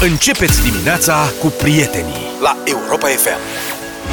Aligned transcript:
Începeți 0.00 0.62
dimineața 0.62 1.32
cu 1.40 1.46
prietenii 1.46 2.14
la 2.42 2.56
Europa 2.64 3.06
FM. 3.06 3.38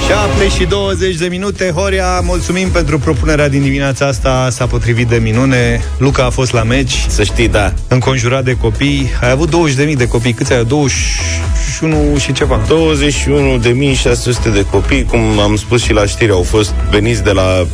7 0.08 0.48
și 0.58 0.66
20 0.66 1.16
de 1.16 1.28
minute. 1.28 1.72
Horia, 1.76 2.20
mulțumim 2.20 2.70
pentru 2.70 3.00
propunerea 3.00 3.50
din 3.50 3.62
dimineața 3.62 4.08
asta. 4.08 4.48
S-a 4.52 4.68
potrivit 4.68 5.08
de 5.08 5.16
minune. 5.16 5.82
Luca 5.98 6.26
a 6.26 6.30
fost 6.30 6.54
la 6.54 6.64
meci. 6.64 7.06
Să 7.08 7.24
știi, 7.24 7.48
da. 7.48 7.74
Înconjurat 7.88 8.44
de 8.44 8.58
copii. 8.58 9.10
Ai 9.22 9.30
avut 9.30 9.50
20.000 9.90 9.96
de 9.98 10.08
copii. 10.08 10.34
Câți 10.34 10.54
ai? 10.54 10.66
21 10.66 12.18
și 12.18 12.34
ceva. 12.34 12.62
21.600 12.62 14.54
de 14.54 14.66
copii. 14.72 15.04
Cum 15.04 15.40
am 15.40 15.56
spus 15.56 15.82
și 15.84 15.94
la 15.94 16.06
știri 16.06 16.32
Au 16.32 16.44
fost 16.44 16.74
veniți 16.90 17.24
de 17.24 17.32
la 17.32 17.68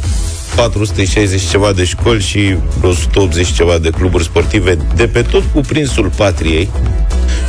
460 0.55 1.41
ceva 1.41 1.71
de 1.71 1.83
școli 1.83 2.21
și 2.21 2.55
180 2.81 3.51
ceva 3.51 3.77
de 3.77 3.89
cluburi 3.89 4.23
sportive 4.23 4.77
de 4.95 5.07
pe 5.07 5.21
tot 5.21 5.43
cuprinsul 5.53 6.11
patriei. 6.15 6.69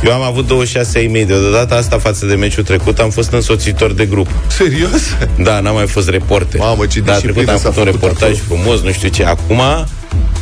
Eu 0.03 0.13
am 0.13 0.21
avut 0.21 0.47
26 0.47 0.97
ai 0.97 1.07
mei. 1.07 1.25
De 1.25 1.33
data 1.51 1.75
asta 1.75 1.97
față 1.97 2.25
de 2.25 2.35
meciul 2.35 2.63
trecut 2.63 2.99
am 2.99 3.09
fost 3.09 3.31
însoțitor 3.31 3.93
de 3.93 4.05
grup. 4.05 4.27
Serios? 4.47 5.01
Da, 5.43 5.59
n-am 5.59 5.75
mai 5.75 5.87
fost 5.87 6.09
reporter. 6.09 6.59
Mamă, 6.59 6.85
ce 6.85 6.99
da, 6.99 7.13
trecut 7.13 7.47
am 7.47 7.57
s-a 7.57 7.71
făcut 7.71 7.77
un 7.77 7.83
făcut 7.83 8.01
reportaj 8.01 8.39
acolo. 8.39 8.61
frumos, 8.61 8.81
nu 8.81 8.91
știu 8.91 9.09
ce. 9.09 9.25
Acum 9.25 9.61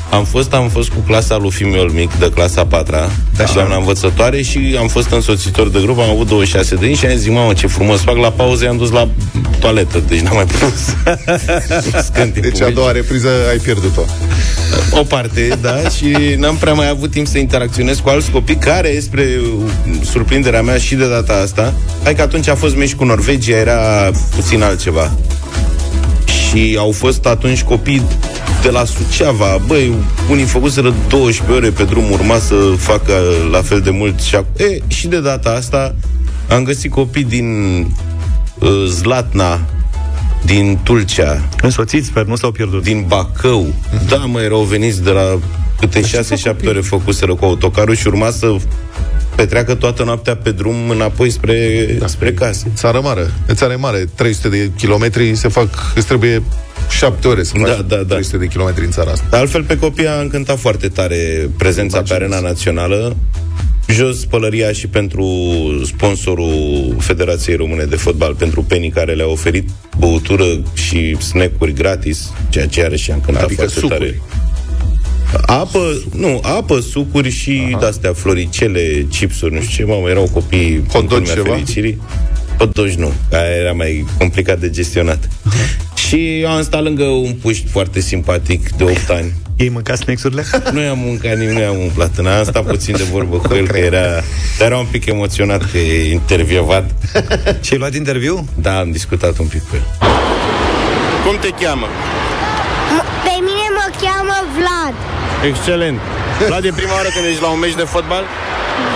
am 0.09 0.23
fost, 0.23 0.54
am 0.54 0.70
fost 0.70 0.90
cu 0.90 0.99
clasa 0.99 1.38
lui 1.38 1.52
fiul 1.52 1.91
mic, 1.94 2.13
de 2.13 2.31
clasa 2.34 2.66
4 2.66 2.95
da, 3.38 3.45
și 3.45 3.54
doamna 3.54 3.76
învățătoare 3.76 4.41
și 4.41 4.76
am 4.80 4.88
fost 4.88 5.12
însoțitor 5.12 5.70
de 5.70 5.80
grup, 5.81 6.00
am 6.00 6.09
avut 6.09 6.27
26 6.27 6.76
de 6.76 6.86
ani 6.86 6.95
și 6.95 7.05
am 7.05 7.16
zis, 7.16 7.31
mamă, 7.31 7.54
ce 7.54 7.67
frumos 7.67 8.02
fac, 8.02 8.16
la 8.16 8.31
pauze 8.31 8.67
am 8.67 8.77
dus 8.77 8.91
la 8.91 9.08
toaletă, 9.59 10.03
deci 10.08 10.20
n-am 10.20 10.36
mai 10.36 10.45
pus. 10.45 10.95
Scânti 12.08 12.40
Deci 12.40 12.62
a 12.62 12.70
doua 12.70 12.91
repriză 12.91 13.30
ai 13.50 13.58
pierdut-o. 13.58 14.02
o 14.91 15.03
parte, 15.03 15.58
da, 15.62 15.90
și 15.90 16.36
n-am 16.38 16.55
prea 16.55 16.73
mai 16.73 16.89
avut 16.89 17.12
timp 17.12 17.28
să 17.28 17.38
interacționez 17.38 18.00
cu 18.00 18.09
alți 18.09 18.31
copii 18.31 18.55
care, 18.55 19.00
spre 19.00 19.28
surprinderea 20.03 20.62
mea 20.62 20.78
și 20.78 20.95
de 20.95 21.08
data 21.08 21.34
asta, 21.34 21.73
hai 22.03 22.16
că 22.16 22.22
atunci 22.22 22.48
a 22.48 22.55
fost 22.55 22.76
meci 22.76 22.94
cu 22.94 23.03
Norvegia, 23.03 23.55
era 23.55 24.12
puțin 24.36 24.62
altceva. 24.62 25.12
Și 26.50 26.75
au 26.80 26.92
fost 26.92 27.25
atunci 27.25 27.64
copii 27.64 28.02
de 28.61 28.69
la 28.69 28.83
Suceava, 28.86 29.58
băi, 29.67 29.94
unii 30.30 30.44
făcuseră 30.45 30.94
12 31.08 31.58
ore 31.58 31.69
pe 31.69 31.83
drum, 31.83 32.11
urma 32.11 32.38
să 32.38 32.56
facă 32.78 33.14
la 33.52 33.61
fel 33.61 33.81
de 33.81 33.89
mult 33.89 34.19
și, 34.19 34.36
ac- 34.38 34.58
e, 34.58 34.78
și 34.88 35.08
de 35.08 35.19
data 35.19 35.50
asta 35.50 35.95
am 36.50 36.64
găsit 36.64 36.91
copii 36.91 37.23
din 37.23 37.80
uh, 38.59 38.86
Zlatna, 38.88 39.59
din 40.45 40.80
Tulcea, 40.83 41.41
Însoțiți, 41.61 42.08
sper, 42.08 42.23
nu 42.25 42.36
s-au 42.36 42.52
pierdut. 42.52 42.84
Din 42.84 43.06
Bacău. 43.08 43.73
Da, 44.08 44.17
mă, 44.17 44.41
erau 44.41 44.61
veniți 44.61 45.03
de 45.03 45.09
la 45.09 45.39
câte 45.80 46.02
6-7 46.02 46.67
ore 46.67 46.80
făcuseră 46.81 47.36
cu 47.36 47.45
autocarul 47.45 47.95
și 47.95 48.08
urma 48.08 48.30
să 48.30 48.56
petreacă 49.40 49.76
toată 49.76 50.04
noaptea 50.04 50.36
pe 50.36 50.52
drum 50.52 50.90
înapoi 50.90 51.30
spre, 51.30 51.86
da, 52.00 52.08
spre 52.08 52.34
case. 52.34 52.72
Țară 52.76 53.00
mare. 53.04 53.26
În 53.46 53.56
țară 53.56 53.76
mare, 53.80 54.06
300 54.16 54.50
de 54.50 54.72
kilometri 54.78 55.36
se 55.36 55.48
fac, 55.48 55.70
îți 55.96 56.06
trebuie 56.06 56.44
7 56.90 57.28
ore 57.28 57.44
să 57.44 57.54
faci 57.58 57.68
Da, 57.68 57.81
da, 57.88 57.96
da. 57.96 58.04
300 58.04 58.38
de 58.38 58.46
kilometri 58.46 58.86
în 58.86 58.92
țara 58.92 59.12
asta. 59.12 59.26
De 59.30 59.38
altfel, 59.38 59.64
pe 59.64 59.78
copii 59.78 60.08
a 60.08 60.20
încântat 60.20 60.59
foarte 60.59 60.88
tare 60.88 61.50
prezența 61.58 62.02
pe 62.02 62.14
arena 62.14 62.40
națională. 62.40 63.16
Jos 63.88 64.26
pălăria 64.26 64.72
și 64.72 64.88
pentru 64.88 65.26
sponsorul 65.86 66.96
Federației 67.00 67.56
Române 67.56 67.84
de 67.84 67.96
Fotbal, 67.96 68.34
pentru 68.36 68.64
Penny, 68.64 68.90
care 68.90 69.14
le-a 69.14 69.28
oferit 69.28 69.70
băutură 69.98 70.46
și 70.74 71.18
snack-uri 71.22 71.74
gratis, 71.74 72.31
ceea 72.50 72.68
ce 72.68 72.84
are 72.84 72.96
și 72.96 73.12
a 73.12 73.14
încântat 73.14 73.44
Adică 73.44 73.62
foarte 73.62 73.80
sucuri. 73.80 74.00
tare. 74.00 74.22
Apă, 75.45 76.02
nu, 76.16 76.39
apă, 76.44 76.80
sucuri 76.80 77.30
și 77.30 77.75
de-astea 77.80 78.13
floricele, 78.13 79.08
chipsuri, 79.11 79.53
nu 79.53 79.61
știu 79.61 79.85
ce, 79.85 79.91
mamă, 79.91 80.09
erau 80.09 80.30
copii 80.33 80.83
Hot 80.91 81.02
în 81.02 81.08
dog 81.08 81.17
culmea 81.17 81.33
ceva? 81.33 81.49
fericirii. 81.49 82.02
Hot 82.58 82.73
dog 82.73 82.85
nu, 82.88 83.11
aia 83.31 83.55
era 83.61 83.72
mai 83.72 84.05
complicat 84.17 84.59
de 84.59 84.69
gestionat. 84.69 85.27
Și 85.95 86.39
eu 86.39 86.50
am 86.50 86.63
stat 86.63 86.83
lângă 86.83 87.03
un 87.03 87.33
puști 87.41 87.67
foarte 87.67 88.00
simpatic 88.00 88.69
de 88.72 88.84
8 88.84 89.09
ani. 89.19 89.34
Ei 89.57 89.69
mâncat 89.69 89.97
snacks-urile? 89.97 90.44
Nu 90.73 90.81
i-am 90.81 90.97
mâncat 91.00 91.38
nimic, 91.38 91.53
nu 91.56 91.62
i-am 91.62 91.78
umplat. 91.79 92.18
În 92.18 92.28
am 92.28 92.44
stat 92.44 92.66
puțin 92.66 92.95
de 92.97 93.03
vorbă 93.12 93.38
cu 93.38 93.53
el, 93.53 93.68
că 93.68 93.78
era, 93.78 94.01
dar 94.57 94.68
era 94.68 94.78
un 94.78 94.85
pic 94.91 95.06
emoționat 95.06 95.72
că 95.72 95.78
e 95.78 96.12
intervievat. 96.12 96.91
Și 97.66 97.73
ai 97.73 97.78
luat 97.79 97.95
interviu? 97.95 98.47
Da, 98.62 98.79
am 98.79 98.91
discutat 98.91 99.38
un 99.38 99.45
pic 99.45 99.62
cu 99.62 99.75
el. 99.75 99.84
Cum 101.25 101.38
te 101.41 101.63
cheamă? 101.63 101.85
Pe 103.23 103.35
mine 103.35 103.68
mă 103.78 103.88
cheamă 104.01 104.34
Vlad. 104.57 104.95
Excelent. 105.44 106.00
Vlad, 106.47 106.63
e 106.66 106.72
prima 106.75 106.94
oară 106.94 107.07
când 107.13 107.25
ești 107.25 107.41
la 107.41 107.47
un 107.47 107.59
meci 107.59 107.73
de 107.75 107.83
fotbal? 107.83 108.23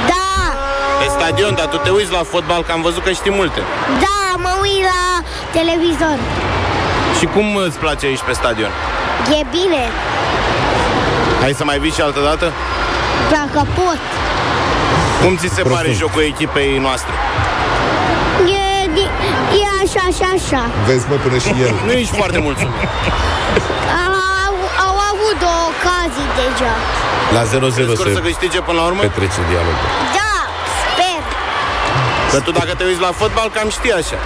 Da, 0.07 0.23
Pe 0.99 1.05
stadion, 1.17 1.53
dar 1.55 1.65
tu 1.65 1.77
te 1.77 1.89
uiți 1.89 2.11
la 2.11 2.23
fotbal, 2.33 2.63
că 2.63 2.71
am 2.71 2.81
văzut 2.81 3.03
că 3.03 3.11
știi 3.11 3.31
multe. 3.31 3.59
da, 3.99 4.19
mă 4.45 4.49
uit 4.61 4.83
la 4.93 5.03
televizor. 5.59 6.17
Și 7.19 7.25
cum 7.25 7.55
îți 7.55 7.77
place 7.77 8.05
aici 8.05 8.19
pe 8.27 8.33
stadion? 8.33 8.69
E 9.39 9.45
bine, 9.51 9.81
Hai 11.41 11.53
să 11.57 11.63
mai 11.63 11.79
vii 11.79 11.91
și 11.91 12.01
altă 12.01 12.19
dată? 12.19 12.51
dacă 13.31 13.67
pot. 13.75 13.99
Cum 15.23 15.35
ți 15.37 15.47
se 15.55 15.61
pare 15.61 15.91
jocul 15.91 16.21
echipei 16.21 16.77
noastre? 16.77 17.13
E, 18.45 18.89
di- 18.93 19.11
e 19.61 19.65
așa 19.83 20.05
și 20.17 20.23
așa. 20.35 20.61
Vezi, 20.85 21.05
mă, 21.09 21.15
până 21.15 21.37
și 21.37 21.49
el. 21.61 21.73
Nu 21.85 21.91
ești 21.91 22.15
foarte 22.15 22.37
mulțumit. 22.39 22.73
Au, 25.43 25.49
au 25.49 25.59
avut 25.59 25.61
două 25.61 25.61
ocazii 25.73 26.29
deja. 26.41 26.73
La 27.35 27.41
0-0 27.51 27.95
Scor 27.97 28.07
să 28.07 28.13
se 28.19 28.21
câștige 28.27 28.59
până 28.67 28.77
la 28.81 28.85
urmă? 28.89 29.01
petrece 29.07 29.39
dialogul. 29.51 29.87
Da, 30.17 30.33
sper. 30.81 31.21
Că 32.31 32.37
tu 32.45 32.51
dacă 32.59 32.71
te 32.77 32.83
uiți 32.89 33.01
la 33.07 33.11
fotbal, 33.21 33.47
cam 33.55 33.67
știi 33.77 33.93
așa. 34.01 34.17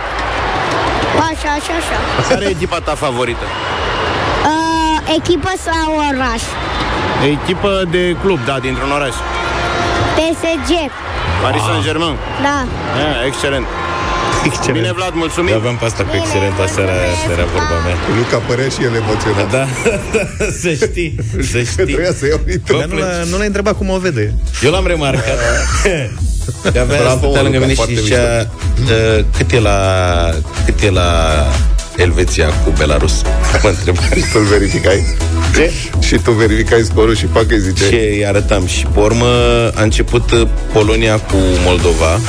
Așa 1.29 1.53
și 1.65 1.71
așa. 1.79 1.97
Care 2.29 2.43
e 2.45 2.49
echipa 2.57 2.79
ta 2.87 2.93
favorită? 3.05 3.45
Uh, 4.51 5.15
echipă 5.17 5.51
sau 5.67 5.87
oraș? 6.09 6.43
Echipă 7.33 7.71
de 7.95 8.15
club, 8.23 8.39
da, 8.49 8.55
dintr-un 8.65 8.91
oraș. 8.91 9.15
PSG. 10.17 10.71
Paris 11.43 11.61
Saint-Germain. 11.69 12.15
Da. 12.41 12.57
Ah, 13.01 13.25
excelent. 13.25 13.65
Excelent. 14.47 14.77
Bine, 14.79 14.91
Vlad, 14.99 15.13
mulțumim. 15.23 15.51
Eu 15.53 15.59
aveam 15.63 15.77
pe 15.81 15.85
asta 15.89 16.03
cu 16.09 16.13
excelentă, 16.21 16.61
seara, 16.75 16.93
asta 17.13 17.29
era 17.35 17.45
vorba 17.55 17.77
mea. 17.85 17.95
Luca 18.19 18.37
părea 18.49 18.67
și 18.75 18.79
el 18.87 18.93
emoționat. 19.03 19.47
Da, 19.55 19.65
să 20.61 20.69
știi, 20.83 21.09
să 21.51 21.57
Că 21.57 21.63
știi. 21.71 21.85
trebuia 21.89 22.13
să 22.19 22.23
iau 22.31 22.39
nitro. 22.51 22.77
Dar 22.81 22.87
nu, 22.93 22.97
l-a, 23.03 23.11
nu 23.31 23.35
l-ai 23.37 23.49
întrebat 23.51 23.75
cum 23.79 23.89
o 23.89 23.97
vede. 24.05 24.25
Eu 24.65 24.71
l-am 24.71 24.87
remarcat. 24.93 25.37
Că 26.73 26.79
avea 26.79 26.97
Bravo, 27.03 27.17
stătea 27.17 27.41
lângă 27.41 27.57
Luca, 27.57 27.67
mine 27.67 27.69
și 27.69 27.75
foarte 27.75 27.99
zicea 28.01 28.51
uh, 28.83 29.23
cât 29.37 29.51
e 29.51 29.59
la 29.59 29.79
cât 30.65 30.81
e 30.81 30.89
la 30.89 31.09
Elveția 31.97 32.47
cu 32.47 32.73
Belarus. 32.77 33.21
Mă 33.63 33.69
întreba. 33.69 34.01
Tu-l 34.31 34.43
verificai. 34.43 35.15
Ce? 35.55 35.71
Și 35.99 36.15
tu 36.15 36.31
verificai 36.31 36.81
scorul 36.81 37.15
și 37.15 37.25
fac 37.25 37.51
îi 37.51 37.59
zice... 37.59 37.89
Ce 37.89 37.95
îi 37.95 38.25
arătam 38.25 38.65
și 38.65 38.85
pe 38.85 38.99
urmă 38.99 39.25
a 39.75 39.81
început 39.81 40.31
uh, 40.31 40.47
Polonia 40.73 41.19
cu 41.19 41.35
Moldova 41.65 42.19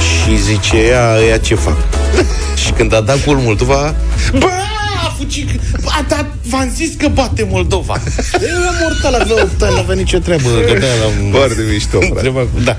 și 0.00 0.36
zice 0.42 0.76
ea, 0.76 1.18
ea 1.28 1.38
ce 1.38 1.54
fac? 1.54 1.76
și 2.64 2.72
când 2.72 2.94
a 2.94 3.00
dat 3.00 3.24
gol 3.24 3.36
Moldova, 3.36 3.94
bă, 4.38 4.48
a 5.14 5.16
fugit, 5.18 5.48
a 5.84 6.04
dat, 6.08 6.26
v-am 6.50 6.70
zis 6.74 6.90
că 6.98 7.08
bate 7.08 7.46
Moldova. 7.50 7.94
Era 8.34 8.70
mortal, 8.82 9.14
avea 9.20 9.42
8 9.44 9.62
ani, 9.62 9.74
n-avea 9.74 9.94
nicio 9.94 10.18
treabă. 10.18 10.48
Că 10.48 10.78
de-aia 10.78 10.94
l-am 11.02 11.30
Foarte 11.30 11.62
mișto, 11.72 11.98
frate. 11.98 12.06
întrebat 12.14 12.42
cu- 12.42 12.58
Da, 12.58 12.64
Da, 12.64 12.76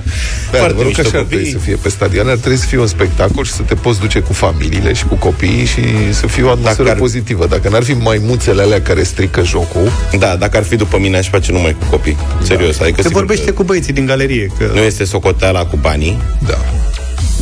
foarte 0.49 0.65
adevărul 0.65 0.91
că 0.91 1.01
mișto 1.01 1.01
așa 1.07 1.17
ar 1.17 1.23
trebui 1.23 1.37
copii. 1.45 1.51
să 1.59 1.65
fie 1.65 1.75
pe 1.75 1.89
stadion. 1.89 2.27
Ar 2.27 2.37
trebui 2.37 2.57
să 2.57 2.65
fie 2.65 2.79
un 2.79 2.87
spectacol 2.87 3.43
și 3.45 3.51
să 3.51 3.61
te 3.61 3.75
poți 3.75 3.99
duce 3.99 4.19
cu 4.19 4.33
familiile 4.33 4.93
și 4.93 5.05
cu 5.05 5.15
copiii 5.15 5.65
și 5.65 5.81
să 6.13 6.27
fie 6.27 6.43
o 6.43 6.49
atmosferă 6.49 6.77
Dacă 6.83 6.89
ar- 6.89 6.97
pozitivă. 7.05 7.47
Dacă 7.47 7.69
n-ar 7.69 7.83
fi 7.83 7.93
maimuțele 7.93 8.61
alea 8.61 8.81
care 8.81 9.03
strică 9.03 9.43
jocul, 9.43 9.91
Da, 10.19 10.35
dacă 10.35 10.57
ar 10.57 10.63
fi 10.63 10.75
după 10.75 10.97
mine, 10.99 11.17
aș 11.17 11.27
face 11.29 11.51
numai 11.51 11.75
cu 11.79 11.85
copii. 11.89 12.17
Serios. 12.43 12.79
Adică 12.79 12.95
Se 13.01 13.07
sigur 13.07 13.19
vorbește 13.25 13.45
că 13.45 13.51
cu 13.51 13.63
băieții 13.63 13.93
din 13.93 14.05
galerie. 14.05 14.51
Că... 14.57 14.69
Nu 14.73 14.81
este 14.81 15.03
socoteala 15.03 15.65
cu 15.65 15.77
banii, 15.81 16.17
da. 16.47 16.57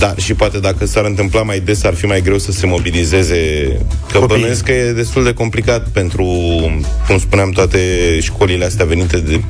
Dar 0.04 0.20
și 0.20 0.34
poate 0.34 0.60
dacă 0.60 0.86
s-ar 0.86 1.06
întâmpla 1.06 1.42
mai 1.42 1.60
des, 1.60 1.84
ar 1.84 1.94
fi 1.94 2.06
mai 2.06 2.22
greu 2.22 2.38
să 2.38 2.52
se 2.52 2.66
mobilizeze. 2.66 3.38
Că 4.12 4.20
Copiii. 4.20 4.28
bănuiesc 4.28 4.64
că 4.64 4.72
e 4.72 4.92
destul 4.92 5.24
de 5.24 5.34
complicat 5.34 5.88
pentru, 5.88 6.26
cum 7.08 7.20
spuneam, 7.20 7.50
toate 7.50 7.80
școlile 8.22 8.66
astea 8.66 8.86
venite 8.86 9.18
de 9.18 9.42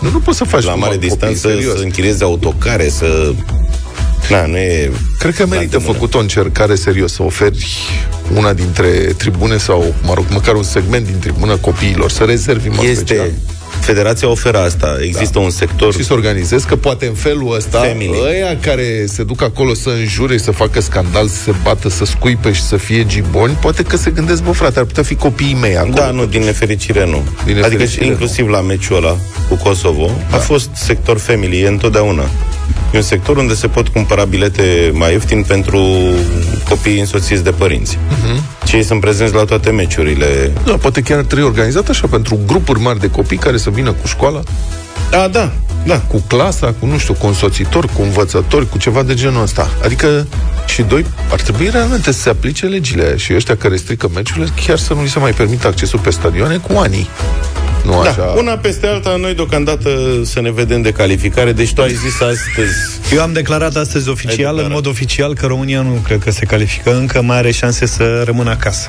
Nu, 0.00 0.10
nu 0.10 0.18
poți 0.18 0.38
să 0.38 0.44
faci 0.44 0.64
la 0.64 0.70
numai 0.70 0.88
mare 0.88 0.94
copii, 0.94 1.08
distanță 1.08 1.48
serios. 1.48 1.76
să 1.76 1.82
închirieze 1.82 2.24
autocare, 2.24 2.88
să... 2.88 3.32
Na, 4.28 4.46
nu 4.46 4.56
e... 4.56 4.90
Cred 5.18 5.34
că 5.34 5.46
merită 5.46 5.74
Altă 5.74 5.78
mână. 5.78 5.92
făcut 5.92 6.14
o 6.14 6.18
încercare 6.18 6.74
serios 6.74 7.12
să 7.12 7.22
oferi 7.22 7.66
una 8.36 8.52
dintre 8.52 8.88
tribune 9.16 9.56
sau, 9.56 9.94
mă 10.02 10.14
rog, 10.14 10.24
măcar 10.30 10.54
un 10.54 10.62
segment 10.62 11.06
din 11.06 11.18
tribună 11.18 11.56
copiilor, 11.56 12.10
să 12.10 12.24
rezervi 12.24 12.68
în 12.68 12.74
mod 12.76 12.96
special. 12.96 13.30
Este... 13.80 13.92
Federația 13.92 14.28
oferă 14.28 14.58
asta. 14.58 14.96
Există 15.02 15.38
un 15.38 15.50
sector... 15.50 15.92
și 15.92 16.04
să 16.04 16.12
organizezi, 16.12 16.66
că 16.66 16.76
poate 16.76 17.06
în 17.06 17.14
felul 17.14 17.54
ăsta 17.54 17.78
Family. 17.78 18.20
ăia 18.26 18.58
care 18.60 19.04
se 19.06 19.22
duc 19.22 19.42
acolo 19.42 19.74
să 19.74 19.88
înjure, 19.88 20.36
să 20.36 20.50
facă 20.50 20.80
scandal, 20.80 21.26
să 21.28 21.42
se 21.42 21.54
bată, 21.62 21.88
să 21.88 22.04
scuipe 22.04 22.52
și 22.52 22.62
să 22.62 22.76
fie 22.76 23.04
giboni, 23.04 23.58
poate 23.60 23.82
că 23.82 23.96
se 23.96 24.10
gândesc, 24.10 24.42
bă 24.42 24.50
frate, 24.50 24.78
ar 24.78 24.84
putea 24.84 25.02
fi 25.02 25.14
copiii 25.14 25.56
mei 25.60 25.76
acolo. 25.76 25.92
Da, 25.92 26.10
nu, 26.10 26.26
din 26.26 26.42
nefericire 26.42 27.06
nu. 27.06 27.22
Din 27.44 27.54
adică 27.54 27.68
nefericire, 27.68 28.04
și 28.04 28.10
inclusiv 28.10 28.48
la 28.48 28.60
meciul 28.60 28.96
ăla 28.96 29.16
cu 29.48 29.54
Kosovo 29.54 30.10
a 30.30 30.36
fost 30.36 30.68
sector 30.74 31.18
family, 31.18 31.60
e 31.60 31.68
întotdeauna. 31.68 32.24
E 32.92 32.96
un 32.96 33.02
sector 33.02 33.36
unde 33.36 33.54
se 33.54 33.68
pot 33.68 33.88
cumpăra 33.88 34.24
bilete 34.24 34.90
mai 34.94 35.12
ieftin 35.12 35.42
pentru 35.42 35.86
copiii 36.68 37.00
însoțiți 37.00 37.44
de 37.44 37.50
părinți. 37.50 37.96
Uh-huh. 37.96 38.64
Cei 38.64 38.82
sunt 38.82 39.00
prezenți 39.00 39.34
la 39.34 39.44
toate 39.44 39.70
meciurile. 39.70 40.52
Da, 40.64 40.72
poate 40.72 41.00
chiar 41.00 41.22
trebuie 41.22 41.48
organizat 41.48 41.88
așa 41.88 42.06
pentru 42.06 42.38
grupuri 42.46 42.80
mari 42.80 42.98
de 43.00 43.10
copii 43.10 43.36
care 43.36 43.56
să 43.56 43.70
vină 43.70 43.92
cu 43.92 44.06
școala, 44.06 44.40
Da, 45.10 45.28
da, 45.28 45.52
da. 45.86 45.98
cu 45.98 46.24
clasa, 46.26 46.74
cu, 46.78 46.86
nu 46.86 46.98
știu, 46.98 47.14
cu 47.14 47.26
însoțitori, 47.26 47.92
cu 47.92 48.02
învățători, 48.02 48.68
cu 48.68 48.78
ceva 48.78 49.02
de 49.02 49.14
genul 49.14 49.42
ăsta. 49.42 49.70
Adică 49.84 50.26
și 50.66 50.82
doi, 50.82 51.06
ar 51.32 51.40
trebui 51.40 51.68
realmente 51.70 52.12
să 52.12 52.20
se 52.20 52.28
aplice 52.28 52.66
legile 52.66 53.16
și 53.16 53.34
ăștia 53.34 53.56
care 53.56 53.76
strică 53.76 54.08
meciurile, 54.14 54.48
chiar 54.66 54.78
să 54.78 54.94
nu 54.94 55.02
li 55.02 55.08
se 55.08 55.18
mai 55.18 55.32
permită 55.32 55.66
accesul 55.66 55.98
pe 55.98 56.10
stadioane 56.10 56.56
cu 56.56 56.78
ani. 56.78 57.08
Nu 57.84 58.02
Da, 58.02 58.10
așa. 58.10 58.22
una 58.22 58.52
peste 58.56 58.86
alta, 58.86 59.16
noi 59.16 59.34
deocamdată 59.34 59.90
să 60.24 60.40
ne 60.40 60.50
vedem 60.52 60.82
de 60.82 60.90
calificare, 60.92 61.52
deci 61.52 61.72
tu 61.74 61.82
ai 61.82 61.92
zis 61.94 62.20
astăzi 62.20 63.14
Eu 63.14 63.22
am 63.22 63.32
declarat 63.32 63.76
astăzi 63.76 64.08
oficial, 64.08 64.48
în 64.48 64.54
declarat. 64.54 64.70
mod 64.72 64.86
oficial, 64.86 65.34
că 65.34 65.46
România 65.46 65.80
nu 65.82 65.90
cred 66.04 66.18
că 66.18 66.30
se 66.30 66.44
califică 66.44 66.94
încă, 66.96 67.22
mai 67.22 67.36
are 67.36 67.50
șanse 67.50 67.86
să 67.86 68.22
rămână 68.24 68.50
acasă. 68.50 68.88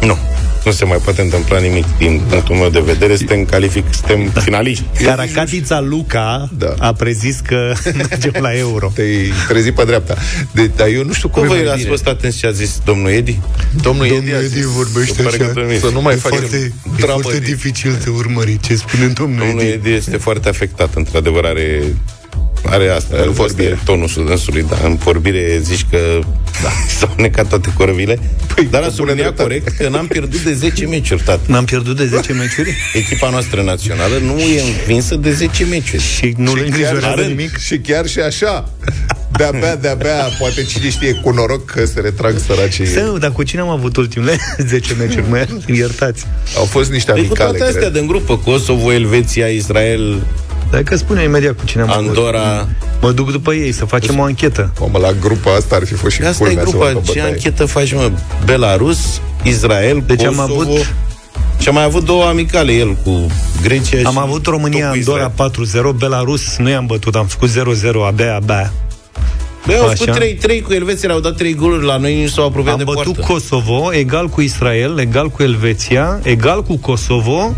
Nu. 0.00 0.18
Nu 0.64 0.70
se 0.70 0.84
mai 0.84 0.98
poate 1.04 1.20
întâmpla 1.20 1.58
nimic 1.58 1.84
din 1.98 2.20
punctul 2.28 2.54
meu 2.56 2.68
de 2.68 2.80
vedere. 2.80 3.16
Suntem 3.16 3.44
calific, 3.44 3.84
suntem 3.94 4.42
finaliști. 4.42 4.84
Caracatița 5.02 5.80
Luca 5.80 6.48
Da. 6.58 6.74
a 6.78 6.92
prezis 6.92 7.40
că 7.46 7.72
mergem 8.08 8.32
la 8.40 8.56
euro. 8.56 8.90
Te-ai 8.94 9.32
trezit 9.48 9.74
pe 9.74 9.84
dreapta. 9.84 10.16
De, 10.52 10.70
dar 10.76 10.88
eu 10.88 11.04
nu 11.04 11.12
știu 11.12 11.28
cum 11.28 11.42
Cum 11.42 11.50
e 11.50 11.54
voi 11.54 11.62
mai 11.64 11.68
ați 11.72 11.78
bine. 11.82 11.90
fost 11.90 12.06
atenți 12.06 12.38
ce 12.38 12.46
a 12.46 12.50
zis 12.50 12.80
domnul 12.84 13.10
Edi? 13.10 13.38
Domnul, 13.82 14.06
Domnul 14.06 14.22
Edi, 14.26 14.32
a 14.34 14.38
Edi 14.38 14.46
zis, 14.48 14.64
vorbește 14.64 15.22
să 15.22 15.28
așa. 15.28 15.36
parcă 15.44 15.66
Să 15.80 15.90
nu 15.92 16.00
mai 16.00 16.14
E 16.14 16.16
facem 16.16 16.38
foarte, 16.38 16.56
e 16.56 16.72
dramă 17.00 17.20
foarte 17.20 17.38
din- 17.40 17.54
dificil 17.54 17.98
de 18.04 18.10
urmărit 18.10 18.60
ce 18.62 18.74
spune 18.76 19.06
domnul 19.06 19.38
Domnul 19.46 19.60
Edi. 19.60 19.70
Edi 19.72 19.90
este 19.92 20.16
foarte 20.16 20.48
afectat, 20.48 20.94
într-adevăr 20.94 21.44
are 21.44 21.82
are 22.64 22.88
asta, 22.88 23.16
În 23.16 23.22
în 23.26 23.32
vorbire. 23.32 23.68
vorbire. 23.68 23.78
tonul 23.84 24.26
dânsului, 24.26 24.64
da, 24.68 24.76
în 24.84 24.94
vorbire 24.96 25.58
zici 25.62 25.86
că 25.90 25.98
da, 26.62 26.68
s-au 26.98 27.14
necat 27.16 27.48
toate 27.48 27.72
corăvile, 27.76 28.18
păi, 28.54 28.64
dar 28.70 28.82
a 28.82 28.86
cu 28.86 28.92
bună 28.96 29.08
subliniat 29.08 29.34
dreptate. 29.34 29.42
corect 29.42 29.76
că 29.76 29.88
n-am 29.88 30.06
pierdut 30.06 30.40
de 30.40 30.52
10 30.52 30.86
meciuri, 30.86 31.22
tată. 31.24 31.40
N-am 31.46 31.64
pierdut 31.64 31.96
de 31.96 32.06
10 32.06 32.32
meciuri 32.32 32.76
Echipa 33.02 33.30
noastră 33.30 33.62
națională 33.62 34.16
nu 34.24 34.38
e 34.38 34.60
învinsă 34.78 35.14
de 35.16 35.32
10 35.32 35.64
meciuri. 35.64 36.02
și 36.02 36.34
nu 36.36 36.54
le 36.54 36.60
îngrijorează 36.64 37.14
chiar, 37.14 37.24
nimic. 37.26 37.56
Și 37.58 37.78
chiar 37.78 38.06
și 38.06 38.18
așa. 38.18 38.68
De-abia, 39.36 39.76
de-abia, 39.76 40.28
poate 40.38 40.62
cine 40.62 40.90
știe 40.90 41.12
cu 41.12 41.30
noroc 41.30 41.64
că 41.64 41.84
se 41.84 42.00
retrag 42.00 42.38
săracii. 42.46 42.86
Să, 42.86 43.16
dar 43.20 43.32
cu 43.32 43.42
cine 43.42 43.60
am 43.60 43.68
avut 43.68 43.96
ultimele 43.96 44.36
10 44.68 44.94
meciuri? 44.98 45.24
Mă 45.28 45.46
iertați. 45.66 46.26
Au 46.56 46.64
fost 46.64 46.90
niște 46.90 47.12
Deci 47.12 47.20
cu 47.20 47.26
amicale, 47.28 47.50
toate 47.50 47.64
astea 47.64 47.80
cred. 47.80 47.92
de 47.92 47.98
în 47.98 48.06
grupă, 48.06 48.36
Kosovo, 48.36 48.92
Elveția, 48.92 49.46
Israel, 49.46 50.22
Dacă 50.70 50.96
spune 50.96 51.22
imediat 51.22 51.56
cu 51.58 51.64
cine 51.64 51.82
am 51.82 51.90
avut. 51.90 52.06
Andorra. 52.08 52.68
Mă 53.00 53.10
duc 53.12 53.30
după 53.30 53.52
ei 53.54 53.72
să 53.72 53.84
facem 53.84 54.18
o 54.18 54.22
anchetă. 54.22 54.72
Mamă, 54.80 54.98
la 54.98 55.12
grupa 55.12 55.54
asta 55.54 55.76
ar 55.76 55.84
fi 55.86 55.94
fost 55.94 56.14
și 56.14 56.22
Asta 56.22 56.44
e 56.44 56.46
culmea 56.46 56.64
să 56.64 56.70
grupa. 56.70 56.84
facă 56.86 56.98
Ce 57.04 57.12
bătaie. 57.12 57.32
anchetă 57.32 57.64
faci, 57.64 57.92
mă? 57.94 58.10
Belarus, 58.44 59.20
Israel, 59.42 60.02
Deci 60.06 60.22
am 60.24 60.34
Kosovo. 60.34 60.60
avut- 60.60 60.94
Și 61.58 61.68
am 61.68 61.74
mai 61.74 61.84
avut 61.84 62.04
două 62.04 62.24
amicale 62.24 62.72
el 62.72 62.96
cu 63.04 63.26
Grecia 63.62 63.96
Am 64.04 64.12
și 64.12 64.18
avut 64.20 64.42
tot 64.42 64.52
România 64.52 64.88
cu 64.88 64.92
Andorra 64.92 65.32
Israel. 65.36 65.50
4-0, 65.90 65.92
Belarus 65.96 66.56
nu 66.56 66.68
i-am 66.68 66.86
bătut, 66.86 67.14
am 67.14 67.26
făcut 67.26 67.48
0-0 67.48 68.06
abia, 68.06 68.34
abia. 68.34 68.72
Băi, 69.66 69.76
au 69.76 69.86
Așa. 69.88 69.94
făcut 69.96 70.14
3-3 70.14 70.60
cu 70.62 70.72
Elveția, 70.72 71.12
au 71.12 71.20
dat 71.20 71.36
3 71.36 71.54
goluri 71.54 71.84
la 71.84 71.96
noi, 71.96 72.14
nici 72.14 72.30
s-au 72.30 72.46
apropiat 72.46 72.72
Am 72.72 72.78
de 72.78 72.84
bătut 72.84 73.14
poartă. 73.16 73.32
Kosovo, 73.32 73.92
egal 73.92 74.26
cu 74.28 74.40
Israel, 74.40 74.98
egal 74.98 75.28
cu 75.28 75.42
Elveția, 75.42 76.18
egal 76.22 76.62
cu 76.62 76.76
Kosovo, 76.76 77.54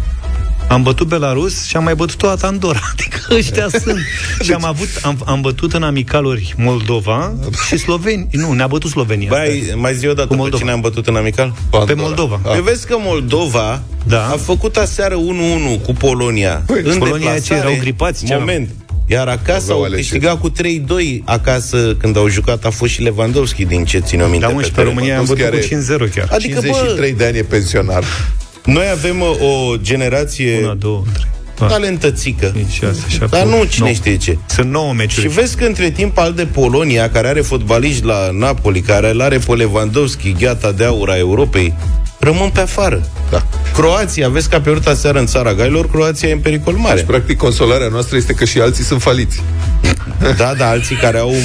am 0.72 0.82
bătut 0.82 1.06
Belarus 1.08 1.64
și 1.66 1.76
am 1.76 1.82
mai 1.84 1.94
bătut 1.94 2.16
toată 2.16 2.46
Andorra. 2.46 2.80
Adică 2.92 3.18
ăștia 3.34 3.66
sunt. 3.82 3.98
Și 4.42 4.52
am 4.52 4.64
avut, 4.64 4.88
am, 5.02 5.22
am 5.26 5.40
bătut 5.40 5.72
în 5.72 5.82
amicaluri 5.82 6.54
Moldova 6.56 7.32
și 7.66 7.76
Slovenia. 7.78 8.26
Nu, 8.30 8.52
ne-a 8.52 8.66
bătut 8.66 8.90
Slovenia. 8.90 9.28
Băi, 9.28 9.72
mai 9.76 9.94
zi 9.94 10.06
o 10.06 10.12
dată 10.12 10.26
Cu 10.26 10.32
pe 10.32 10.38
Moldova. 10.38 10.58
cine 10.62 10.70
am 10.72 10.80
bătut 10.80 11.06
în 11.06 11.16
amical? 11.16 11.54
pe 11.70 11.76
Andorra. 11.76 12.02
Moldova. 12.02 12.40
Ah. 12.44 12.50
Păi 12.52 12.62
vezi 12.62 12.86
că 12.86 12.96
Moldova 12.98 13.82
Da. 14.06 14.26
a 14.26 14.36
făcut 14.36 14.76
aseară 14.76 15.14
1-1 15.16 15.80
cu 15.84 15.92
Polonia. 15.92 16.62
Păi, 16.66 16.80
în 16.84 16.98
Polonia 16.98 17.26
ce, 17.32 17.38
deplasare. 17.40 17.58
erau 17.68 17.76
gripați, 17.80 18.24
ce 18.26 18.34
Moment. 18.36 18.68
Iar 19.06 19.28
acasă 19.28 19.60
Aveau 19.62 19.78
au 19.78 19.84
alegeri. 19.84 20.08
câștigat 20.08 20.40
cu 20.40 20.50
3-2 20.50 21.22
acasă 21.24 21.94
când 21.98 22.16
au 22.16 22.28
jucat 22.28 22.64
a 22.64 22.70
fost 22.70 22.92
și 22.92 23.02
Lewandowski 23.02 23.64
din 23.64 23.84
ce 23.84 23.98
țin 23.98 24.20
o 24.20 24.26
minte 24.26 24.46
Da, 24.46 24.52
mă, 24.52 24.58
pe 24.58 24.64
și 24.64 24.70
pe 24.70 24.76
teren. 24.76 24.94
România 24.94 25.18
am 25.18 25.24
bătut 25.24 25.38
Lewandowski 25.38 25.74
cu 25.74 26.06
5-0 26.08 26.14
chiar. 26.14 26.28
Adică, 26.32 26.60
bă, 26.60 26.66
53 26.66 27.12
de 27.12 27.24
ani 27.24 27.36
e 27.38 27.42
pensionar. 27.42 28.04
Noi 28.64 28.84
avem 28.92 29.20
uh, 29.20 29.28
o 29.28 29.76
generație 29.76 30.58
1, 30.64 30.74
2, 30.74 31.02
3, 31.12 31.24
4, 31.54 31.74
talentățică. 31.74 32.52
5, 32.56 32.70
6, 32.72 33.00
7, 33.08 33.26
Dar 33.30 33.46
nu 33.46 33.64
cine 33.64 33.84
9. 33.84 33.92
știe 33.92 34.16
ce. 34.16 34.38
Sunt 34.46 34.70
9 34.70 34.88
Și 34.90 34.96
meciuri. 34.96 35.28
vezi 35.28 35.56
că 35.56 35.64
între 35.64 35.90
timp 35.90 36.18
al 36.18 36.32
de 36.32 36.46
Polonia, 36.46 37.10
care 37.10 37.28
are 37.28 37.40
fotbaliști 37.40 38.04
la 38.04 38.30
Napoli, 38.30 38.80
care 38.80 39.10
îl 39.10 39.20
are 39.20 39.38
pe 39.38 39.52
Lewandowski, 39.54 40.32
gheata 40.38 40.72
de 40.72 40.84
aur 40.84 41.10
a 41.10 41.16
Europei, 41.18 41.74
rămân 42.22 42.50
pe 42.50 42.60
afară. 42.60 43.06
Da. 43.30 43.46
Croația, 43.74 44.28
vezi 44.28 44.48
că 44.48 44.54
a 44.54 44.60
pierdut 44.60 44.86
aseară 44.86 45.18
în 45.18 45.26
țara 45.26 45.54
gailor, 45.54 45.90
Croația 45.90 46.28
e 46.28 46.32
în 46.32 46.38
pericol 46.38 46.74
mare. 46.74 46.94
Deci, 46.94 47.06
practic, 47.06 47.36
consolarea 47.36 47.88
noastră 47.88 48.16
este 48.16 48.32
că 48.32 48.44
și 48.44 48.60
alții 48.60 48.84
sunt 48.84 49.02
faliți. 49.02 49.42
Da, 50.36 50.54
da, 50.54 50.68
alții 50.68 50.96
care 50.96 51.18
au 51.18 51.28
un 51.28 51.42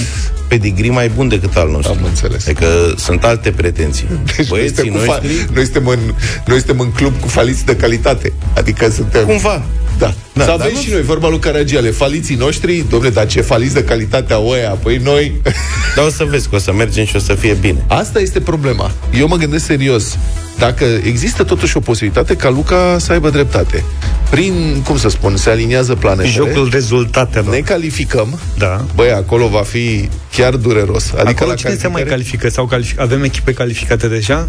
pedigree 0.48 0.92
mai 0.92 1.10
bun 1.16 1.28
decât 1.28 1.56
al 1.56 1.70
nostru. 1.70 1.96
Am 2.00 2.06
înțeles. 2.06 2.48
Adică 2.48 2.94
sunt 2.98 3.24
alte 3.24 3.52
pretenții. 3.52 4.08
Deci 4.26 4.36
noi, 4.36 4.46
Băieții 4.50 4.76
suntem 4.76 4.94
cu 4.94 5.00
fa- 5.00 5.22
noștri, 5.22 5.54
noi, 5.54 5.64
suntem 5.64 5.88
în, 5.88 6.00
noi 6.46 6.58
suntem 6.58 6.80
în 6.80 6.92
club 6.92 7.20
cu 7.20 7.28
faliți 7.28 7.66
de 7.66 7.76
calitate. 7.76 8.34
Adică 8.56 8.90
suntem... 8.90 9.26
cumva. 9.26 9.64
Da. 9.98 10.14
Da, 10.34 10.42
să 10.44 10.48
dar 10.50 10.60
avem 10.60 10.72
nu- 10.74 10.80
și 10.82 10.90
noi, 10.92 11.02
vorba 11.02 11.30
lui 11.30 11.40
Caragiale, 11.40 11.90
faliții 11.90 12.36
noștri, 12.36 12.86
domne, 12.90 13.10
dar 13.10 13.26
ce 13.28 13.42
faliți 13.42 13.74
de 13.74 13.84
calitate 13.84 14.34
au 14.34 14.48
ăia, 14.50 14.70
păi 14.70 14.98
noi... 14.98 15.42
Dar 15.96 16.06
o 16.06 16.10
să 16.10 16.24
vezi 16.30 16.50
că 16.50 16.56
o 16.56 16.60
să 16.60 16.74
mergem 16.74 17.06
și 17.06 17.16
o 17.16 17.20
să 17.20 17.34
fie 17.34 17.54
bine. 17.54 17.84
Asta 17.88 18.20
este 18.20 18.40
problema. 18.40 18.92
Eu 19.18 19.28
mă 19.28 19.36
gândesc 19.36 19.66
serios. 19.66 20.18
Dacă 20.58 20.86
există 21.04 21.44
totuși 21.44 21.78
o 21.78 21.80
posibilitate 21.80 22.36
ca 22.36 22.50
Luca 22.50 22.96
să 23.00 23.12
aibă 23.12 23.30
dreptate. 23.30 23.84
Prin, 24.30 24.82
cum 24.86 24.98
să 24.98 25.10
spun, 25.10 25.36
se 25.36 25.50
aliniază 25.50 25.96
planetele. 25.96 26.34
Jocul 26.34 26.70
rezultatelor. 26.72 27.54
Ne 27.54 27.60
calificăm. 27.60 28.40
Da. 28.58 28.86
Băi, 28.96 29.12
acolo 29.12 29.48
va 29.48 29.62
fi 29.62 30.10
chiar 30.36 30.56
dureros. 30.56 31.12
Adică 31.12 31.30
Acolo 31.30 31.50
la 31.50 31.56
cine 31.56 31.70
se 31.76 31.88
mai 31.88 32.04
calificare- 32.04 32.10
califică? 32.10 32.50
Sau 32.50 32.66
calific- 32.66 33.00
avem 33.00 33.24
echipe 33.24 33.54
calificate 33.54 34.08
deja? 34.08 34.48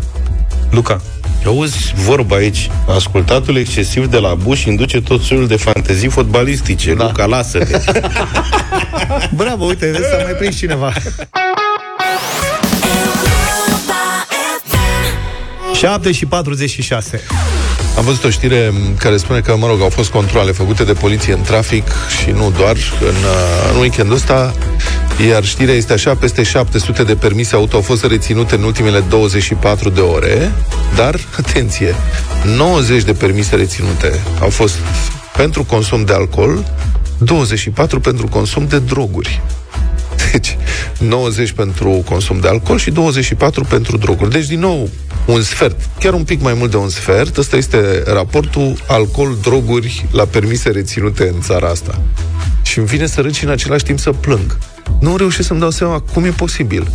Luca. 0.71 1.01
Auzi 1.49 1.93
vorba 1.95 2.37
aici, 2.37 2.71
ascultatul 2.89 3.57
excesiv 3.57 4.07
de 4.07 4.19
la 4.19 4.35
Bush 4.35 4.65
induce 4.65 5.01
tot 5.01 5.23
soiul 5.23 5.47
de 5.47 5.57
fantezii 5.57 6.09
fotbalistice. 6.09 6.95
Da. 6.95 7.05
Luca, 7.05 7.25
lasă-te. 7.25 7.79
Bravo, 9.41 9.65
uite, 9.65 9.87
vezi, 9.91 10.09
s-a 10.11 10.23
mai 10.23 10.33
prins 10.33 10.57
cineva. 10.57 10.93
7 15.75 16.13
și 16.13 16.27
46. 16.27 17.21
Am 17.97 18.05
văzut 18.05 18.25
o 18.25 18.31
știre 18.31 18.73
m, 18.73 18.97
care 18.97 19.17
spune 19.17 19.41
că, 19.41 19.57
mă 19.57 19.67
rog, 19.67 19.81
au 19.81 19.89
fost 19.89 20.11
controle 20.11 20.53
făcute 20.53 20.85
de 20.85 20.93
poliție 20.93 21.33
în 21.33 21.43
trafic 21.43 21.87
și 22.23 22.31
nu 22.31 22.53
doar 22.57 22.77
în, 23.01 23.07
uh, 23.09 23.73
în 23.73 23.81
weekendul 23.81 24.15
ăsta, 24.15 24.55
iar 25.27 25.45
știrea 25.45 25.75
este 25.75 25.93
așa, 25.93 26.15
peste 26.15 26.43
700 26.43 27.03
de 27.03 27.15
permise 27.15 27.55
auto 27.55 27.77
au 27.77 27.83
fost 27.83 28.05
reținute 28.05 28.55
în 28.55 28.63
ultimele 28.63 29.01
24 29.09 29.89
de 29.89 30.01
ore, 30.01 30.53
dar, 30.97 31.21
atenție, 31.39 31.95
90 32.57 33.03
de 33.03 33.13
permise 33.13 33.57
reținute 33.57 34.21
au 34.41 34.49
fost 34.51 34.75
pentru 35.37 35.65
consum 35.65 36.05
de 36.05 36.13
alcool, 36.13 36.65
24 37.19 38.01
pentru 38.01 38.27
consum 38.27 38.67
de 38.67 38.79
droguri. 38.79 39.41
Deci, 40.33 40.57
90 40.99 41.51
pentru 41.53 42.03
consum 42.09 42.41
de 42.41 42.49
alcool 42.49 42.79
și 42.79 42.91
24 42.91 43.65
pentru 43.65 43.97
droguri. 43.97 44.31
Deci, 44.31 44.47
din 44.47 44.61
nou, 44.61 44.89
un 45.27 45.43
sfert, 45.43 45.81
chiar 45.99 46.13
un 46.13 46.25
pic 46.25 46.43
mai 46.43 46.55
mult 46.55 46.71
de 46.71 46.77
un 46.77 46.89
sfert, 46.89 47.37
ăsta 47.37 47.57
este 47.57 48.03
raportul 48.07 48.77
alcool-droguri 48.87 50.07
la 50.11 50.25
permise 50.25 50.71
reținute 50.71 51.29
în 51.35 51.41
țara 51.41 51.69
asta. 51.69 52.01
Și 52.63 52.79
îmi 52.79 52.87
vine 52.87 53.07
să 53.07 53.21
râd 53.21 53.35
și 53.35 53.45
în 53.45 53.51
același 53.51 53.85
timp 53.85 53.99
să 53.99 54.11
plâng. 54.11 54.59
Nu 55.01 55.17
reușesc 55.17 55.47
să-mi 55.47 55.61
dau 55.61 55.71
seama 55.71 56.01
cum 56.01 56.25
e 56.25 56.29
posibil. 56.29 56.91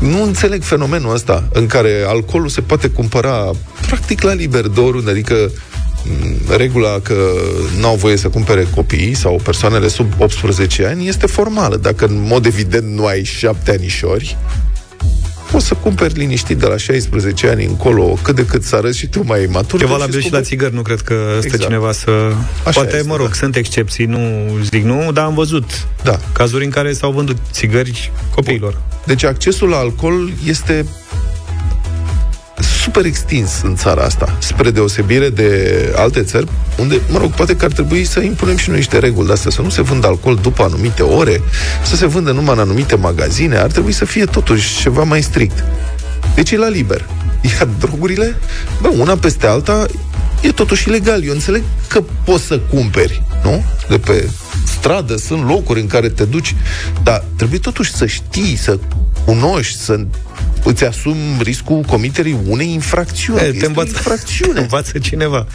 Nu 0.00 0.22
înțeleg 0.22 0.62
fenomenul 0.62 1.14
ăsta 1.14 1.48
în 1.52 1.66
care 1.66 2.04
alcoolul 2.06 2.48
se 2.48 2.60
poate 2.60 2.88
cumpăra 2.88 3.50
practic 3.86 4.22
la 4.22 4.32
liber 4.32 4.68
de 4.68 4.80
oriunde, 4.80 5.10
adică 5.10 5.50
m, 6.04 6.56
regula 6.56 6.98
că 7.02 7.14
nu 7.78 7.86
au 7.86 7.96
voie 7.96 8.16
să 8.16 8.28
cumpere 8.28 8.66
copiii 8.74 9.14
sau 9.14 9.40
persoanele 9.44 9.88
sub 9.88 10.12
18 10.18 10.86
ani 10.86 11.08
este 11.08 11.26
formală. 11.26 11.76
Dacă 11.76 12.04
în 12.04 12.24
mod 12.26 12.46
evident 12.46 12.92
nu 12.92 13.06
ai 13.06 13.24
șapte 13.24 13.70
anișori, 13.70 14.36
poți 15.50 15.66
să 15.66 15.74
cumperi 15.74 16.18
liniștit 16.18 16.58
de 16.58 16.66
la 16.66 16.76
16 16.76 17.48
ani 17.48 17.64
încolo, 17.64 18.18
cât 18.22 18.34
de 18.34 18.44
cât 18.46 18.62
să 18.62 18.76
arăți 18.76 18.98
și 18.98 19.06
tu 19.06 19.22
mai 19.24 19.46
matur. 19.50 19.80
E 19.80 19.82
deci 19.82 19.92
valabil 19.92 20.16
îți 20.16 20.26
și 20.26 20.32
la 20.32 20.38
cumperi- 20.38 20.44
țigări, 20.48 20.74
nu 20.74 20.82
cred 20.82 21.00
că 21.00 21.14
stă 21.38 21.46
Exact. 21.46 21.62
cineva 21.62 21.92
să... 21.92 22.10
Așa 22.64 22.70
Poate, 22.80 22.96
este, 22.96 23.08
mă 23.08 23.16
rog, 23.16 23.26
da. 23.26 23.32
sunt 23.34 23.56
excepții, 23.56 24.04
nu 24.04 24.20
zic 24.70 24.84
nu, 24.84 25.12
dar 25.12 25.24
am 25.24 25.34
văzut 25.34 25.86
Da. 26.02 26.18
cazuri 26.32 26.64
în 26.64 26.70
care 26.70 26.92
s-au 26.92 27.10
vândut 27.12 27.36
țigări 27.52 28.12
copiilor. 28.34 28.80
Deci 29.06 29.24
accesul 29.24 29.68
la 29.68 29.76
alcool 29.76 30.30
este 30.46 30.86
super 32.86 33.04
extins 33.04 33.60
în 33.62 33.76
țara 33.76 34.02
asta, 34.02 34.36
spre 34.38 34.70
deosebire 34.70 35.28
de 35.28 35.48
alte 35.96 36.22
țări, 36.22 36.46
unde, 36.78 37.00
mă 37.10 37.18
rog, 37.18 37.30
poate 37.30 37.56
că 37.56 37.64
ar 37.64 37.72
trebui 37.72 38.04
să 38.04 38.20
impunem 38.20 38.56
și 38.56 38.68
noi 38.68 38.78
niște 38.78 38.98
reguli 38.98 39.26
de 39.26 39.32
astea, 39.32 39.50
să 39.50 39.62
nu 39.62 39.68
se 39.68 39.82
vândă 39.82 40.06
alcool 40.06 40.38
după 40.42 40.62
anumite 40.62 41.02
ore, 41.02 41.42
să 41.84 41.96
se 41.96 42.06
vândă 42.06 42.30
numai 42.30 42.54
în 42.54 42.60
anumite 42.60 42.94
magazine, 42.94 43.56
ar 43.56 43.70
trebui 43.70 43.92
să 43.92 44.04
fie 44.04 44.24
totuși 44.24 44.80
ceva 44.80 45.02
mai 45.02 45.22
strict. 45.22 45.64
Deci 46.34 46.50
e 46.50 46.56
la 46.56 46.68
liber. 46.68 47.04
Iar 47.40 47.68
drogurile, 47.78 48.36
bă, 48.80 48.88
una 48.98 49.16
peste 49.16 49.46
alta, 49.46 49.86
e 50.46 50.52
totuși 50.52 50.88
ilegal. 50.88 51.24
Eu 51.24 51.32
înțeleg 51.32 51.62
că 51.88 52.02
poți 52.24 52.44
să 52.44 52.58
cumperi, 52.58 53.22
nu? 53.44 53.64
De 53.88 53.98
pe 53.98 54.28
stradă, 54.78 55.16
sunt 55.16 55.46
locuri 55.48 55.80
în 55.80 55.86
care 55.86 56.08
te 56.08 56.24
duci, 56.24 56.54
dar 57.02 57.24
trebuie 57.36 57.58
totuși 57.58 57.92
să 57.94 58.06
știi, 58.06 58.56
să 58.56 58.78
cunoști, 59.24 59.78
să 59.78 60.06
îți 60.64 60.84
asumi 60.84 61.36
riscul 61.42 61.80
comiterii 61.80 62.36
unei 62.46 62.72
infracțiuni. 62.72 63.40
E, 63.40 63.44
Este 63.44 63.58
te 63.60 63.66
învață, 63.66 63.90
o 63.94 63.96
infracțiune. 63.96 64.60
învață 64.60 64.98
cineva. 64.98 65.46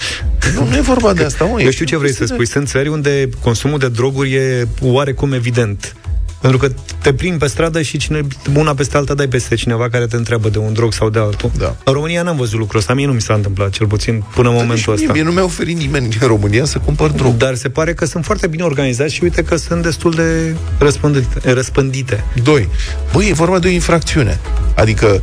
Nu, 0.55 0.67
nu 0.69 0.75
e 0.75 0.81
vorba 0.81 1.13
de 1.13 1.23
asta, 1.23 1.45
mă. 1.45 1.61
Eu 1.61 1.69
știu 1.69 1.85
ce 1.85 1.97
vrei 1.97 2.13
să 2.13 2.25
spui. 2.25 2.47
Sunt 2.47 2.67
țări 2.67 2.87
unde 2.89 3.29
consumul 3.41 3.79
de 3.79 3.89
droguri 3.89 4.33
e 4.33 4.67
oarecum 4.81 5.33
evident. 5.33 5.95
Pentru 6.41 6.59
că 6.59 6.67
te 7.01 7.13
plimbi 7.13 7.37
pe 7.37 7.47
stradă 7.47 7.81
și 7.81 7.97
cine, 7.97 8.21
una 8.55 8.73
peste 8.73 8.97
alta 8.97 9.13
dai 9.13 9.27
peste 9.27 9.55
cineva 9.55 9.89
care 9.89 10.05
te 10.05 10.15
întreabă 10.15 10.49
de 10.49 10.57
un 10.57 10.73
drog 10.73 10.93
sau 10.93 11.09
de 11.09 11.19
altul. 11.19 11.51
Da. 11.57 11.75
În 11.83 11.93
România 11.93 12.21
n-am 12.21 12.35
văzut 12.37 12.59
lucrul 12.59 12.79
ăsta. 12.79 12.93
Mie 12.93 13.05
nu 13.05 13.13
mi 13.13 13.21
s-a 13.21 13.33
întâmplat, 13.33 13.69
cel 13.69 13.87
puțin 13.87 14.23
până 14.33 14.47
în 14.47 14.53
Nici 14.53 14.63
momentul 14.63 14.93
mie, 14.93 15.01
ăsta. 15.01 15.13
mie 15.13 15.23
nu 15.23 15.31
mi-a 15.31 15.43
oferit 15.43 15.77
nimeni 15.77 16.17
în 16.21 16.27
România 16.27 16.65
să 16.65 16.77
cumpăr 16.77 17.09
drog. 17.09 17.35
Dar 17.37 17.55
se 17.55 17.69
pare 17.69 17.93
că 17.93 18.05
sunt 18.05 18.25
foarte 18.25 18.47
bine 18.47 18.63
organizați 18.63 19.13
și 19.13 19.23
uite 19.23 19.43
că 19.43 19.55
sunt 19.55 19.81
destul 19.83 20.11
de 20.11 20.55
răspândite. 20.77 21.53
răspândite. 21.53 22.23
Doi, 22.43 22.69
băi, 23.13 23.27
e 23.29 23.33
vorba 23.33 23.59
de 23.59 23.67
o 23.67 23.71
infracțiune. 23.71 24.39
Adică, 24.75 25.21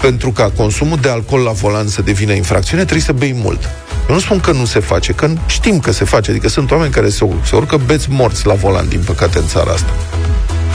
pentru 0.00 0.30
ca 0.30 0.50
consumul 0.50 0.98
de 1.00 1.08
alcool 1.08 1.40
la 1.42 1.50
volan 1.50 1.88
să 1.88 2.02
devină 2.02 2.32
infracțiune, 2.32 2.82
trebuie 2.82 3.04
să 3.04 3.12
bei 3.12 3.32
mult. 3.34 3.68
Eu 4.08 4.14
nu 4.14 4.20
spun 4.20 4.40
că 4.40 4.52
nu 4.52 4.64
se 4.64 4.80
face, 4.80 5.12
că 5.12 5.30
știm 5.46 5.80
că 5.80 5.92
se 5.92 6.04
face. 6.04 6.30
Adică 6.30 6.48
sunt 6.48 6.70
oameni 6.70 6.92
care 6.92 7.08
se, 7.08 7.28
se 7.44 7.56
urcă 7.56 7.76
beți 7.76 8.10
morți 8.10 8.46
la 8.46 8.54
volan, 8.54 8.88
din 8.88 9.02
păcate, 9.06 9.38
în 9.38 9.46
țara 9.46 9.72
asta. 9.72 9.92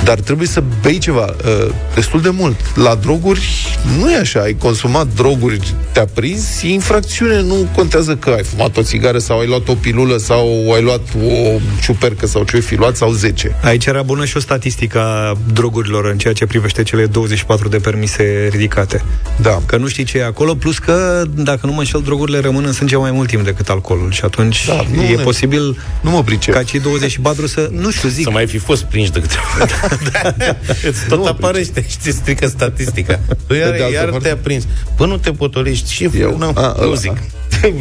Dar 0.04 0.20
trebuie 0.20 0.48
să 0.48 0.64
bei 0.82 0.98
ceva 0.98 1.36
uh, 1.46 1.70
destul 1.96 2.22
de 2.22 2.30
mult. 2.30 2.56
La 2.76 2.96
droguri 2.96 3.42
nu 4.00 4.12
e 4.12 4.18
așa. 4.18 4.40
Ai 4.40 4.54
consumat 4.60 5.08
droguri, 5.16 5.74
te-a 5.92 6.06
prins, 6.14 6.62
e 6.62 6.68
infracțiune. 6.68 7.42
Nu 7.42 7.68
contează 7.76 8.16
că 8.16 8.30
ai 8.30 8.44
fumat 8.44 8.78
o 8.78 8.82
țigară 8.82 9.18
sau 9.18 9.40
ai 9.40 9.48
luat 9.48 9.68
o 9.68 9.74
pilulă 9.74 10.18
sau 10.18 10.72
ai 10.76 10.82
luat 10.82 11.02
o 11.26 11.60
ciupercă 11.82 12.26
sau 12.28 12.44
ce 12.44 12.60
fi 12.60 12.76
luat 12.76 12.96
sau 12.96 13.12
10. 13.12 13.56
Aici 13.64 13.86
era 13.86 14.02
bună 14.02 14.26
și 14.26 14.38
o 14.38 14.40
statistică 14.40 15.00
a 15.00 15.38
drogurilor 15.54 16.06
în 16.06 16.18
ceea 16.18 16.34
ce 16.34 16.46
privește 16.46 16.84
cele 16.84 17.06
24 17.06 17.68
de 17.70 17.78
permise 17.78 18.48
ridicate. 18.52 19.04
Da. 19.42 19.62
Că 19.66 19.78
nu 19.78 19.88
știi 19.88 20.04
ce 20.04 20.18
e 20.18 20.26
acolo, 20.26 20.54
plus 20.56 20.78
că, 20.78 21.24
dacă 21.36 21.60
nu 21.66 21.72
mă 21.74 21.80
înșel, 21.80 22.02
drogurile 22.02 22.40
rămân 22.40 22.64
în 22.66 22.72
sânge 22.74 22.96
mai 22.96 23.12
mult 23.12 23.28
timp 23.28 23.44
decât 23.46 23.70
alcoolul 23.70 24.12
și 24.12 24.22
atunci 24.24 24.66
Da, 24.68 24.86
nu 24.96 25.02
e 25.02 25.16
ne- 25.16 25.24
posibil 25.24 25.78
Nu 26.02 26.10
mă 26.10 26.24
pricep. 26.24 26.54
ca 26.54 26.64
cei 26.64 26.80
24 26.80 27.48
să, 27.48 27.70
nu 27.72 27.92
știu, 27.92 28.10
zic, 28.10 28.24
Să 28.24 28.32
mai 28.32 28.48
fi 28.48 28.58
fost 28.58 28.84
prinși 28.84 29.12
de 29.12 29.20
câteva 29.20 29.42
Îți 30.90 31.06
tot 31.08 31.26
apărește 31.28 31.86
și 31.88 31.98
ți 32.02 32.10
strică 32.12 32.48
statistica. 32.48 33.20
Tu 33.48 33.54
de 33.54 33.58
iar, 33.58 33.70
altă 33.72 33.92
iar 33.94 34.10
parte- 34.10 34.28
te-a 34.28 34.38
prins. 34.38 34.64
Bă, 34.98 35.06
nu 35.06 35.18
te 35.18 35.32
potolești. 35.32 35.92
Și 35.92 36.10
Eu? 36.20 36.38
Nu, 36.38 36.52
A, 36.56 36.76
eu 36.80 36.86
ăla. 36.88 36.96
zic. 36.96 37.18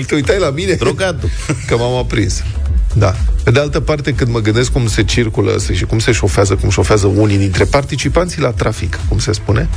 Te 0.06 0.14
uitai 0.14 0.38
la 0.38 0.50
mine? 0.50 0.72
Drogatul. 0.72 1.28
Că 1.66 1.76
m-am 1.76 1.94
aprins. 1.94 2.42
Da. 2.94 3.14
Pe 3.44 3.50
de 3.50 3.58
altă 3.60 3.80
parte, 3.80 4.14
când 4.14 4.30
mă 4.30 4.38
gândesc 4.38 4.72
cum 4.72 4.86
se 4.88 5.02
circulă 5.02 5.56
și 5.74 5.84
cum 5.84 5.98
se 5.98 6.12
șofează, 6.12 6.54
cum 6.54 6.70
șofează 6.70 7.06
unii 7.06 7.36
dintre 7.36 7.64
participanții 7.64 8.40
la 8.40 8.50
trafic, 8.50 8.98
cum 9.08 9.18
se 9.18 9.32
spune, 9.32 9.68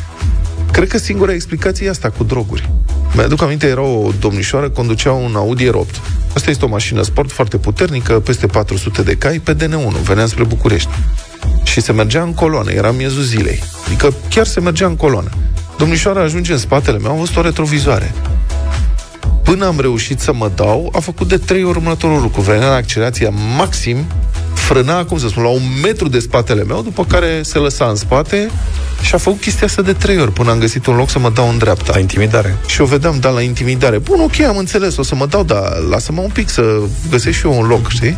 cred 0.71 0.87
că 0.87 0.97
singura 0.97 1.33
explicație 1.33 1.85
e 1.85 1.89
asta, 1.89 2.09
cu 2.09 2.23
droguri. 2.23 2.69
Mi-aduc 3.13 3.41
aminte, 3.41 3.67
era 3.67 3.81
o 3.81 4.11
domnișoară, 4.19 4.69
conducea 4.69 5.11
un 5.11 5.33
Audi 5.35 5.67
R8. 5.69 5.95
Asta 6.35 6.49
este 6.49 6.65
o 6.65 6.67
mașină 6.67 7.01
sport 7.01 7.31
foarte 7.31 7.57
puternică, 7.57 8.13
peste 8.19 8.47
400 8.47 9.01
de 9.01 9.15
cai, 9.15 9.39
pe 9.39 9.55
DN1, 9.55 10.01
venea 10.03 10.25
spre 10.25 10.43
București. 10.43 10.89
Și 11.63 11.81
se 11.81 11.91
mergea 11.91 12.21
în 12.21 12.33
coloană, 12.33 12.71
era 12.71 12.91
miezul 12.91 13.21
zilei. 13.21 13.63
Adică 13.85 14.13
chiar 14.29 14.45
se 14.45 14.59
mergea 14.59 14.85
în 14.85 14.95
coloană. 14.95 15.29
Domnișoara 15.77 16.21
ajunge 16.21 16.51
în 16.51 16.57
spatele 16.57 16.97
meu, 16.97 17.11
am 17.11 17.17
văzut 17.17 17.35
o 17.35 17.41
retrovizoare. 17.41 18.13
Până 19.43 19.65
am 19.65 19.79
reușit 19.79 20.19
să 20.19 20.33
mă 20.33 20.51
dau, 20.55 20.91
a 20.95 20.99
făcut 20.99 21.27
de 21.27 21.37
trei 21.37 21.63
ori 21.63 21.77
următorul 21.77 22.21
lucru. 22.21 22.41
Venea 22.41 22.67
în 22.67 22.73
accelerația 22.73 23.29
maxim, 23.57 24.05
frâna, 24.65 25.05
cum 25.05 25.17
să 25.17 25.27
spun, 25.27 25.43
la 25.43 25.49
un 25.49 25.61
metru 25.81 26.07
de 26.07 26.19
spatele 26.19 26.63
meu, 26.63 26.81
după 26.81 27.05
care 27.05 27.41
se 27.43 27.57
lăsa 27.57 27.85
în 27.85 27.95
spate 27.95 28.49
și 29.01 29.15
a 29.15 29.17
făcut 29.17 29.41
chestia 29.41 29.67
asta 29.67 29.81
de 29.81 29.93
trei 29.93 30.19
ori, 30.19 30.31
până 30.31 30.51
am 30.51 30.59
găsit 30.59 30.85
un 30.85 30.95
loc 30.95 31.09
să 31.09 31.19
mă 31.19 31.29
dau 31.29 31.49
în 31.49 31.57
dreapta. 31.57 31.91
la 31.93 31.99
intimidare. 31.99 32.57
Și 32.67 32.81
o 32.81 32.85
vedeam, 32.85 33.19
da, 33.19 33.29
la 33.29 33.41
intimidare. 33.41 33.97
Bun, 33.97 34.19
ok, 34.19 34.39
am 34.39 34.57
înțeles, 34.57 34.97
o 34.97 35.03
să 35.03 35.15
mă 35.15 35.25
dau, 35.25 35.43
dar 35.43 35.77
lasă-mă 35.89 36.21
un 36.21 36.29
pic 36.33 36.49
să 36.49 36.79
găsesc 37.09 37.37
și 37.37 37.45
eu 37.45 37.59
un 37.59 37.67
loc, 37.67 37.89
știi? 37.89 38.17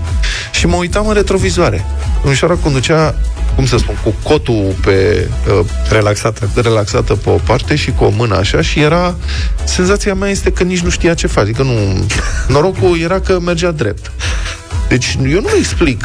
Și 0.51 0.67
mă 0.67 0.75
uitam 0.75 1.07
în 1.07 1.13
retrovizoare. 1.13 1.85
Domnișoara 2.21 2.53
conducea, 2.53 3.15
cum 3.55 3.65
să 3.65 3.77
spun, 3.77 3.95
cu 4.03 4.13
cotul 4.23 4.75
pe 4.81 5.27
uh, 5.59 5.65
Relaxată. 5.89 6.49
relaxată 6.55 7.15
pe 7.15 7.29
o 7.29 7.39
parte 7.45 7.75
și 7.75 7.91
cu 7.91 8.03
o 8.03 8.09
mână 8.09 8.35
așa 8.35 8.61
și 8.61 8.79
era... 8.79 9.15
Senzația 9.63 10.13
mea 10.13 10.29
este 10.29 10.51
că 10.51 10.63
nici 10.63 10.81
nu 10.81 10.89
știa 10.89 11.13
ce 11.13 11.27
face. 11.27 11.47
Adică 11.47 11.63
nu... 11.63 12.05
Norocul 12.53 12.99
era 12.99 13.19
că 13.19 13.39
mergea 13.39 13.71
drept. 13.71 14.11
Deci 14.87 15.17
eu 15.29 15.41
nu 15.41 15.49
explic 15.57 16.03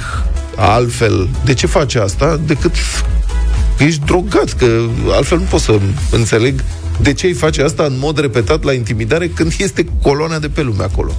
altfel 0.57 1.29
de 1.45 1.55
ce 1.55 1.67
face 1.67 1.99
asta 1.99 2.41
decât 2.47 2.73
că 3.79 3.85
ești 3.85 4.05
drogat, 4.05 4.53
că 4.53 4.87
altfel 5.11 5.39
nu 5.39 5.45
pot 5.45 5.61
să 5.61 5.79
înțeleg 6.11 6.65
de 7.01 7.13
ce 7.13 7.27
îi 7.27 7.33
face 7.33 7.63
asta 7.63 7.83
în 7.83 7.99
mod 7.99 8.19
repetat 8.19 8.63
la 8.63 8.73
intimidare 8.73 9.29
când 9.29 9.53
este 9.59 9.87
coloana 10.03 10.39
de 10.39 10.49
pe 10.49 10.63
lume 10.63 10.83
acolo. 10.83 11.13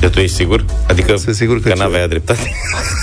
De 0.00 0.08
tu 0.08 0.18
ești 0.18 0.36
sigur? 0.36 0.64
Adică 0.88 1.16
Sunt 1.16 1.34
sigur 1.34 1.60
că 1.60 1.68
că 1.68 1.74
ce? 1.74 1.80
n-avea 1.80 2.08
dreptate? 2.08 2.50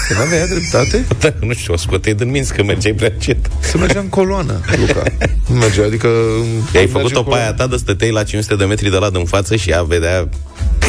Că 0.07 0.13
n-avea 0.13 0.47
dreptate? 0.47 1.05
da, 1.21 1.33
nu 1.45 1.53
știu, 1.53 1.73
o 1.73 1.77
scoteai 1.77 2.15
din 2.15 2.29
minți 2.29 2.53
că 2.53 2.63
mergeai 2.63 2.93
prea 2.93 3.11
încet. 3.13 3.49
Să 3.59 3.77
mergea 3.77 3.99
în 3.99 4.09
coloană, 4.09 4.61
Luca. 4.79 5.03
Nu 5.47 5.55
mergea, 5.55 5.83
adică... 5.85 6.07
I-ai 6.07 6.63
merge 6.73 6.87
făcut-o 6.87 7.19
în 7.19 7.25
pe 7.25 7.33
aia 7.33 7.49
coloană. 7.49 7.53
ta 7.55 7.67
de 7.67 7.75
stăteai 7.75 8.11
la 8.11 8.23
500 8.23 8.55
de 8.55 8.65
metri 8.65 8.89
de 8.89 8.97
la 8.97 9.09
în 9.13 9.25
față 9.25 9.55
și 9.55 9.69
ea 9.69 9.83
vedea 9.83 10.29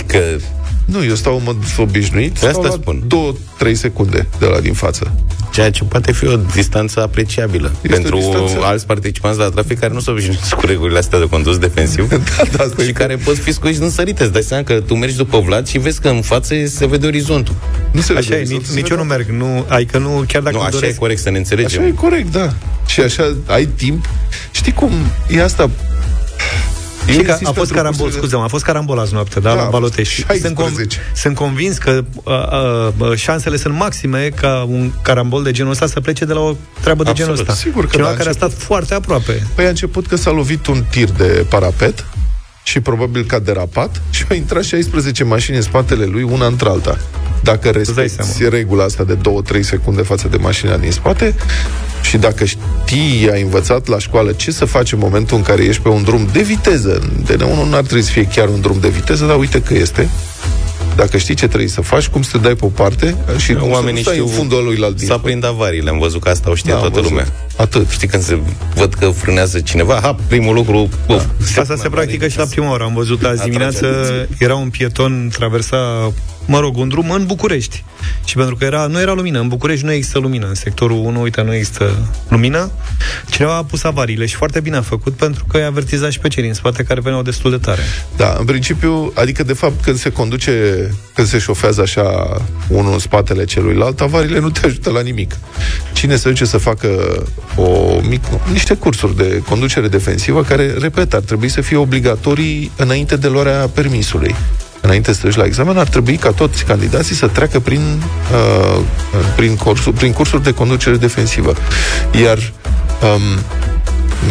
că 0.06 0.18
Nu, 0.84 1.04
eu 1.04 1.14
stau 1.14 1.36
în 1.36 1.42
mod 1.44 1.56
obișnuit, 1.78 2.32
De 2.32 2.38
stau 2.38 2.48
asta 2.50 2.62
la 2.62 2.70
spun. 2.70 3.02
2-3 3.68 3.72
secunde 3.72 4.26
de 4.38 4.46
la 4.46 4.60
din 4.60 4.72
față. 4.72 5.12
ceea 5.52 5.70
ce 5.70 5.84
poate 5.84 6.12
fi 6.12 6.26
o 6.26 6.36
distanță 6.36 7.00
apreciabilă 7.02 7.72
Este 7.82 7.88
pentru 7.88 8.16
o 8.16 8.18
distanță- 8.18 8.58
alți 8.62 8.86
participanți 8.86 9.38
la 9.38 9.48
trafic 9.48 9.78
care 9.78 9.92
nu 9.92 10.00
sunt 10.00 10.16
obișnuiți 10.16 10.54
cu 10.56 10.66
regulile 10.66 10.98
astea 10.98 11.18
de 11.18 11.28
condus 11.28 11.58
defensiv 11.58 12.08
da, 12.10 12.16
da, 12.56 12.64
asta 12.64 12.82
și 12.82 12.88
e 12.88 12.92
care 12.92 13.16
pot 13.16 13.36
fi 13.38 13.52
scoși 13.52 13.80
în 13.80 13.90
sărite. 13.90 14.22
Îți 14.22 14.32
dai 14.32 14.42
seama 14.42 14.62
că 14.64 14.80
tu 14.80 14.94
mergi 14.94 15.16
după 15.16 15.40
Vlad 15.40 15.66
și 15.66 15.78
vezi 15.78 16.00
că 16.00 16.08
în 16.08 16.20
față 16.22 16.54
se 16.66 16.86
vede 16.86 17.06
orizontul. 17.06 17.54
Nu 17.92 18.00
se 18.00 18.12
Așa 18.12 18.28
vede, 18.28 18.40
e, 18.40 18.44
se 18.44 18.52
nici, 18.52 18.62
vede. 18.66 18.80
nici 18.80 18.88
eu 18.90 18.96
nu 18.96 19.02
merg. 19.04 19.28
Nu, 19.28 19.64
adică 19.68 19.98
nu, 19.98 20.24
chiar 20.28 20.42
dacă 20.42 20.54
Nu, 20.56 20.60
îmi 20.60 20.68
așa 20.68 20.76
e 20.76 20.80
doresc. 20.80 20.98
corect 20.98 21.20
să 21.20 21.30
ne 21.30 21.38
înțelegem. 21.38 21.80
Așa 21.80 21.88
e 21.88 21.92
corect, 21.92 22.32
da. 22.32 22.52
Și 22.86 23.00
așa 23.00 23.34
ai 23.46 23.66
timp. 23.66 24.04
Știi 24.50 24.72
cum 24.72 24.90
e 25.28 25.42
asta? 25.42 25.70
Știi 27.08 27.22
că 27.24 27.30
a 27.30 27.34
insist 27.34 27.44
fost 27.44 27.54
pentru 27.56 27.74
carambol, 27.76 28.00
cursurile- 28.00 28.28
scuze 28.28 28.44
a 28.44 28.48
fost 28.48 28.64
carambol 28.64 28.98
azi 28.98 29.12
noapte, 29.12 29.40
da, 29.40 29.48
Da, 29.48 29.54
la 29.54 29.62
a 29.62 29.68
Balotești. 29.68 30.22
fost 30.22 30.40
Sunt, 30.40 30.56
16. 30.56 30.98
sunt 31.14 31.34
convins 31.34 31.78
că 31.78 32.04
uh, 32.24 32.88
uh, 32.98 33.16
șansele 33.16 33.56
sunt 33.56 33.74
maxime 33.74 34.28
ca 34.40 34.64
un 34.68 34.90
carambol 35.02 35.42
de 35.42 35.50
genul 35.50 35.70
ăsta 35.72 35.86
să 35.86 36.00
plece 36.00 36.24
de 36.24 36.32
la 36.32 36.40
o 36.40 36.54
treabă 36.80 37.02
de 37.02 37.10
Absolut, 37.10 37.34
genul 37.36 37.50
ăsta. 37.50 37.62
sigur 37.62 37.84
că 37.84 37.90
Cineva 37.90 38.08
da, 38.10 38.14
care 38.16 38.28
a 38.28 38.32
început. 38.32 38.50
stat 38.52 38.66
foarte 38.66 38.94
aproape. 38.94 39.46
Păi 39.54 39.64
a 39.64 39.68
început 39.68 40.06
că 40.06 40.16
s-a 40.16 40.30
lovit 40.30 40.66
un 40.66 40.84
tir 40.90 41.10
de 41.10 41.46
parapet 41.48 42.04
și 42.62 42.80
probabil 42.80 43.24
că 43.24 43.34
a 43.34 43.38
derapat 43.38 44.02
și 44.10 44.24
au 44.30 44.36
intrat 44.36 44.62
16 44.64 45.24
mașini 45.24 45.56
în 45.56 45.62
spatele 45.62 46.04
lui, 46.04 46.22
una 46.22 46.46
între 46.46 46.68
alta. 46.68 46.98
Dacă 47.44 47.70
dai 47.70 47.72
respecti 47.72 48.14
seama. 48.32 48.54
regula 48.56 48.84
asta 48.84 49.04
de 49.04 49.16
2-3 49.56 49.60
secunde 49.60 50.02
față 50.02 50.28
de 50.28 50.36
mașina 50.36 50.76
din 50.76 50.90
spate 50.90 51.34
și 52.02 52.16
dacă 52.16 52.44
știi, 52.44 53.28
ai 53.32 53.42
învățat 53.42 53.86
la 53.86 53.98
școală 53.98 54.32
ce 54.32 54.50
să 54.50 54.64
faci 54.64 54.92
în 54.92 54.98
momentul 54.98 55.36
în 55.36 55.42
care 55.42 55.62
ești 55.64 55.82
pe 55.82 55.88
un 55.88 56.02
drum 56.02 56.28
de 56.32 56.42
viteză, 56.42 57.00
DN1 57.32 57.38
nu 57.68 57.74
ar 57.74 57.82
trebui 57.82 58.02
să 58.02 58.10
fie 58.10 58.24
chiar 58.34 58.48
un 58.48 58.60
drum 58.60 58.78
de 58.80 58.88
viteză, 58.88 59.24
dar 59.24 59.36
uite 59.38 59.62
că 59.62 59.74
este, 59.74 60.08
dacă 60.96 61.16
știi 61.16 61.34
ce 61.34 61.46
trebuie 61.46 61.68
să 61.68 61.80
faci, 61.80 62.06
cum 62.08 62.22
să 62.22 62.30
te 62.32 62.38
dai 62.38 62.54
pe 62.54 62.64
o 62.64 62.68
parte 62.68 63.16
și 63.36 63.54
cum 63.54 63.70
Oamenii 63.70 64.02
să 64.02 64.10
nu 64.10 64.14
stai 64.14 64.14
știu 64.14 64.26
în 64.26 64.32
fundul 64.48 64.64
lui 64.64 64.76
la 64.76 64.90
din 64.90 65.06
să 65.06 65.12
aprind 65.12 65.44
avariile. 65.44 65.90
Am 65.90 65.98
văzut 65.98 66.22
că 66.22 66.28
asta 66.28 66.50
o 66.50 66.54
știe 66.54 66.70
Da, 66.70 66.76
am 66.76 66.82
toată 66.82 66.96
văzut. 66.96 67.10
lumea. 67.10 67.26
Atât. 67.56 67.88
Știi 67.88 68.08
când 68.08 68.22
se 68.22 68.38
văd 68.74 68.94
că 68.94 69.08
frânează 69.08 69.60
cineva, 69.60 69.98
ha, 70.02 70.16
primul 70.28 70.54
lucru, 70.54 70.88
da. 71.06 71.26
Asta 71.60 71.76
se 71.76 71.88
practică 71.88 72.28
și 72.28 72.38
la 72.38 72.44
prima 72.44 72.72
oră. 72.72 72.84
Am 72.84 72.94
văzut 72.94 73.16
azi 73.18 73.26
Atrage 73.26 73.44
dimineață, 73.50 73.86
atenție. 73.86 74.28
era 74.38 74.54
un 74.54 74.68
pieton, 74.68 75.30
traversa 75.32 76.12
mă 76.46 76.58
rog, 76.58 76.76
un 76.76 76.88
drum 76.88 77.10
în 77.10 77.26
București. 77.26 77.84
Și 78.24 78.36
pentru 78.36 78.56
că 78.56 78.64
era, 78.64 78.86
nu 78.86 79.00
era 79.00 79.12
lumină, 79.12 79.40
în 79.40 79.48
București 79.48 79.84
nu 79.84 79.92
există 79.92 80.18
lumină, 80.18 80.46
în 80.46 80.54
sectorul 80.54 80.96
1, 80.96 81.20
uite, 81.20 81.42
nu 81.42 81.54
există 81.54 82.08
lumină, 82.28 82.70
cineva 83.30 83.56
a 83.56 83.64
pus 83.64 83.84
avariile 83.84 84.26
și 84.26 84.34
foarte 84.34 84.60
bine 84.60 84.76
a 84.76 84.82
făcut 84.82 85.14
pentru 85.14 85.44
că 85.48 85.58
i-a 85.58 85.66
avertizat 85.66 86.10
și 86.10 86.18
pe 86.18 86.28
cei 86.28 86.42
din 86.42 86.52
spate 86.52 86.82
care 86.82 87.00
veneau 87.00 87.22
destul 87.22 87.50
de 87.50 87.56
tare. 87.56 87.80
Da, 88.16 88.36
în 88.38 88.44
principiu, 88.44 89.12
adică 89.14 89.42
de 89.42 89.52
fapt 89.52 89.82
când 89.82 89.98
se 89.98 90.10
conduce, 90.10 90.52
când 91.14 91.26
se 91.26 91.38
șofează 91.38 91.80
așa 91.80 92.36
unul 92.68 92.92
în 92.92 92.98
spatele 92.98 93.44
celuilalt, 93.44 94.00
avariile 94.00 94.38
nu 94.38 94.50
te 94.50 94.66
ajută 94.66 94.90
la 94.90 95.00
nimic. 95.00 95.36
Cine 95.92 96.16
se 96.16 96.28
duce 96.28 96.44
să 96.44 96.58
facă 96.58 96.88
o 97.56 98.00
mic, 98.08 98.22
niște 98.52 98.74
cursuri 98.74 99.16
de 99.16 99.42
conducere 99.48 99.88
defensivă 99.88 100.42
care, 100.42 100.74
repet, 100.78 101.14
ar 101.14 101.20
trebui 101.20 101.48
să 101.48 101.60
fie 101.60 101.76
obligatorii 101.76 102.70
înainte 102.76 103.16
de 103.16 103.28
luarea 103.28 103.68
permisului 103.74 104.34
înainte 104.84 105.12
să 105.12 105.20
duci 105.22 105.36
la 105.36 105.44
examen, 105.44 105.78
ar 105.78 105.88
trebui 105.88 106.16
ca 106.16 106.30
toți 106.30 106.64
candidații 106.64 107.14
să 107.14 107.26
treacă 107.26 107.60
prin, 107.60 108.02
uh, 108.32 108.80
prin, 109.36 109.56
cursul, 109.56 109.92
prin 109.92 110.12
cursuri 110.12 110.42
de 110.42 110.54
conducere 110.54 110.96
defensivă. 110.96 111.52
Iar 112.22 112.38
um, 112.38 113.22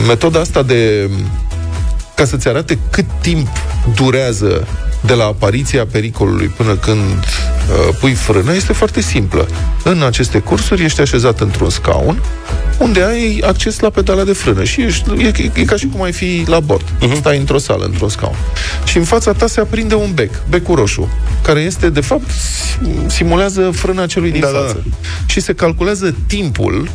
metoda 0.07 0.39
asta 0.39 0.63
de 0.63 1.09
ca 2.15 2.25
să-ți 2.25 2.47
arate 2.47 2.77
cât 2.89 3.05
timp 3.21 3.47
durează 3.95 4.67
de 5.05 5.13
la 5.13 5.23
apariția 5.23 5.85
pericolului 5.85 6.47
până 6.47 6.75
când 6.75 6.99
uh, 6.99 7.95
pui 7.99 8.13
frână 8.13 8.55
este 8.55 8.73
foarte 8.73 9.01
simplă. 9.01 9.47
În 9.83 10.03
aceste 10.03 10.39
cursuri 10.39 10.83
ești 10.83 11.01
așezat 11.01 11.39
într-un 11.39 11.69
scaun 11.69 12.21
unde 12.77 13.03
ai 13.03 13.43
acces 13.45 13.79
la 13.79 13.89
pedala 13.89 14.23
de 14.23 14.33
frână 14.33 14.63
și 14.63 14.81
ești, 14.81 15.09
e, 15.17 15.51
e 15.53 15.63
ca 15.65 15.75
și 15.75 15.87
cum 15.87 16.01
ai 16.01 16.11
fi 16.11 16.43
la 16.47 16.59
bord. 16.59 16.83
Uh-huh. 16.83 17.15
Stai 17.15 17.37
într-o 17.37 17.57
sală, 17.57 17.85
într-un 17.85 18.09
scaun. 18.09 18.35
Și 18.85 18.97
în 18.97 19.03
fața 19.03 19.31
ta 19.31 19.47
se 19.47 19.59
aprinde 19.59 19.95
un 19.95 20.11
bec, 20.13 20.31
becul 20.49 20.75
roșu, 20.75 21.09
care 21.41 21.59
este, 21.59 21.89
de 21.89 22.01
fapt, 22.01 22.29
simulează 23.07 23.71
frâna 23.71 24.05
celui 24.05 24.31
din 24.31 24.39
Da, 24.39 24.47
da, 24.47 24.57
față. 24.57 24.83
Și 25.25 25.39
se 25.39 25.53
calculează 25.53 26.15
timpul 26.27 26.89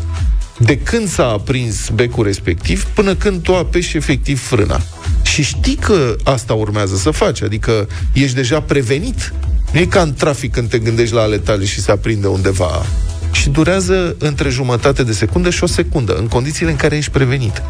de 0.58 0.78
când 0.78 1.08
s-a 1.08 1.26
aprins 1.26 1.88
becul 1.94 2.24
respectiv 2.24 2.84
până 2.84 3.14
când 3.14 3.42
tu 3.42 3.54
apeși 3.54 3.96
efectiv 3.96 4.40
frâna. 4.40 4.80
Și 5.38 5.44
știi 5.44 5.74
că 5.74 6.16
asta 6.24 6.54
urmează 6.54 6.96
să 6.96 7.10
faci, 7.10 7.42
adică 7.42 7.88
ești 8.12 8.34
deja 8.34 8.60
prevenit. 8.60 9.32
Nu 9.72 9.80
e 9.80 9.84
ca 9.84 10.00
în 10.00 10.14
trafic 10.14 10.52
când 10.52 10.68
te 10.68 10.78
gândești 10.78 11.14
la 11.14 11.20
ale 11.20 11.38
tale 11.38 11.64
și 11.64 11.80
se 11.80 11.90
aprinde 11.90 12.26
undeva 12.26 12.86
și 13.32 13.48
durează 13.48 14.16
între 14.18 14.48
jumătate 14.48 15.02
de 15.02 15.12
secundă 15.12 15.50
și 15.50 15.62
o 15.62 15.66
secundă, 15.66 16.16
în 16.16 16.26
condițiile 16.28 16.70
în 16.70 16.76
care 16.76 16.96
ești 16.96 17.10
prevenit. 17.10 17.62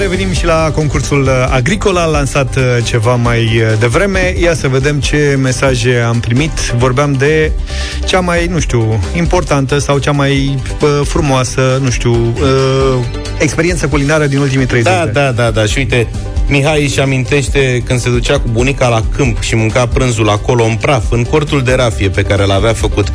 Revenim 0.00 0.32
și 0.32 0.44
la 0.44 0.70
concursul 0.74 1.22
uh, 1.22 1.30
agricol, 1.50 1.96
a 1.96 2.04
lansat 2.04 2.56
uh, 2.56 2.62
ceva 2.84 3.14
mai 3.14 3.38
uh, 3.44 3.78
devreme. 3.78 4.34
Ia 4.40 4.54
să 4.54 4.68
vedem 4.68 5.00
ce 5.00 5.38
mesaje 5.42 6.04
am 6.06 6.20
primit. 6.20 6.50
Vorbeam 6.78 7.12
de 7.12 7.52
cea 8.06 8.20
mai, 8.20 8.46
nu 8.46 8.58
știu, 8.60 9.00
importantă 9.16 9.78
sau 9.78 9.98
cea 9.98 10.10
mai 10.10 10.58
uh, 10.82 10.88
frumoasă, 11.04 11.78
nu 11.82 11.90
știu, 11.90 12.12
uh, 12.12 13.04
experiență 13.38 13.86
culinară 13.86 14.26
din 14.26 14.38
ultimii 14.38 14.66
30 14.66 14.92
Da, 14.92 14.98
de 14.98 15.02
ani. 15.02 15.12
da, 15.12 15.42
da, 15.42 15.50
da. 15.50 15.64
Și 15.64 15.78
uite, 15.78 16.06
Mihai 16.48 16.82
își 16.82 17.00
amintește 17.00 17.82
când 17.86 18.00
se 18.00 18.10
ducea 18.10 18.34
cu 18.38 18.48
bunica 18.52 18.88
la 18.88 19.02
câmp 19.16 19.40
și 19.40 19.54
mânca 19.54 19.86
prânzul 19.86 20.28
acolo 20.28 20.64
în 20.64 20.74
praf, 20.74 21.04
în 21.10 21.24
cortul 21.24 21.62
de 21.62 21.74
rafie 21.74 22.08
pe 22.08 22.22
care 22.22 22.44
l-avea 22.44 22.72
făcut. 22.72 23.12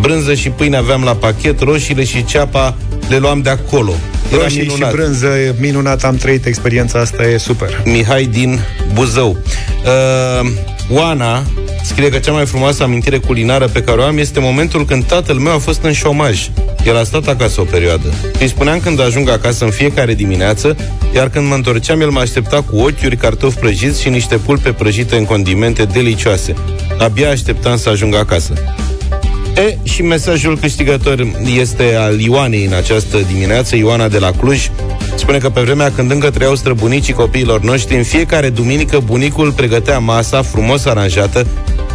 Brânză 0.00 0.34
și 0.34 0.48
pâine 0.50 0.76
aveam 0.76 1.02
la 1.04 1.12
pachet, 1.14 1.60
roșiile 1.60 2.04
și 2.04 2.24
ceapa 2.24 2.76
le 3.12 3.18
luam 3.18 3.40
de 3.40 3.50
acolo. 3.50 3.94
Era 4.32 4.42
Roșii 4.42 4.60
și 4.60 4.66
minunat. 4.66 4.92
brânză, 4.92 5.26
e 5.26 5.54
minunat, 5.58 6.04
am 6.04 6.16
trăit 6.16 6.46
experiența 6.46 6.98
asta, 6.98 7.22
e 7.22 7.36
super. 7.36 7.82
Mihai 7.84 8.24
din 8.24 8.60
Buzău. 8.92 9.36
Uh, 9.84 10.50
Oana 10.90 11.42
scrie 11.84 12.08
că 12.08 12.18
cea 12.18 12.32
mai 12.32 12.46
frumoasă 12.46 12.82
amintire 12.82 13.18
culinară 13.18 13.68
pe 13.68 13.82
care 13.82 14.00
o 14.00 14.04
am 14.04 14.18
este 14.18 14.40
momentul 14.40 14.84
când 14.84 15.04
tatăl 15.04 15.36
meu 15.36 15.54
a 15.54 15.58
fost 15.58 15.82
în 15.82 15.92
șomaj. 15.92 16.48
El 16.86 16.96
a 16.96 17.04
stat 17.04 17.28
acasă 17.28 17.60
o 17.60 17.64
perioadă. 17.64 18.12
Îi 18.38 18.48
spuneam 18.48 18.80
când 18.80 19.00
ajung 19.00 19.28
acasă 19.28 19.64
în 19.64 19.70
fiecare 19.70 20.14
dimineață, 20.14 20.76
iar 21.14 21.28
când 21.28 21.48
mă 21.48 21.54
întorceam, 21.54 22.00
el 22.00 22.10
mă 22.10 22.20
aștepta 22.20 22.62
cu 22.62 22.76
ochiuri, 22.76 23.16
cartofi 23.16 23.58
prăjiți 23.58 24.00
și 24.00 24.08
niște 24.08 24.36
pulpe 24.36 24.72
prăjite 24.72 25.16
în 25.16 25.24
condimente 25.24 25.84
delicioase. 25.84 26.54
Abia 26.98 27.30
așteptam 27.30 27.76
să 27.76 27.88
ajung 27.88 28.14
acasă. 28.14 28.52
E, 29.56 29.76
și 29.82 30.02
mesajul 30.02 30.58
câștigător 30.58 31.26
este 31.58 31.94
al 31.94 32.20
Ioanei 32.20 32.64
în 32.64 32.72
această 32.72 33.18
dimineață, 33.32 33.76
Ioana 33.76 34.08
de 34.08 34.18
la 34.18 34.30
Cluj. 34.30 34.70
Spune 35.14 35.38
că 35.38 35.48
pe 35.48 35.60
vremea 35.60 35.92
când 35.92 36.10
încă 36.10 36.30
trăiau 36.30 36.54
străbunicii 36.54 37.12
copiilor 37.12 37.60
noștri, 37.60 37.96
în 37.96 38.02
fiecare 38.02 38.48
duminică 38.48 38.98
bunicul 38.98 39.52
pregătea 39.52 39.98
masa 39.98 40.42
frumos 40.42 40.84
aranjată, 40.84 41.46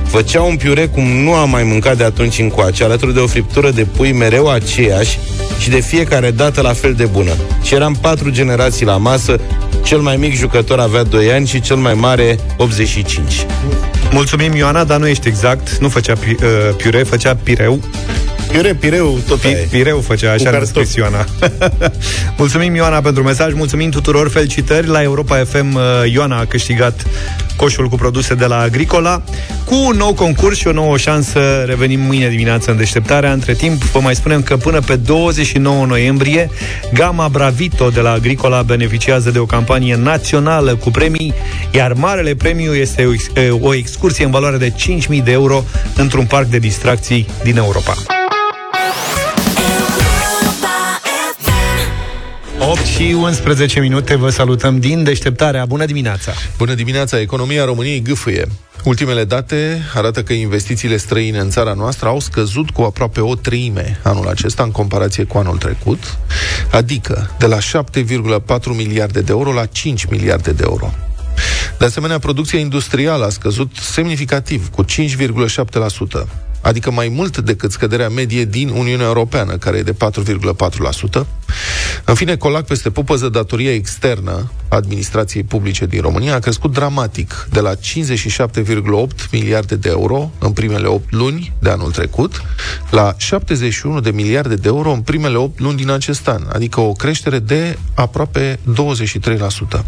făcea 0.04 0.42
un 0.42 0.56
piure 0.56 0.86
cum 0.86 1.04
nu 1.04 1.34
am 1.34 1.50
mai 1.50 1.64
mâncat 1.64 1.98
de 1.98 2.04
atunci 2.04 2.40
încoace, 2.40 2.84
alături 2.84 3.14
de 3.14 3.20
o 3.20 3.28
friptură 3.28 3.72
de 3.72 3.84
pui 3.84 4.12
mereu 4.12 4.50
aceeași 4.50 5.20
și 5.60 5.70
de 5.70 5.80
fiecare 5.80 6.32
dată 6.32 6.62
la 6.62 6.74
fel 6.74 6.94
de 6.94 7.06
bună. 7.06 7.32
Și 7.64 7.74
eram 7.74 7.98
patru 8.02 8.30
generații 8.30 8.86
la 8.86 8.98
masă, 8.98 9.40
cel 9.84 10.00
mai 10.00 10.18
mic 10.18 10.36
jucător 10.36 10.80
avea 10.80 11.04
2 11.04 11.32
ani 11.32 11.48
și 11.48 11.62
cel 11.62 11.76
mai 11.76 11.94
mare 11.94 12.40
85. 12.58 13.46
Mulțumim, 14.18 14.56
Ioana, 14.56 14.84
dar 14.84 15.00
nu 15.00 15.08
ești 15.08 15.28
exact. 15.28 15.78
Nu 15.78 15.90
făcea 15.90 16.14
pi, 16.14 16.30
uh, 16.30 16.76
piure, 16.78 17.04
făcea 17.04 17.36
pireu. 17.36 17.80
Piure, 18.52 18.74
pireu, 18.74 19.20
tot 19.28 19.40
Pi, 19.40 19.48
aia 19.48 19.58
e. 19.58 19.68
pireu 19.70 20.00
făcea, 20.00 20.32
așa 20.32 20.44
Cu 20.44 20.44
ne 20.44 20.58
cartofi. 20.58 20.72
scris 20.74 20.96
Ioana. 20.96 21.26
mulțumim, 22.38 22.76
Ioana, 22.76 23.02
pentru 23.02 23.24
mesaj. 23.24 23.54
Mulțumim 23.54 23.90
tuturor. 23.90 24.30
Felicitări. 24.30 24.88
La 24.88 25.02
Europa 25.02 25.36
FM, 25.44 25.74
uh, 25.76 25.82
Ioana 26.12 26.40
a 26.40 26.46
câștigat 26.46 27.06
coșul 27.56 27.88
cu 27.90 27.96
produse 27.96 28.34
de 28.36 28.46
la 28.46 28.60
Agricola. 28.60 29.22
Cu 29.66 29.76
un 29.76 29.96
nou 29.98 30.14
concurs 30.14 30.58
și 30.58 30.68
o 30.68 30.72
nouă 30.72 30.98
șansă 30.98 31.64
revenim 31.66 32.00
mâine 32.00 32.30
dimineață 32.30 32.72
în 32.72 32.78
deșteptarea. 32.78 33.32
Între 33.32 33.54
timp, 33.54 33.84
vă 33.84 34.00
mai 34.00 34.16
spunem 34.16 34.42
că 34.42 34.58
până 34.58 34.80
pe 34.80 34.96
29 34.96 35.86
noiembrie, 35.86 36.50
gama 36.94 37.28
Bravito 37.28 37.90
de 37.90 38.00
la 38.00 38.12
Agricola 38.12 38.62
beneficiază 38.62 39.32
de 39.32 39.40
o 39.40 39.46
campanie 39.46 39.96
națională 39.96 40.76
cu 40.76 40.90
premii, 40.92 41.34
iar 41.72 41.94
marele 41.94 42.36
premiu 42.36 42.74
este 42.76 43.06
o, 43.06 43.12
ex- 43.14 43.30
e, 43.34 43.50
o 43.50 43.74
excursie 43.74 44.26
în 44.26 44.32
valoare 44.32 44.58
de 44.58 44.74
5.000 45.18 45.24
de 45.24 45.32
euro 45.32 45.64
într-un 45.96 46.26
parc 46.26 46.48
de 46.48 46.58
distracții 46.58 47.28
din 47.44 47.58
Europa. 47.58 47.96
8 52.70 52.86
și 52.86 53.16
11 53.18 53.80
minute, 53.80 54.16
vă 54.16 54.30
salutăm 54.30 54.80
din 54.80 55.04
deșteptarea. 55.04 55.66
Bună 55.66 55.86
dimineața! 55.86 56.32
Bună 56.58 56.74
dimineața! 56.74 57.20
Economia 57.20 57.66
României 57.66 58.02
gâfâie. 58.02 58.48
Ultimele 58.84 59.24
date 59.24 59.82
arată 59.94 60.24
că 60.24 60.34
investițiile 60.34 60.98
străine 60.98 61.40
în 61.40 61.50
țara 61.50 61.74
noastră 61.74 62.08
au 62.08 62.20
scăzut 62.20 62.70
cu 62.70 62.82
aproape 62.82 63.22
o 63.22 63.36
treime 63.36 64.00
anul 64.04 64.28
acesta 64.28 64.64
în 64.64 64.72
comparație 64.72 65.24
cu 65.24 65.38
anul 65.38 65.58
trecut, 65.58 66.18
adică 66.72 67.36
de 67.40 67.46
la 67.46 67.58
7,4 67.58 68.64
miliarde 68.76 69.22
de 69.22 69.32
euro 69.32 69.54
la 69.54 69.66
5 69.66 70.06
miliarde 70.06 70.52
de 70.52 70.64
euro. 70.66 70.94
De 71.80 71.86
asemenea, 71.86 72.20
producția 72.20 72.60
industrială 72.60 73.26
a 73.26 73.30
scăzut 73.30 73.72
semnificativ, 73.82 74.70
cu 74.70 74.86
5,7%, 74.86 76.28
adică 76.68 76.92
mai 76.92 77.08
mult 77.08 77.38
decât 77.38 77.72
scăderea 77.72 78.10
medie 78.10 78.46
din 78.46 78.70
Uniunea 78.70 79.06
Europeană, 79.06 79.58
care 79.58 79.78
e 79.78 79.82
de 79.82 79.94
4,4%. 79.94 81.26
În 82.06 82.16
fine, 82.16 82.36
colac 82.36 82.66
peste 82.66 82.90
pupăză, 82.90 83.30
datoria 83.30 83.74
externă 83.74 84.52
a 84.70 84.76
administrației 84.76 85.44
publice 85.44 85.86
din 85.86 86.02
România 86.02 86.36
a 86.36 86.40
crescut 86.40 86.74
dramatic, 86.74 87.48
de 87.52 87.60
la 87.60 87.74
57,8 87.76 89.30
miliarde 89.32 89.76
de 89.76 89.90
euro 89.90 90.32
în 90.40 90.52
primele 90.52 90.88
8 90.88 91.12
luni 91.12 91.54
de 91.60 91.70
anul 91.70 91.92
trecut, 91.92 92.42
la 92.90 93.14
71 93.18 94.00
de 94.00 94.12
miliarde 94.12 94.56
de 94.56 94.68
euro 94.68 94.92
în 94.92 95.02
primele 95.02 95.38
8 95.38 95.60
luni 95.60 95.78
din 95.78 95.90
acest 95.90 96.28
an, 96.28 96.44
adică 96.54 96.80
o 96.80 96.92
creștere 96.92 97.40
de 97.40 97.78
aproape 97.94 98.60
23%. 99.80 99.84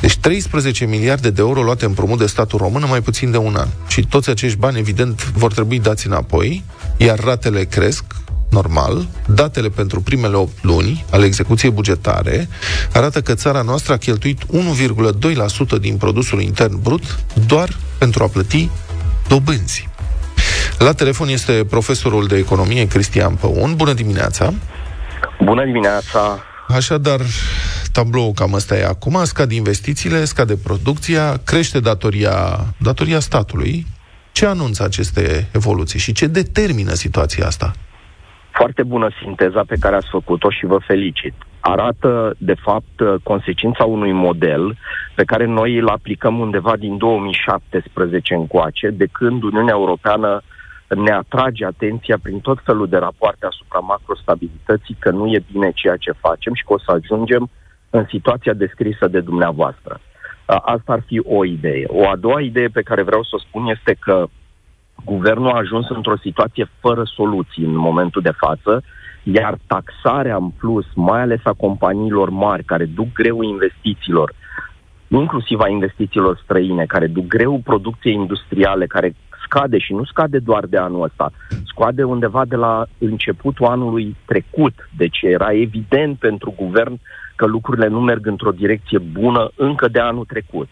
Deci 0.00 0.16
13 0.16 0.84
miliarde 0.84 1.30
de 1.30 1.40
euro 1.40 1.62
luate 1.62 1.84
împrumut 1.84 2.18
de 2.18 2.26
statul 2.26 2.58
român 2.58 2.82
în 2.82 2.88
mai 2.88 3.02
puțin 3.02 3.30
de 3.30 3.36
un 3.36 3.54
an. 3.56 3.68
Și 3.88 4.06
toți 4.06 4.30
acești 4.30 4.58
bani, 4.58 4.78
evident, 4.78 5.32
vor 5.32 5.52
trebui 5.52 5.78
dați 5.88 6.06
înapoi, 6.06 6.64
iar 6.96 7.18
ratele 7.18 7.64
cresc, 7.64 8.04
normal, 8.50 9.06
datele 9.26 9.68
pentru 9.68 10.00
primele 10.00 10.36
8 10.36 10.64
luni 10.64 11.04
ale 11.10 11.24
execuției 11.24 11.70
bugetare 11.70 12.48
arată 12.92 13.20
că 13.20 13.34
țara 13.34 13.62
noastră 13.62 13.92
a 13.92 13.96
cheltuit 13.96 14.42
1,2% 14.42 15.80
din 15.80 15.96
produsul 15.96 16.40
intern 16.40 16.82
brut 16.82 17.18
doar 17.46 17.76
pentru 17.98 18.22
a 18.22 18.26
plăti 18.26 18.70
dobânzi. 19.28 19.88
La 20.78 20.92
telefon 20.92 21.28
este 21.28 21.64
profesorul 21.70 22.26
de 22.26 22.36
economie 22.36 22.86
Cristian 22.86 23.34
Păun. 23.34 23.74
Bună 23.76 23.92
dimineața! 23.92 24.52
Bună 25.44 25.64
dimineața! 25.64 26.38
Așadar, 26.68 27.20
tabloul 27.92 28.32
cam 28.32 28.52
ăsta 28.52 28.76
e 28.76 28.84
acum, 28.84 29.24
scad 29.24 29.50
investițiile, 29.52 30.24
scade 30.24 30.56
producția, 30.56 31.40
crește 31.44 31.80
datoria, 31.80 32.64
datoria 32.78 33.20
statului. 33.20 33.86
Ce 34.38 34.46
anunță 34.46 34.84
aceste 34.84 35.48
evoluții 35.52 35.98
și 35.98 36.12
ce 36.12 36.26
determină 36.26 36.92
situația 36.92 37.46
asta? 37.46 37.72
Foarte 38.50 38.82
bună 38.82 39.08
sinteza 39.22 39.62
pe 39.66 39.76
care 39.80 39.96
ați 39.96 40.08
făcut-o 40.10 40.50
și 40.50 40.66
vă 40.66 40.78
felicit. 40.86 41.34
arată, 41.60 42.34
de 42.38 42.54
fapt, 42.54 43.00
uh, 43.00 43.14
consecința 43.22 43.84
unui 43.84 44.12
model 44.12 44.76
pe 45.14 45.24
care 45.24 45.46
noi 45.46 45.76
îl 45.78 45.88
aplicăm 45.88 46.38
undeva 46.38 46.76
din 46.76 46.96
2017 46.96 48.34
încoace, 48.34 48.88
de 48.90 49.06
când 49.12 49.42
Uniunea 49.42 49.74
Europeană 49.74 50.42
ne 50.88 51.12
atrage 51.12 51.64
atenția 51.64 52.16
prin 52.22 52.40
tot 52.40 52.58
felul 52.64 52.88
de 52.88 52.96
rapoarte 52.96 53.46
asupra 53.46 53.78
macrostabilității 53.78 54.96
că 54.98 55.10
nu 55.10 55.26
e 55.26 55.44
bine 55.52 55.70
ceea 55.74 55.96
ce 55.96 56.12
facem 56.20 56.54
și 56.54 56.64
că 56.64 56.72
o 56.72 56.78
să 56.78 56.90
ajungem 56.90 57.50
în 57.90 58.04
situația 58.08 58.52
descrisă 58.52 59.08
de 59.08 59.20
dumneavoastră. 59.20 60.00
Asta 60.46 60.92
ar 60.92 61.02
fi 61.06 61.22
o 61.24 61.44
idee. 61.44 61.84
O 61.86 62.08
a 62.08 62.16
doua 62.16 62.40
idee 62.40 62.68
pe 62.68 62.82
care 62.82 63.02
vreau 63.02 63.22
să 63.22 63.30
o 63.32 63.38
spun 63.38 63.66
este 63.66 63.96
că 64.00 64.26
guvernul 65.04 65.50
a 65.50 65.56
ajuns 65.56 65.88
într-o 65.88 66.16
situație 66.16 66.70
fără 66.80 67.02
soluții 67.04 67.64
în 67.64 67.76
momentul 67.76 68.22
de 68.22 68.34
față, 68.36 68.82
iar 69.22 69.58
taxarea 69.66 70.36
în 70.36 70.48
plus, 70.48 70.86
mai 70.94 71.20
ales 71.20 71.40
a 71.42 71.52
companiilor 71.52 72.30
mari 72.30 72.64
care 72.64 72.84
duc 72.84 73.12
greu 73.12 73.42
investițiilor, 73.42 74.32
inclusiv 75.08 75.60
a 75.60 75.68
investițiilor 75.68 76.40
străine, 76.42 76.84
care 76.84 77.06
duc 77.06 77.26
greu 77.26 77.60
producției 77.64 78.14
industriale, 78.14 78.86
care 78.86 79.14
scade 79.44 79.78
și 79.78 79.92
nu 79.92 80.04
scade 80.04 80.38
doar 80.38 80.66
de 80.66 80.76
anul 80.76 81.02
ăsta, 81.02 81.32
scade 81.64 82.02
undeva 82.02 82.44
de 82.44 82.56
la 82.56 82.84
începutul 82.98 83.66
anului 83.66 84.16
trecut. 84.26 84.88
Deci 84.96 85.18
era 85.22 85.52
evident 85.52 86.18
pentru 86.18 86.54
guvern 86.56 87.00
că 87.36 87.46
lucrurile 87.46 87.86
nu 87.86 88.00
merg 88.00 88.26
într-o 88.26 88.50
direcție 88.50 88.98
bună 88.98 89.50
încă 89.56 89.88
de 89.88 90.00
anul 90.00 90.24
trecut. 90.24 90.68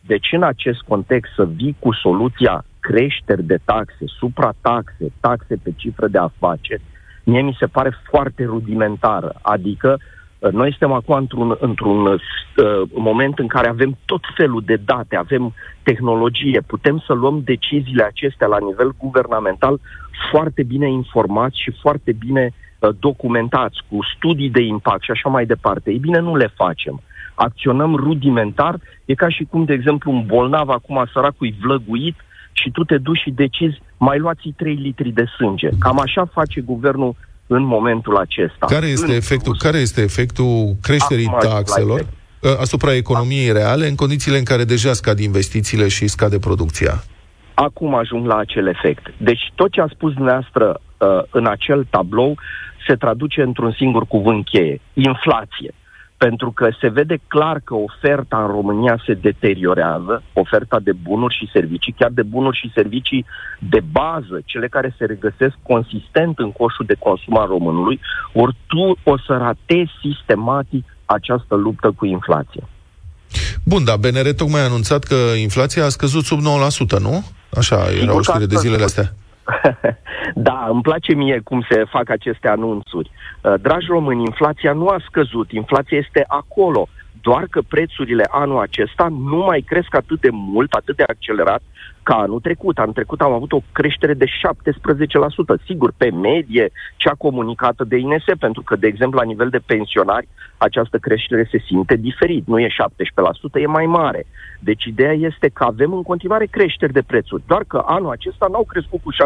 Deci 0.00 0.28
în 0.32 0.42
acest 0.42 0.80
context 0.88 1.32
să 1.34 1.46
vii 1.46 1.76
cu 1.78 1.92
soluția 1.92 2.64
creșteri 2.80 3.42
de 3.42 3.58
taxe, 3.64 4.04
suprataxe, 4.18 5.12
taxe 5.20 5.56
pe 5.62 5.72
cifră 5.76 6.06
de 6.08 6.18
afaceri, 6.18 6.82
mie 7.24 7.42
mi 7.42 7.56
se 7.58 7.66
pare 7.66 7.98
foarte 8.10 8.44
rudimentară. 8.44 9.34
Adică 9.42 9.98
uh, 10.38 10.52
noi 10.52 10.68
suntem 10.70 10.92
acum 10.92 11.16
într-un, 11.16 11.56
într-un 11.60 12.06
uh, 12.06 12.18
moment 12.94 13.38
în 13.38 13.46
care 13.46 13.68
avem 13.68 13.96
tot 14.04 14.20
felul 14.36 14.62
de 14.66 14.76
date, 14.84 15.16
avem 15.16 15.54
tehnologie, 15.82 16.60
putem 16.66 17.02
să 17.06 17.12
luăm 17.12 17.40
deciziile 17.44 18.02
acestea 18.02 18.46
la 18.46 18.58
nivel 18.58 18.94
guvernamental 18.98 19.80
foarte 20.30 20.62
bine 20.62 20.90
informați 20.90 21.62
și 21.62 21.70
foarte 21.80 22.12
bine 22.12 22.44
uh, 22.44 22.65
documentați, 22.98 23.78
cu 23.88 23.98
studii 24.16 24.50
de 24.50 24.60
impact 24.60 25.02
și 25.02 25.10
așa 25.10 25.28
mai 25.28 25.46
departe. 25.46 25.90
Ei 25.90 25.98
bine, 25.98 26.18
nu 26.18 26.36
le 26.36 26.52
facem. 26.56 27.02
Acționăm 27.34 27.94
rudimentar, 27.94 28.78
e 29.04 29.14
ca 29.14 29.28
și 29.28 29.46
cum, 29.50 29.64
de 29.64 29.72
exemplu, 29.72 30.12
un 30.12 30.22
bolnav 30.26 30.68
acum 30.68 31.08
săracul 31.12 31.54
vlăguit 31.60 32.16
și 32.52 32.70
tu 32.70 32.84
te 32.84 32.98
duci 32.98 33.18
și 33.18 33.30
decizi, 33.30 33.82
mai 33.96 34.18
luați 34.18 34.54
3 34.56 34.74
litri 34.74 35.10
de 35.10 35.24
sânge. 35.36 35.68
Cam 35.78 36.00
așa 36.00 36.24
face 36.32 36.60
guvernul 36.60 37.14
în 37.46 37.62
momentul 37.62 38.16
acesta. 38.16 38.66
Care 38.66 38.86
este, 38.86 39.10
în 39.10 39.16
efectul, 39.16 39.52
plus, 39.52 39.62
care 39.62 39.78
este 39.78 40.02
efectul 40.02 40.76
creșterii 40.82 41.26
Acum 41.26 41.50
taxelor 41.50 42.06
ă, 42.44 42.56
asupra 42.60 42.94
economiei 42.94 43.52
reale 43.52 43.88
în 43.88 43.94
condițiile 43.94 44.38
în 44.38 44.44
care 44.44 44.64
deja 44.64 44.92
scad 44.92 45.18
investițiile 45.18 45.88
și 45.88 46.06
scade 46.06 46.38
producția? 46.38 47.02
Acum 47.54 47.94
ajung 47.94 48.26
la 48.26 48.36
acel 48.36 48.66
efect. 48.66 49.06
Deci 49.16 49.52
tot 49.54 49.70
ce 49.70 49.80
a 49.80 49.86
spus 49.92 50.12
dumneavoastră 50.12 50.80
uh, 50.98 51.22
în 51.30 51.46
acel 51.46 51.86
tablou 51.90 52.38
se 52.86 52.94
traduce 52.94 53.42
într-un 53.42 53.72
singur 53.72 54.06
cuvânt 54.06 54.44
cheie, 54.44 54.80
inflație 54.92 55.74
pentru 56.16 56.50
că 56.50 56.68
se 56.80 56.88
vede 56.88 57.18
clar 57.26 57.60
că 57.64 57.74
oferta 57.74 58.38
în 58.42 58.46
România 58.46 59.02
se 59.06 59.14
deteriorează, 59.14 60.22
oferta 60.32 60.78
de 60.80 60.92
bunuri 60.92 61.34
și 61.34 61.50
servicii, 61.52 61.94
chiar 61.98 62.10
de 62.10 62.22
bunuri 62.22 62.58
și 62.58 62.72
servicii 62.74 63.26
de 63.58 63.80
bază, 63.90 64.40
cele 64.44 64.68
care 64.68 64.94
se 64.98 65.04
regăsesc 65.04 65.54
consistent 65.62 66.38
în 66.38 66.52
coșul 66.52 66.84
de 66.86 66.96
consum 66.98 67.38
al 67.38 67.46
românului, 67.46 68.00
ori 68.32 68.56
tu 68.66 69.10
o 69.10 69.18
să 69.26 69.32
ratezi 69.36 69.90
sistematic 70.02 70.84
această 71.04 71.54
luptă 71.54 71.92
cu 71.96 72.06
inflația. 72.06 72.68
Bun, 73.64 73.84
dar 73.84 73.96
BNR 73.96 74.32
tocmai 74.36 74.60
a 74.60 74.64
anunțat 74.64 75.04
că 75.04 75.14
inflația 75.40 75.84
a 75.84 75.88
scăzut 75.88 76.24
sub 76.24 76.38
9%, 76.38 77.00
nu? 77.00 77.24
Așa 77.56 77.76
era 78.02 78.14
o 78.14 78.22
știre 78.22 78.46
de 78.46 78.56
zilele 78.56 78.84
astea. 78.84 79.14
da, 80.48 80.66
îmi 80.70 80.82
place 80.82 81.14
mie 81.14 81.40
cum 81.44 81.66
se 81.70 81.84
fac 81.84 82.10
aceste 82.10 82.48
anunțuri. 82.48 83.10
Uh, 83.42 83.54
dragi 83.60 83.86
români, 83.88 84.22
inflația 84.22 84.72
nu 84.72 84.88
a 84.88 84.96
scăzut, 85.08 85.50
inflația 85.50 85.98
este 85.98 86.24
acolo 86.28 86.88
doar 87.20 87.46
că 87.50 87.60
prețurile 87.68 88.26
anul 88.30 88.60
acesta 88.60 89.08
nu 89.08 89.36
mai 89.36 89.60
cresc 89.60 89.94
atât 89.94 90.20
de 90.20 90.28
mult, 90.32 90.72
atât 90.72 90.96
de 90.96 91.04
accelerat 91.06 91.62
ca 92.08 92.14
anul 92.14 92.40
trecut. 92.40 92.78
Anul 92.78 92.98
trecut 93.00 93.20
am 93.20 93.32
avut 93.32 93.52
o 93.52 93.60
creștere 93.72 94.14
de 94.14 94.24
17%, 94.24 94.28
sigur, 95.64 95.90
pe 95.96 96.10
medie, 96.10 96.70
cea 96.96 97.14
comunicată 97.18 97.84
de 97.84 97.96
INS, 97.96 98.24
pentru 98.38 98.62
că, 98.62 98.76
de 98.76 98.86
exemplu, 98.86 99.18
la 99.18 99.30
nivel 99.32 99.48
de 99.48 99.66
pensionari, 99.72 100.28
această 100.56 100.96
creștere 100.98 101.48
se 101.50 101.58
simte 101.66 101.96
diferit. 101.96 102.46
Nu 102.46 102.58
e 102.60 102.68
17%, 102.68 103.60
e 103.60 103.66
mai 103.66 103.86
mare. 103.86 104.26
Deci 104.60 104.84
ideea 104.84 105.12
este 105.12 105.48
că 105.48 105.64
avem 105.64 105.92
în 105.92 106.02
continuare 106.02 106.46
creșteri 106.46 106.92
de 106.92 107.02
prețuri, 107.02 107.42
doar 107.46 107.62
că 107.66 107.82
anul 107.86 108.10
acesta 108.10 108.46
n-au 108.50 108.64
crescut 108.64 109.00
cu 109.02 109.12
17%, 109.12 109.16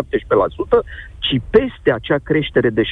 ci 1.19 1.35
peste 1.51 1.93
acea 1.93 2.19
creștere 2.23 2.71
de 2.71 2.83
17%, 2.83 2.87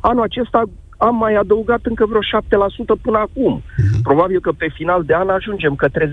anul 0.00 0.22
acesta 0.22 0.62
am 0.98 1.16
mai 1.16 1.34
adăugat 1.34 1.80
încă 1.82 2.06
vreo 2.06 2.20
7% 2.20 3.02
până 3.02 3.18
acum. 3.18 3.62
Uh-huh. 3.62 4.02
Probabil 4.02 4.40
că 4.40 4.52
pe 4.52 4.68
final 4.74 5.02
de 5.04 5.14
an 5.14 5.28
ajungem 5.28 5.74
către 5.74 6.10
10%. 6.10 6.12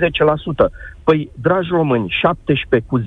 Păi, 1.03 1.31
dragi 1.41 1.69
români, 1.71 2.15
17 2.21 2.89
cu 2.89 2.99
10% 2.99 3.03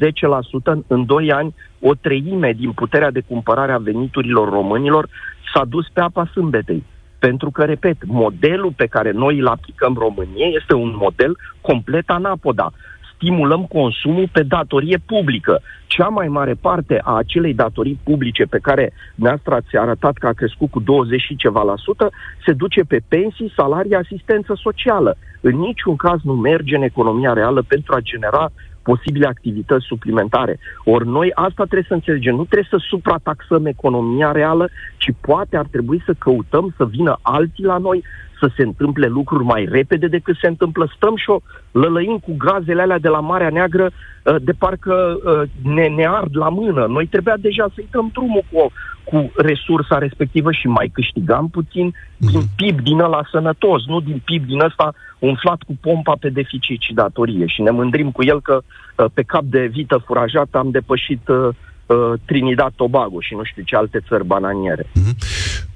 în 0.86 1.06
2 1.06 1.32
ani, 1.32 1.54
o 1.80 1.94
treime 1.94 2.52
din 2.52 2.72
puterea 2.72 3.10
de 3.10 3.22
cumpărare 3.28 3.72
a 3.72 3.78
veniturilor 3.78 4.48
românilor 4.48 5.08
s-a 5.54 5.64
dus 5.64 5.88
pe 5.92 6.00
apa 6.00 6.30
sâmbetei. 6.32 6.84
Pentru 7.18 7.50
că, 7.50 7.64
repet, 7.64 7.96
modelul 8.06 8.72
pe 8.76 8.86
care 8.86 9.10
noi 9.10 9.38
îl 9.38 9.46
aplicăm 9.46 9.96
României 9.98 10.56
este 10.60 10.74
un 10.74 10.96
model 10.96 11.36
complet 11.60 12.10
anapoda 12.10 12.72
stimulăm 13.18 13.64
consumul 13.64 14.28
pe 14.32 14.42
datorie 14.42 14.98
publică. 15.06 15.60
Cea 15.86 16.08
mai 16.08 16.28
mare 16.28 16.54
parte 16.54 17.00
a 17.04 17.16
acelei 17.16 17.54
datorii 17.54 18.00
publice 18.04 18.44
pe 18.44 18.58
care 18.62 18.92
dumneavoastră 19.14 19.54
ați 19.54 19.76
arătat 19.76 20.16
că 20.16 20.26
a 20.26 20.32
crescut 20.32 20.70
cu 20.70 20.80
20 20.80 21.20
și 21.20 21.36
ceva 21.36 21.62
la 21.62 21.74
sută, 21.76 22.10
se 22.44 22.52
duce 22.52 22.80
pe 22.88 23.00
pensii, 23.08 23.52
salarii, 23.56 23.94
asistență 23.94 24.52
socială. 24.62 25.16
În 25.40 25.56
niciun 25.56 25.96
caz 25.96 26.18
nu 26.22 26.32
merge 26.32 26.76
în 26.76 26.82
economia 26.82 27.32
reală 27.32 27.62
pentru 27.68 27.94
a 27.94 28.00
genera 28.00 28.50
posibile 28.82 29.26
activități 29.26 29.84
suplimentare. 29.86 30.58
Ori 30.84 31.06
noi 31.08 31.30
asta 31.34 31.62
trebuie 31.62 31.88
să 31.88 31.94
înțelegem. 31.94 32.34
Nu 32.34 32.44
trebuie 32.44 32.68
să 32.70 32.86
suprataxăm 32.88 33.66
economia 33.66 34.32
reală, 34.32 34.68
ci 34.96 35.10
poate 35.20 35.56
ar 35.56 35.66
trebui 35.70 36.02
să 36.04 36.12
căutăm 36.18 36.74
să 36.76 36.84
vină 36.86 37.18
alții 37.22 37.64
la 37.64 37.78
noi, 37.78 38.04
să 38.40 38.50
se 38.56 38.62
întâmple 38.62 39.06
lucruri 39.06 39.44
mai 39.44 39.68
repede 39.70 40.06
decât 40.06 40.36
se 40.40 40.46
întâmplă. 40.46 40.92
Stăm 40.96 41.16
și 41.16 41.30
o 41.30 41.40
lălăim 41.70 42.18
cu 42.18 42.34
gazele 42.36 42.82
alea 42.82 42.98
de 42.98 43.08
la 43.08 43.20
Marea 43.20 43.50
Neagră 43.50 43.90
uh, 43.90 44.34
de 44.40 44.52
parcă 44.52 45.18
uh, 45.24 45.48
ne, 45.74 45.88
ne 45.88 46.06
ard 46.06 46.36
la 46.36 46.48
mână. 46.48 46.86
Noi 46.86 47.06
trebuia 47.06 47.36
deja 47.40 47.66
să-i 47.74 47.88
dăm 47.90 48.10
drumul 48.12 48.44
cu, 48.52 48.72
cu 49.04 49.32
resursa 49.36 49.98
respectivă 49.98 50.52
și 50.52 50.66
mai 50.66 50.90
câștigam 50.92 51.48
puțin 51.48 51.94
din 52.16 52.38
mhm. 52.38 52.48
PIB 52.56 52.80
din 52.80 53.00
ăla 53.00 53.22
sănătos, 53.30 53.86
nu 53.86 54.00
din 54.00 54.22
PIB 54.24 54.46
din 54.46 54.60
ăsta 54.60 54.94
umflat 55.18 55.62
cu 55.62 55.78
pompa 55.80 56.16
pe 56.20 56.28
deficit 56.28 56.80
și 56.80 56.92
datorie. 56.92 57.46
Și 57.46 57.62
ne 57.62 57.70
mândrim 57.70 58.10
cu 58.10 58.24
el 58.24 58.40
că 58.40 58.60
uh, 58.96 59.06
pe 59.14 59.22
cap 59.22 59.42
de 59.42 59.66
vită 59.66 60.02
furajată 60.06 60.58
am 60.58 60.70
depășit 60.70 61.20
Trinidad 62.24 62.72
Tobago 62.76 63.20
și 63.20 63.34
nu 63.34 63.44
știu 63.44 63.62
ce 63.62 63.76
alte 63.76 64.00
țări 64.08 64.24
bananiere. 64.24 64.82
Mm-hmm. 64.82 65.67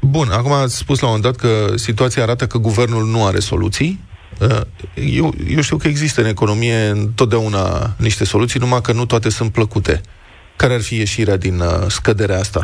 Bun, 0.00 0.28
acum 0.30 0.52
ați 0.52 0.76
spus 0.76 1.00
la 1.00 1.08
un 1.08 1.14
moment 1.14 1.32
dat 1.32 1.50
că 1.50 1.76
situația 1.76 2.22
arată 2.22 2.46
că 2.46 2.58
guvernul 2.58 3.04
nu 3.04 3.24
are 3.26 3.38
soluții. 3.38 4.00
Uh, 4.40 4.60
eu, 4.94 5.32
eu 5.48 5.60
știu 5.60 5.76
că 5.76 5.88
există 5.88 6.20
în 6.20 6.26
economie 6.26 6.88
întotdeauna 6.88 7.60
niște 7.98 8.24
soluții, 8.24 8.60
numai 8.60 8.80
că 8.80 8.92
nu 8.92 9.06
toate 9.06 9.28
sunt 9.30 9.52
plăcute. 9.52 10.00
Care 10.56 10.74
ar 10.74 10.80
fi 10.80 10.94
ieșirea 10.96 11.36
din 11.36 11.60
uh, 11.60 11.86
scăderea 11.86 12.38
asta? 12.38 12.62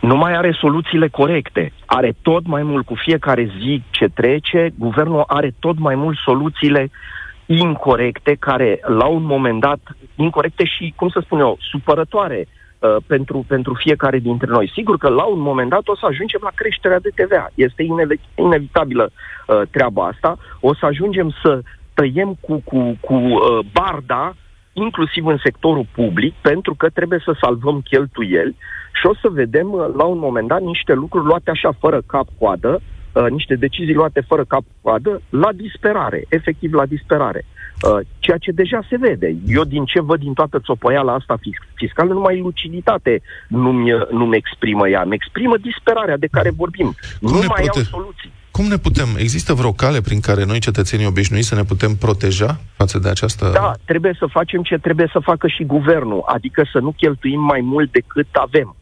Nu 0.00 0.16
mai 0.16 0.36
are 0.36 0.56
soluțiile 0.60 1.08
corecte. 1.08 1.72
Are 1.86 2.16
tot 2.22 2.46
mai 2.46 2.62
mult 2.62 2.86
cu 2.86 2.94
fiecare 2.94 3.50
zi 3.58 3.82
ce 3.90 4.06
trece, 4.14 4.72
guvernul 4.78 5.24
are 5.26 5.54
tot 5.58 5.78
mai 5.78 5.94
mult 5.94 6.18
soluțiile 6.24 6.90
incorrecte, 7.46 8.36
care 8.38 8.80
la 8.86 9.06
un 9.06 9.22
moment 9.22 9.60
dat, 9.60 9.80
incorrecte 10.14 10.64
și, 10.64 10.92
cum 10.96 11.08
să 11.08 11.20
spun 11.24 11.40
eu, 11.40 11.58
supărătoare 11.70 12.48
Uh, 12.80 12.96
pentru, 13.06 13.44
pentru 13.48 13.74
fiecare 13.74 14.18
dintre 14.18 14.50
noi. 14.50 14.70
Sigur 14.74 14.98
că 14.98 15.08
la 15.08 15.24
un 15.24 15.40
moment 15.40 15.70
dat 15.70 15.88
o 15.88 15.96
să 15.96 16.06
ajungem 16.06 16.40
la 16.42 16.50
creșterea 16.54 16.98
de 16.98 17.08
TVA. 17.14 17.50
Este 17.54 17.82
inev- 17.82 18.20
inevitabilă 18.34 19.10
uh, 19.10 19.62
treaba 19.70 20.06
asta. 20.06 20.36
O 20.60 20.74
să 20.74 20.86
ajungem 20.86 21.34
să 21.42 21.60
tăiem 21.94 22.36
cu, 22.40 22.62
cu, 22.64 22.98
cu 23.00 23.14
uh, 23.14 23.58
barda, 23.72 24.34
inclusiv 24.72 25.26
în 25.26 25.38
sectorul 25.42 25.86
public, 25.94 26.34
pentru 26.40 26.74
că 26.74 26.88
trebuie 26.88 27.22
să 27.24 27.36
salvăm 27.40 27.80
cheltuieli 27.80 28.56
și 29.00 29.06
o 29.06 29.14
să 29.14 29.28
vedem 29.28 29.72
uh, 29.72 29.86
la 29.96 30.04
un 30.04 30.18
moment 30.18 30.48
dat 30.48 30.60
niște 30.60 30.92
lucruri 30.92 31.26
luate 31.26 31.50
așa 31.50 31.72
fără 31.78 32.02
cap-coadă, 32.06 32.80
uh, 33.12 33.26
niște 33.30 33.54
decizii 33.54 33.94
luate 33.94 34.20
fără 34.20 34.44
cap-coadă, 34.44 35.22
la 35.30 35.52
disperare, 35.52 36.24
efectiv 36.28 36.72
la 36.72 36.86
disperare. 36.86 37.44
Uh, 37.88 38.06
ceea 38.18 38.36
ce 38.36 38.50
deja 38.50 38.80
se 38.88 38.96
vede. 38.96 39.36
Eu 39.46 39.64
din 39.64 39.84
ce 39.84 40.00
văd 40.00 40.20
din 40.20 40.32
toată 40.32 40.58
țopoiala 40.58 41.12
asta 41.12 41.38
fiscală, 41.74 42.12
numai 42.12 42.40
luciditate 42.40 43.22
nu-mi, 43.48 43.90
nu-mi 44.10 44.36
exprimă 44.36 44.88
ea, 44.88 45.02
îmi 45.02 45.14
exprimă 45.14 45.56
disperarea 45.56 46.16
de 46.16 46.26
care 46.30 46.50
vorbim. 46.50 46.94
Cum 47.20 47.32
nu 47.32 47.38
ne 47.38 47.46
mai 47.46 47.62
prote- 47.62 47.78
au 47.78 47.84
soluții. 47.84 48.32
Cum 48.50 48.64
ne 48.64 48.76
putem... 48.76 49.08
Există 49.16 49.54
vreo 49.54 49.72
cale 49.72 50.00
prin 50.00 50.20
care 50.20 50.44
noi, 50.44 50.58
cetățenii 50.58 51.06
obișnuiți, 51.06 51.48
să 51.48 51.54
ne 51.54 51.64
putem 51.64 51.94
proteja 51.94 52.60
față 52.76 52.98
de 52.98 53.08
această... 53.08 53.50
Da, 53.54 53.72
trebuie 53.84 54.16
să 54.18 54.26
facem 54.26 54.62
ce 54.62 54.78
trebuie 54.78 55.08
să 55.12 55.18
facă 55.18 55.46
și 55.46 55.64
guvernul, 55.64 56.22
adică 56.26 56.68
să 56.72 56.78
nu 56.78 56.92
cheltuim 56.96 57.40
mai 57.40 57.60
mult 57.60 57.92
decât 57.92 58.26
avem. 58.32 58.76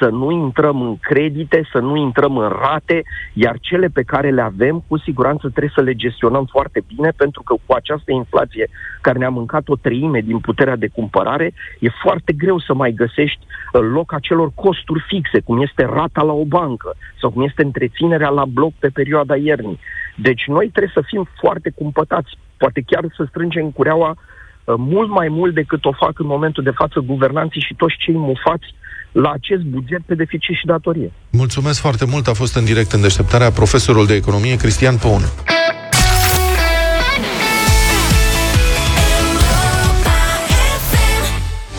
Să 0.00 0.08
nu 0.08 0.30
intrăm 0.30 0.82
în 0.82 0.96
credite, 0.96 1.68
să 1.72 1.78
nu 1.78 1.96
intrăm 1.96 2.36
în 2.36 2.48
rate, 2.48 3.02
iar 3.32 3.56
cele 3.60 3.88
pe 3.88 4.02
care 4.02 4.30
le 4.30 4.40
avem, 4.40 4.84
cu 4.88 4.98
siguranță 4.98 5.48
trebuie 5.48 5.72
să 5.74 5.80
le 5.80 5.94
gestionăm 5.94 6.44
foarte 6.44 6.84
bine, 6.94 7.10
pentru 7.16 7.42
că 7.42 7.54
cu 7.66 7.72
această 7.74 8.12
inflație 8.12 8.68
care 9.00 9.18
ne-a 9.18 9.28
mâncat 9.28 9.68
o 9.68 9.76
treime 9.76 10.20
din 10.20 10.38
puterea 10.38 10.76
de 10.76 10.88
cumpărare, 10.88 11.52
e 11.78 11.88
foarte 12.02 12.32
greu 12.32 12.58
să 12.58 12.74
mai 12.74 12.92
găsești 12.92 13.40
uh, 13.46 13.80
loc 13.80 14.12
acelor 14.12 14.50
costuri 14.54 15.04
fixe, 15.06 15.40
cum 15.40 15.60
este 15.60 15.84
rata 15.84 16.22
la 16.22 16.32
o 16.32 16.44
bancă 16.44 16.94
sau 17.20 17.30
cum 17.30 17.42
este 17.42 17.62
întreținerea 17.62 18.28
la 18.28 18.44
bloc 18.44 18.72
pe 18.78 18.88
perioada 18.88 19.36
iernii. 19.36 19.78
Deci 20.16 20.46
noi 20.46 20.68
trebuie 20.68 20.92
să 20.94 21.02
fim 21.06 21.28
foarte 21.40 21.70
cumpătați, 21.74 22.38
poate 22.56 22.82
chiar 22.86 23.04
să 23.16 23.24
strângem 23.28 23.70
cureaua 23.70 24.10
uh, 24.10 24.74
mult 24.78 25.10
mai 25.10 25.28
mult 25.28 25.54
decât 25.54 25.84
o 25.84 25.92
fac 25.92 26.18
în 26.18 26.26
momentul 26.26 26.62
de 26.62 26.70
față 26.70 27.00
guvernanții 27.00 27.60
și 27.60 27.74
toți 27.74 27.96
cei 27.98 28.16
mufați 28.16 28.74
la 29.12 29.30
acest 29.30 29.62
buget 29.62 30.00
pe 30.06 30.14
deficit 30.14 30.54
și 30.54 30.66
datorie. 30.66 31.12
Mulțumesc 31.30 31.80
foarte 31.80 32.04
mult, 32.04 32.26
a 32.28 32.32
fost 32.32 32.54
în 32.56 32.64
direct 32.64 32.92
în 32.92 33.00
deșteptarea 33.00 33.50
profesorul 33.50 34.06
de 34.06 34.14
economie 34.14 34.56
Cristian 34.56 34.96
Păun. 34.96 35.22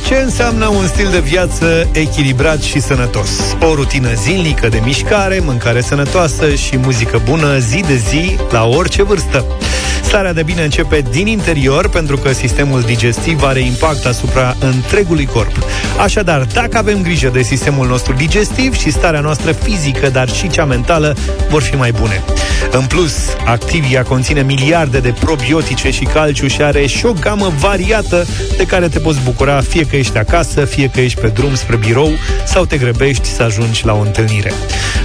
Ce 0.06 0.16
înseamnă 0.16 0.68
un 0.68 0.86
stil 0.86 1.10
de 1.10 1.20
viață 1.20 1.90
echilibrat 1.94 2.62
și 2.62 2.80
sănătos? 2.80 3.56
O 3.62 3.76
rutină 3.76 4.14
zilnică 4.14 4.68
de 4.68 4.82
mișcare, 4.84 5.40
mâncare 5.40 5.82
sănătoasă 5.82 6.56
și 6.56 6.78
muzică 6.78 7.22
bună 7.26 7.58
zi 7.58 7.82
de 7.88 7.96
zi, 7.96 8.36
la 8.52 8.66
orice 8.66 9.04
vârstă. 9.04 9.46
Starea 10.14 10.34
de 10.34 10.44
bine 10.44 10.64
începe 10.64 11.04
din 11.12 11.28
interior, 11.28 11.90
pentru 11.90 12.18
că 12.18 12.32
sistemul 12.32 12.82
digestiv 12.82 13.44
are 13.44 13.60
impact 13.60 14.06
asupra 14.06 14.56
întregului 14.60 15.26
corp. 15.26 15.66
Așadar, 16.00 16.48
dacă 16.54 16.78
avem 16.78 17.02
grijă 17.02 17.30
de 17.30 17.42
sistemul 17.42 17.88
nostru 17.88 18.14
digestiv 18.14 18.74
și 18.74 18.92
starea 18.92 19.20
noastră 19.20 19.52
fizică, 19.52 20.10
dar 20.10 20.30
și 20.30 20.50
cea 20.50 20.66
mentală, 20.66 21.16
vor 21.50 21.62
fi 21.62 21.76
mai 21.76 21.92
bune. 21.92 22.24
În 22.72 22.86
plus, 22.86 23.14
Activia 23.46 24.04
conține 24.04 24.42
miliarde 24.42 25.00
de 25.00 25.14
probiotice 25.20 25.92
și 25.92 26.04
calciu 26.04 26.48
și 26.48 26.62
are 26.62 26.86
și 26.86 27.06
o 27.06 27.14
gamă 27.20 27.54
variată 27.60 28.26
de 28.58 28.66
care 28.66 28.88
te 28.88 29.00
poți 29.00 29.20
bucura 29.24 29.62
fie 29.62 29.86
că 29.86 29.96
ești 29.96 30.18
acasă, 30.18 30.66
fie 30.66 30.90
că 30.90 31.02
ești 31.02 31.20
pe 31.22 31.28
drum 31.28 31.56
spre 31.56 31.76
birou 31.76 32.12
sau 32.46 32.66
te 32.66 32.78
grăbești 32.78 33.28
să 33.28 33.44
ajungi 33.44 33.86
la 33.86 33.94
o 33.94 34.02
întâlnire. 34.02 34.54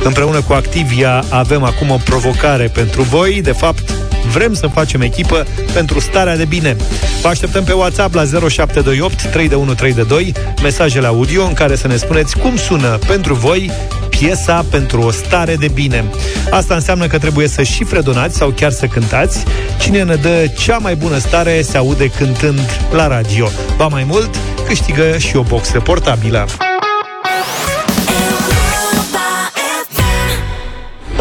Împreună 0.05 0.41
cu 0.41 0.53
Activia 0.53 1.25
avem 1.29 1.63
acum 1.63 1.91
o 1.91 1.99
provocare 2.05 2.67
pentru 2.67 3.03
voi, 3.03 3.43
de 3.43 3.53
fapt 3.53 4.08
vrem 4.33 4.55
să 4.55 4.67
facem 4.67 5.01
echipă 5.01 5.47
pentru 5.73 6.01
starea 6.01 6.37
de 6.37 6.45
bine. 6.45 6.77
Vă 7.23 7.29
așteptăm 7.29 7.65
pe 7.65 7.73
WhatsApp 7.73 8.15
la 8.15 8.25
0728 8.25 9.23
3132 9.23 10.33
mesajele 10.63 11.07
audio 11.07 11.45
în 11.45 11.53
care 11.53 11.77
să 11.77 11.87
ne 11.87 11.97
spuneți 11.97 12.39
cum 12.39 12.57
sună 12.57 12.99
pentru 13.07 13.35
voi 13.35 13.71
piesa 14.09 14.65
pentru 14.71 15.01
o 15.01 15.11
stare 15.11 15.57
de 15.57 15.69
bine. 15.69 16.05
Asta 16.51 16.75
înseamnă 16.75 17.07
că 17.07 17.19
trebuie 17.19 17.49
să 17.49 17.63
și 17.63 17.85
fredonați 17.85 18.37
sau 18.37 18.51
chiar 18.51 18.71
să 18.71 18.87
cântați. 18.87 19.45
Cine 19.81 20.03
ne 20.03 20.15
dă 20.15 20.47
cea 20.59 20.79
mai 20.79 20.97
bună 20.97 21.19
stare 21.19 21.63
se 21.63 21.77
aude 21.77 22.09
cântând 22.09 22.61
la 22.93 23.07
radio. 23.07 23.49
Ba 23.77 23.87
mai 23.87 24.05
mult, 24.05 24.37
câștigă 24.67 25.17
și 25.19 25.37
o 25.37 25.43
boxă 25.43 25.81
portabilă. 25.81 26.47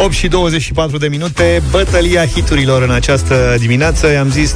8 0.08 0.16
și 0.16 0.28
24 0.28 0.98
de 0.98 1.08
minute, 1.08 1.62
bătălia 1.72 2.26
hiturilor 2.26 2.82
în 2.82 2.92
această 2.92 3.56
dimineață. 3.60 4.12
I-am 4.12 4.30
zis 4.30 4.54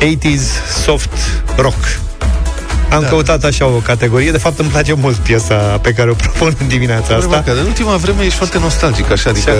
80s 0.00 0.82
soft 0.84 1.42
rock. 1.56 1.84
Am 2.96 3.02
da. 3.02 3.08
căutat 3.08 3.44
așa 3.44 3.66
o 3.66 3.70
categorie. 3.70 4.30
De 4.30 4.38
fapt, 4.38 4.58
îmi 4.58 4.68
place 4.68 4.92
mult 4.92 5.16
piesa 5.16 5.54
pe 5.56 5.92
care 5.92 6.10
o 6.10 6.14
propun 6.14 6.56
în 6.60 6.68
dimineața 6.68 7.14
asta. 7.14 7.42
Că 7.46 7.50
în 7.50 7.66
ultima 7.66 7.96
vreme 7.96 8.24
ești 8.24 8.36
foarte 8.36 8.58
nostalgic, 8.58 9.10
așa, 9.10 9.30
adică... 9.30 9.52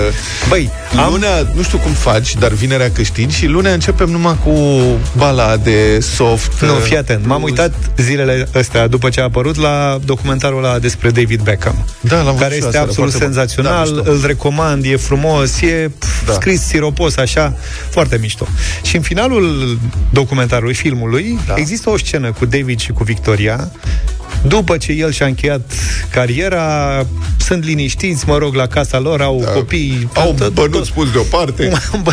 Băi, 0.49 0.71
am... 0.99 1.11
lunea, 1.11 1.51
nu 1.55 1.63
știu 1.63 1.79
cum 1.79 1.93
faci, 1.93 2.35
dar 2.35 2.53
vinerea 2.53 2.91
câștigi 2.91 3.37
și 3.37 3.47
lunea 3.47 3.73
începem 3.73 4.09
numai 4.09 4.37
cu 4.45 4.83
balade, 5.17 6.01
soft... 6.01 6.61
Nu, 6.61 6.73
fii 6.73 6.97
atent. 6.97 7.27
M-am 7.27 7.43
uitat 7.43 7.73
zilele 7.97 8.49
astea, 8.55 8.87
după 8.87 9.09
ce 9.09 9.21
a 9.21 9.23
apărut, 9.23 9.57
la 9.57 9.99
documentarul 10.05 10.65
ăla 10.65 10.79
despre 10.79 11.11
David 11.11 11.41
Beckham. 11.41 11.85
Da, 12.01 12.23
l-am 12.23 12.37
care 12.37 12.55
este 12.55 12.79
absolut 12.79 13.13
senzațional, 13.13 14.03
da, 14.05 14.11
îl 14.11 14.23
recomand, 14.27 14.85
e 14.85 14.97
frumos, 14.97 15.61
e 15.61 15.91
da. 16.27 16.33
scris 16.33 16.61
siropos, 16.61 17.17
așa, 17.17 17.57
foarte 17.91 18.19
mișto. 18.21 18.47
Și 18.83 18.97
în 18.97 19.03
finalul 19.03 19.79
documentarului, 20.11 20.75
filmului, 20.75 21.39
da. 21.47 21.55
există 21.57 21.91
o 21.91 21.97
scenă 21.97 22.33
cu 22.33 22.45
David 22.47 22.81
și 22.81 22.93
cu 22.93 23.05
Victoria 23.27 23.71
după 24.49 24.77
ce 24.77 24.93
el 24.93 25.13
și-a 25.13 25.27
încheiat 25.27 25.73
cariera, 26.11 27.07
sunt 27.39 27.65
liniștiți, 27.65 28.25
mă 28.27 28.39
rog, 28.39 28.55
la 28.55 28.67
casa 28.67 28.99
lor, 28.99 29.21
au 29.21 29.41
da. 29.45 29.51
copii... 29.51 30.09
Au 30.15 30.35
tot, 30.39 30.53
bănuți 30.53 30.93
pus 30.93 31.13
deoparte. 31.13 31.63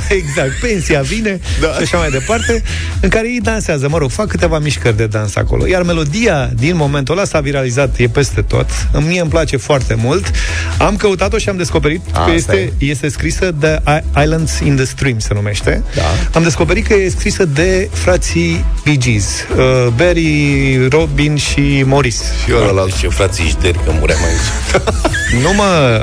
exact, 0.10 0.52
pensia 0.62 1.02
vine 1.02 1.40
da. 1.62 1.68
și 1.68 1.82
așa 1.82 1.98
mai 1.98 2.10
departe, 2.10 2.64
în 3.02 3.10
care 3.10 3.28
ei 3.28 3.40
dansează, 3.42 3.90
mă 3.90 3.98
rog, 3.98 4.10
fac 4.10 4.28
câteva 4.28 4.60
mișcări 4.60 4.98
de 4.98 5.06
dans 5.06 5.36
acolo. 5.36 5.68
Iar 5.68 5.84
melodia 5.84 6.52
din 6.56 6.76
momentul 6.76 7.18
ăla 7.18 7.26
s-a 7.26 7.40
viralizat, 7.40 7.98
e 7.98 8.08
peste 8.08 8.42
tot. 8.42 8.70
Mie 9.08 9.22
îmi 9.22 9.30
place 9.30 9.58
foarte 9.58 9.96
mult. 9.98 10.32
Am 10.78 10.96
căutat-o 10.96 11.38
și 11.38 11.50
am 11.50 11.58
descoperit 11.58 12.02
A, 12.12 12.26
că 12.26 12.32
este, 12.32 12.74
este 12.78 13.10
scrisă 13.10 13.52
de 13.60 13.82
Islands 14.22 14.60
in 14.60 14.76
the 14.76 14.86
Stream, 14.86 15.20
se 15.20 15.34
numește. 15.34 15.84
Da. 15.96 16.02
Am 16.34 16.44
descoperit 16.44 16.88
că 16.88 16.94
e 16.94 17.10
scrisă 17.10 17.46
de 17.46 17.90
frații 17.92 18.66
Bee 18.84 18.98
Gees, 18.98 19.26
uh, 19.58 19.88
Barry, 19.96 20.88
Robin 20.94 21.36
și 21.36 21.84
Morris. 21.86 22.22
Și 22.44 22.52
eu 22.52 22.68
ăla 22.68 22.88
și 22.88 23.08
frații 23.08 23.46
Ișderi, 23.46 23.80
că 23.84 23.92
muream 24.00 24.20
aici. 24.24 24.82
nu 25.44 25.54
mă... 25.54 26.02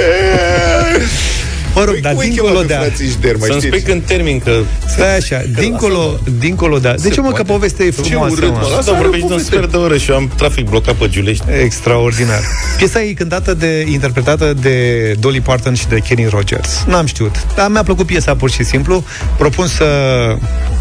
Mă 1.74 1.84
rog, 1.84 1.94
dar 2.00 2.14
dincolo 2.14 2.62
de... 2.62 2.92
Să-mi 3.40 3.60
spui 3.60 3.82
în 3.86 4.00
termin 4.00 4.38
că... 4.38 4.60
Stai 4.86 5.16
așa, 5.16 5.42
dincolo, 5.58 6.20
dincolo 6.38 6.78
de... 6.78 6.94
De 7.02 7.08
ce, 7.08 7.20
mă, 7.20 7.32
că 7.32 7.42
povestea 7.42 7.86
e 7.86 7.90
frumoasă, 7.90 8.34
Ce 8.34 8.40
urât, 8.40 8.52
mă? 8.54 8.76
Asta 8.78 8.92
vorbești 8.92 9.26
de 9.26 9.32
un 9.32 9.38
sfert 9.38 9.70
de 9.70 9.76
oră 9.76 9.96
și 9.96 10.10
eu 10.10 10.16
am 10.16 10.30
trafic 10.36 10.68
blocat 10.68 10.94
pe 10.94 11.08
Giulești. 11.08 11.44
Extraordinar. 11.62 12.40
Piesa 12.76 13.02
e 13.02 13.12
cântată 13.12 13.54
de, 13.54 13.86
interpretată 13.90 14.54
de 14.60 15.14
Dolly 15.20 15.40
Parton 15.40 15.74
și 15.74 15.86
de 15.88 15.98
Kenny 15.98 16.26
Rogers. 16.30 16.84
N-am 16.86 17.06
știut, 17.06 17.46
dar 17.54 17.70
mi-a 17.70 17.82
plăcut 17.82 18.06
piesa 18.06 18.34
pur 18.34 18.50
și 18.50 18.64
simplu. 18.64 19.04
Propun 19.36 19.66
să 19.66 19.84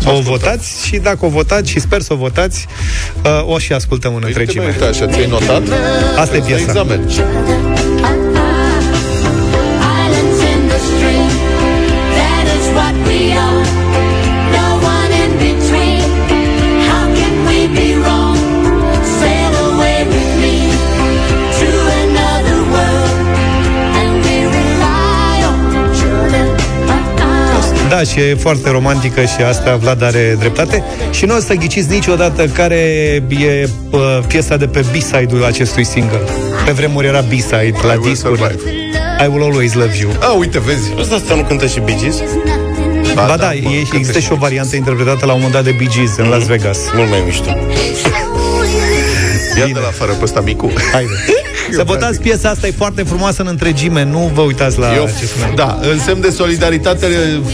o 0.06 0.19
votați 0.21 0.86
și 0.86 0.97
dacă 0.97 1.25
o 1.25 1.30
votați 1.30 1.69
și 1.69 1.80
sper 1.80 2.02
să 2.02 2.13
o 2.13 2.15
votați, 2.15 2.65
o 3.45 3.58
și 3.58 3.73
ascultăm 3.73 4.15
în 4.15 4.23
întregime. 4.25 4.65
Uite, 4.65 4.84
așa, 4.84 5.08
ți-ai 5.08 5.28
notat? 5.30 5.63
Asta 6.17 6.36
e 6.36 6.39
piesa. 6.39 6.62
Examen. 6.62 7.10
Da, 27.99 28.05
și 28.05 28.19
e 28.19 28.35
foarte 28.35 28.69
romantică 28.69 29.21
și 29.21 29.41
asta 29.47 29.75
Vlad 29.75 30.03
are 30.03 30.35
dreptate. 30.39 30.83
Și 31.12 31.25
nu 31.25 31.35
o 31.35 31.39
să 31.39 31.53
ghiciți 31.53 31.89
niciodată 31.89 32.47
care 32.47 32.75
e 33.29 33.69
uh, 33.89 33.99
piesa 34.27 34.57
de 34.57 34.67
pe 34.67 34.85
B-side-ul 34.91 35.43
acestui 35.43 35.83
single. 35.83 36.19
Pe 36.65 36.71
vremuri 36.71 37.07
era 37.07 37.21
B-side 37.21 37.75
la 37.81 37.95
discuri. 37.95 38.55
I 39.25 39.27
Will 39.31 39.43
Always 39.43 39.73
Love 39.73 39.97
You. 39.99 40.12
Ah, 40.19 40.35
uite, 40.38 40.59
vezi. 40.59 40.93
Asta 40.99 41.15
asta 41.15 41.35
nu 41.35 41.41
cântă 41.41 41.65
și 41.65 41.79
Bee 41.79 41.95
Gees? 41.99 42.17
Ba, 43.13 43.21
ba 43.21 43.27
da, 43.27 43.35
da 43.35 43.53
e, 43.53 43.88
există 43.93 44.19
și 44.19 44.31
o 44.31 44.35
variantă 44.35 44.75
interpretată 44.75 45.25
la 45.25 45.33
un 45.33 45.41
moment 45.41 45.55
dat 45.55 45.63
de 45.63 45.75
Bee 45.77 45.88
Gees 45.88 46.17
în 46.17 46.25
mm-hmm. 46.25 46.29
Las 46.29 46.45
Vegas. 46.45 46.77
Mult 46.95 47.09
mai 47.09 47.23
mișto. 47.25 47.49
Ia 49.67 49.74
de 49.74 49.80
la 49.80 49.91
fără 49.91 50.12
pe 50.12 50.24
ăsta 50.24 50.41
micu. 50.41 50.72
Haide. 50.91 51.12
Să 51.72 51.84
votați 51.86 52.19
piesa 52.19 52.50
asta, 52.50 52.67
e 52.67 52.72
foarte 52.72 53.04
frumoasă 53.04 53.41
în 53.41 53.48
întregime, 53.48 54.04
nu 54.04 54.32
vă 54.34 54.41
uitați 54.41 54.80
la 54.80 54.95
Eu, 54.95 55.10
ce 55.19 55.26
spune. 55.26 55.52
Da, 55.56 55.80
în 55.82 56.00
semn 56.00 56.22
de 56.22 56.30
solidaritate 56.30 57.08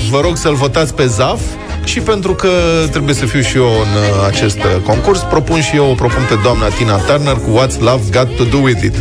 vă 0.10 0.20
rog 0.22 0.38
să-l 0.38 0.54
votați 0.54 0.94
pe 0.94 1.06
ZAF 1.06 1.40
și 1.84 2.00
pentru 2.00 2.34
că 2.34 2.50
trebuie 2.92 3.16
să 3.16 3.26
fiu 3.26 3.42
și 3.42 3.58
eu 3.58 3.66
în 3.66 3.70
uh, 3.70 4.28
acest 4.28 4.58
uh, 4.58 4.82
concurs, 4.86 5.20
propun 5.20 5.62
și 5.62 5.76
eu 5.76 5.90
o 5.90 5.94
propun 5.94 6.26
pe 6.30 6.36
doamna 6.44 6.68
Tina 6.68 6.96
Turner 6.96 7.34
cu 7.34 7.60
What's 7.60 7.80
Love 7.80 8.04
Got 8.12 8.36
To 8.36 8.44
Do 8.44 8.58
With 8.58 8.84
It. 8.84 8.96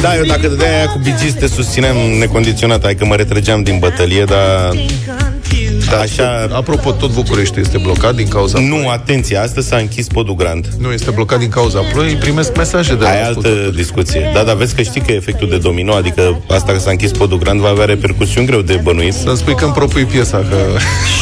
Da, 0.00 0.16
eu 0.16 0.24
dacă 0.24 0.48
de 0.48 0.66
aia 0.66 0.86
cu 0.86 0.98
bigis 0.98 1.34
te 1.34 1.46
susțineam 1.46 1.96
necondiționat, 1.96 2.82
hai 2.82 2.94
că 2.94 3.04
mă 3.04 3.16
retrăgeam 3.16 3.62
din 3.62 3.78
bătălie, 3.78 4.24
dar 4.24 4.72
Da, 5.90 5.96
Așa- 5.98 6.48
Apropo, 6.52 6.90
tot 6.90 7.10
București 7.12 7.60
este 7.60 7.78
blocat 7.78 8.14
din 8.14 8.28
cauza 8.28 8.58
nu, 8.58 8.88
atenție, 8.88 9.36
astăzi 9.36 9.68
s-a 9.68 9.76
închis 9.76 10.06
podul 10.06 10.34
Grand. 10.34 10.66
Nu 10.78 10.92
este 10.92 11.10
blocat 11.10 11.38
din 11.38 11.48
cauza 11.48 11.80
ploii, 11.92 12.14
primesc 12.14 12.56
mesaje 12.56 12.94
de 12.94 13.02
la 13.04 13.08
Aia 13.10 13.18
e 13.18 13.24
altă 13.24 13.38
ascultători. 13.38 13.76
discuție. 13.76 14.30
Da, 14.34 14.42
dar 14.42 14.54
vezi 14.56 14.74
că 14.74 14.82
știi 14.82 15.00
că 15.00 15.12
e 15.12 15.14
efectul 15.14 15.48
de 15.48 15.56
domino, 15.58 15.92
adică 15.94 16.40
asta 16.50 16.72
că 16.72 16.78
s-a 16.78 16.90
închis 16.90 17.10
podul 17.10 17.38
Grand 17.38 17.60
va 17.60 17.68
avea 17.68 17.84
repercusiuni 17.84 18.46
greu 18.46 18.60
de 18.60 18.80
bănuit. 18.82 19.12
Să-mi 19.14 19.36
spui 19.36 19.54
când 19.54 19.72
propui 19.72 20.04
piesa, 20.04 20.36
că... 20.36 20.56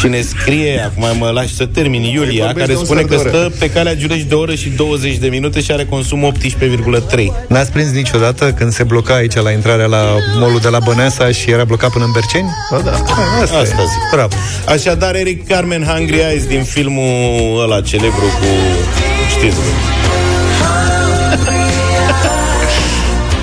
Și 0.01 0.07
ne 0.09 0.21
scrie, 0.21 0.81
acum 0.93 1.19
mă 1.19 1.31
lași 1.31 1.55
să 1.55 1.67
termin, 1.67 2.03
Iulia, 2.03 2.45
vorbești 2.45 2.59
care 2.59 2.73
de 2.73 2.79
un 2.79 2.85
spune 2.85 3.01
sfert 3.03 3.23
că 3.23 3.29
de 3.31 3.37
oră. 3.37 3.47
stă 3.49 3.59
pe 3.59 3.71
calea 3.71 3.95
Giulești 3.97 4.25
de 4.29 4.35
o 4.35 4.39
oră 4.39 4.55
și 4.55 4.69
20 4.69 5.17
de 5.17 5.27
minute 5.29 5.61
și 5.61 5.71
are 5.73 5.85
consum 5.85 6.33
18,3. 6.43 7.33
N-ați 7.49 7.73
prins 7.73 7.91
niciodată 7.93 8.53
când 8.53 8.73
se 8.73 8.83
bloca 8.83 9.15
aici 9.15 9.35
la 9.35 9.51
intrarea 9.51 9.87
la 9.87 10.05
molul 10.39 10.61
de 10.61 10.69
la 10.69 10.79
Băneasa 10.85 11.31
și 11.31 11.51
era 11.51 11.65
blocat 11.65 11.91
până 11.91 12.05
în 12.05 12.11
Berceni? 12.13 12.49
Da, 12.71 12.79
da. 12.79 12.91
Asta, 13.43 13.57
Asta 13.59 13.63
e. 13.83 13.85
zic. 13.85 14.03
Bravo. 14.13 14.35
Așadar, 14.67 15.15
Eric 15.15 15.47
Carmen 15.49 15.85
Hungry 15.85 16.19
Eyes 16.31 16.45
din 16.47 16.63
filmul 16.65 17.61
ăla 17.63 17.81
celebru 17.81 18.25
cu... 18.41 18.47
Știți 19.31 19.55
voi. 19.55 19.65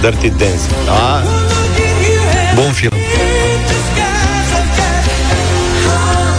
Dirty 0.12 0.30
Dance. 0.30 0.66
A, 0.88 1.24
Bun 2.56 2.72
film. 2.72 2.92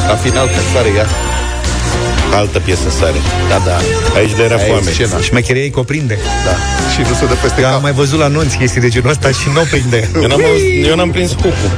la 0.09 0.15
final 0.15 0.47
când 0.47 0.67
sare 0.75 0.89
ea. 0.97 1.07
Altă 2.35 2.59
piesă 2.59 2.91
sare. 2.99 3.19
Da, 3.49 3.63
da. 3.67 3.77
Aici 4.19 4.31
de 4.37 4.43
era 4.43 4.55
Aia 4.55 4.65
e 4.65 4.69
foame. 4.69 4.91
scena. 4.91 5.21
Șmecheria 5.21 5.63
îi 5.63 5.71
cuprinde. 5.71 6.19
Da. 6.45 6.55
Și 6.93 7.01
nu 7.09 7.15
se 7.15 7.27
dă 7.27 7.35
peste 7.43 7.61
Eu 7.61 7.67
am 7.67 7.73
cap. 7.73 7.83
mai 7.83 7.93
văzut 7.93 8.19
la 8.19 8.27
nunți 8.27 8.57
chestii 8.57 8.81
de 8.81 8.89
genul 8.89 9.11
ăsta 9.11 9.29
și 9.29 9.49
nu 9.55 9.61
o 9.61 9.65
prinde. 9.71 10.11
Eu 10.15 10.21
n-am, 10.29 10.41
auzit- 10.45 10.87
eu 10.89 10.97
n-am 10.97 11.11
prins 11.11 11.33
cucu. 11.33 11.69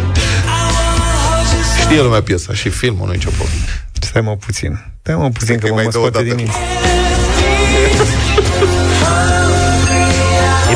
Știe 1.88 2.02
lumea 2.02 2.22
piesa 2.22 2.54
și 2.54 2.68
filmul, 2.68 3.06
nu 3.06 3.12
nicio 3.12 3.28
problemă. 3.28 3.60
Stai 4.00 4.22
mă 4.22 4.36
puțin. 4.36 4.78
Stai 5.00 5.14
mă 5.14 5.30
puțin 5.30 5.58
că 5.58 5.66
că 5.66 5.68
mă, 5.68 5.74
mai 5.74 5.84
mă 5.84 5.90
dă 5.90 5.98
o 5.98 6.00
scoate 6.00 6.24
dată. 6.24 6.34
din 6.34 6.34
minte. 6.36 6.87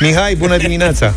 Mihai, 0.01 0.35
bună 0.35 0.57
dimineața! 0.57 1.15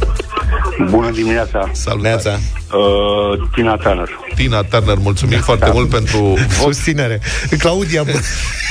Bună 0.90 1.12
dimineața, 1.12 1.70
Salut, 1.74 2.02
Neața. 2.04 2.30
uh, 2.30 3.50
Tina 3.56 3.76
Turner. 3.76 4.10
Tina 4.36 4.62
Turner, 4.64 4.98
mulțumim 5.02 5.40
foarte 5.40 5.70
mult 5.74 5.90
pentru 5.90 6.18
vot. 6.18 6.74
Susținere. 6.74 7.20
Claudia, 7.58 8.04
bună, 8.04 8.20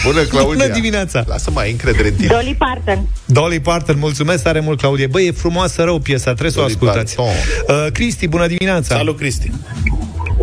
Bună, 0.05 0.23
Claudia. 0.23 0.55
bună 0.65 0.69
dimineața! 0.75 1.25
Lasă 1.27 1.51
mai 1.51 1.65
ai 1.65 1.71
încredere 1.71 2.09
în 2.09 2.15
tine. 2.15 2.27
Dolly 2.29 2.55
Parton. 2.59 3.07
Dolly 3.25 3.61
Parton, 3.61 3.97
mulțumesc 3.99 4.43
tare 4.43 4.61
mult, 4.61 4.79
Claudia. 4.81 5.07
Băi, 5.11 5.27
e 5.27 5.31
frumoasă 5.31 5.83
rău 5.83 5.99
piesa, 5.99 6.25
trebuie 6.31 6.51
să 6.51 6.59
o 6.59 6.63
Dolly 6.63 6.73
ascultați. 6.75 7.15
Parton. 7.15 7.35
Uh, 7.87 7.93
Cristi, 7.93 8.29
bună 8.29 8.47
dimineața! 8.47 8.97
Salut, 8.97 9.17
Cristi. 9.19 9.51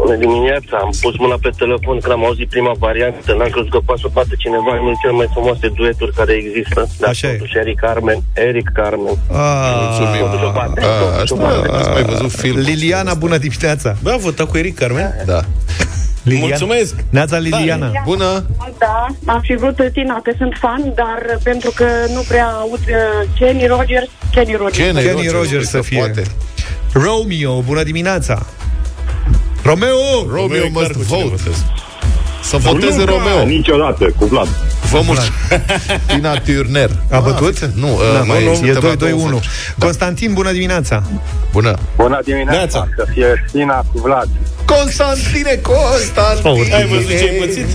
Bună 0.05 0.17
dimineața, 0.25 0.75
am 0.85 0.91
pus 1.01 1.15
mâna 1.23 1.37
pe 1.45 1.49
telefon 1.61 1.95
când 2.03 2.13
am 2.17 2.23
auzit 2.25 2.47
prima 2.55 2.73
variantă, 2.87 3.29
n-am 3.37 3.51
crezut 3.53 3.71
că 3.75 3.79
poate 3.87 4.01
să 4.03 4.09
bată 4.17 4.33
cineva 4.43 4.71
în 4.75 4.79
unul 4.83 4.91
dintre 4.91 5.01
cele 5.03 5.15
mai 5.21 5.29
frumoase 5.33 5.67
dueturi 5.79 6.13
care 6.19 6.33
există. 6.43 6.79
Dar 6.99 7.09
Așa 7.09 7.27
e. 7.27 7.31
totuși 7.31 7.57
Eric 7.63 7.79
Carmen, 7.85 8.19
Eric 8.49 8.67
Carmen. 8.79 9.15
Ah, 9.31 9.73
Mulțumim. 9.83 10.23
Totuși 10.25 10.45
o 10.49 10.51
bate, 10.59 10.79
A, 10.85 10.93
totuși 11.03 11.33
o 11.33 11.35
asta, 11.35 11.45
bate. 11.45 11.77
ați 11.79 11.89
mai 11.97 12.03
văzut 12.11 12.31
film. 12.43 12.57
Liliana, 12.69 13.13
bună 13.23 13.37
dimineața! 13.45 13.89
Bă, 14.03 14.09
a 14.11 14.17
votat 14.27 14.47
cu 14.51 14.57
Eric 14.57 14.75
Carmen? 14.81 15.09
Da. 15.31 15.39
Liliana. 16.29 16.47
Mulțumesc! 16.47 16.93
Neața 17.17 17.37
Liliana. 17.37 17.89
Bună. 18.11 18.29
Da, 18.85 18.97
am 19.33 19.41
fi 19.47 19.53
vrut 19.55 19.77
Tina, 19.93 20.17
că 20.25 20.31
sunt 20.37 20.53
fan, 20.63 20.81
dar 21.01 21.19
pentru 21.43 21.71
că 21.75 21.87
nu 22.15 22.21
prea 22.27 22.47
aud 22.61 22.83
uh, 22.89 23.27
Kenny 23.39 23.65
Rogers, 23.65 24.09
Kenny 24.33 24.55
Rogers. 24.55 24.77
Kenny, 24.77 25.01
Kenny 25.05 25.27
Rogers 25.27 25.69
să 25.69 25.77
se 25.77 25.81
fie. 25.81 25.97
Poate. 25.97 26.23
Romeo, 26.93 27.61
bună 27.61 27.83
dimineața! 27.83 28.45
Romeo! 29.65 30.25
Romeo 30.31 30.65
e 30.65 30.69
must 30.69 30.85
clar 30.85 30.91
cu 30.91 31.03
cine 31.03 31.17
vote. 31.23 31.35
votez. 31.43 31.63
Să 32.43 32.57
voteze 32.57 32.99
Luca, 32.99 33.11
Romeo. 33.11 33.45
Niciodată, 33.45 34.05
cu 34.17 34.25
Vlad. 34.25 34.47
Vă 34.91 35.01
mulțumim. 35.05 35.31
Tina 36.07 36.33
Turner. 36.37 36.89
A 37.11 37.19
bătut? 37.19 37.57
Ah, 37.61 37.69
Nu, 37.73 37.87
Da, 38.13 38.19
uh, 38.19 38.25
mai 38.27 38.43
nu, 38.43 38.49
nu, 38.49 38.55
suntem 38.55 38.73
la 38.83 38.95
două 38.95 39.11
e 39.11 39.13
2-2-1. 39.13 39.17
voturi. 39.17 39.49
Constantin, 39.79 40.33
bună 40.33 40.51
dimineața! 40.51 41.03
Bună. 41.51 41.77
Bună 41.95 42.19
dimineața, 42.23 42.57
Neața. 42.57 42.87
să 42.95 43.05
fie 43.13 43.45
Tina 43.51 43.77
cu 43.93 43.99
Vlad. 44.03 44.29
Constantine 44.65 45.59
Constantin. 45.61 46.73
Ai 46.73 46.85
văzut 46.87 47.07
ce 47.09 47.29
ai 47.29 47.35
pățit? 47.39 47.65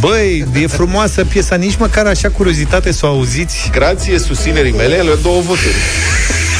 Băi, 0.00 0.46
e 0.62 0.66
frumoasă 0.66 1.24
piesa, 1.24 1.56
nici 1.56 1.76
măcar 1.76 2.06
așa 2.06 2.28
curiozitate 2.28 2.92
să 2.92 3.06
o 3.06 3.08
auziți. 3.08 3.70
Grație 3.72 4.18
susținerii 4.18 4.72
mele, 4.72 4.96
le 4.96 5.14
două 5.22 5.40
voturi. 5.40 5.74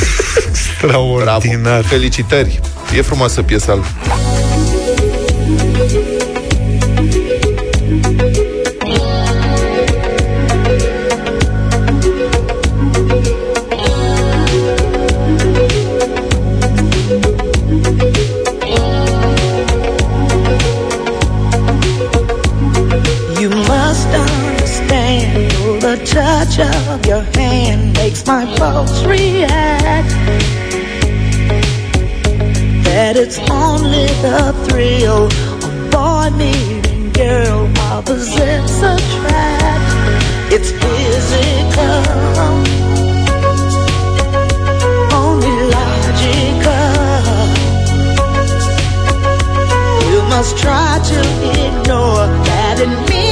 Bravo. 0.82 1.18
Extraordinar. 1.20 1.84
Felicitări. 1.84 2.60
E 2.96 3.02
frumoasă 3.02 3.42
piesa. 3.42 3.78
Touch 26.16 26.58
of 26.58 27.04
your 27.04 27.20
hand 27.36 27.92
makes 27.92 28.26
my 28.26 28.46
pulse 28.56 29.04
react. 29.04 30.08
That 32.86 33.16
it's 33.16 33.38
only 33.50 34.06
the 34.24 34.54
thrill 34.64 35.26
of 35.66 35.90
boy 35.90 36.30
meeting 36.38 37.12
girl 37.12 37.70
opposites 37.92 38.78
attract. 38.92 40.54
It's 40.54 40.70
physical, 40.80 42.04
must 50.28 50.58
try 50.58 50.98
to 51.02 51.20
ignore 51.64 52.26
that 52.44 52.76
it 52.78 53.08
means 53.08 53.25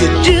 you 0.00 0.22
do 0.22 0.37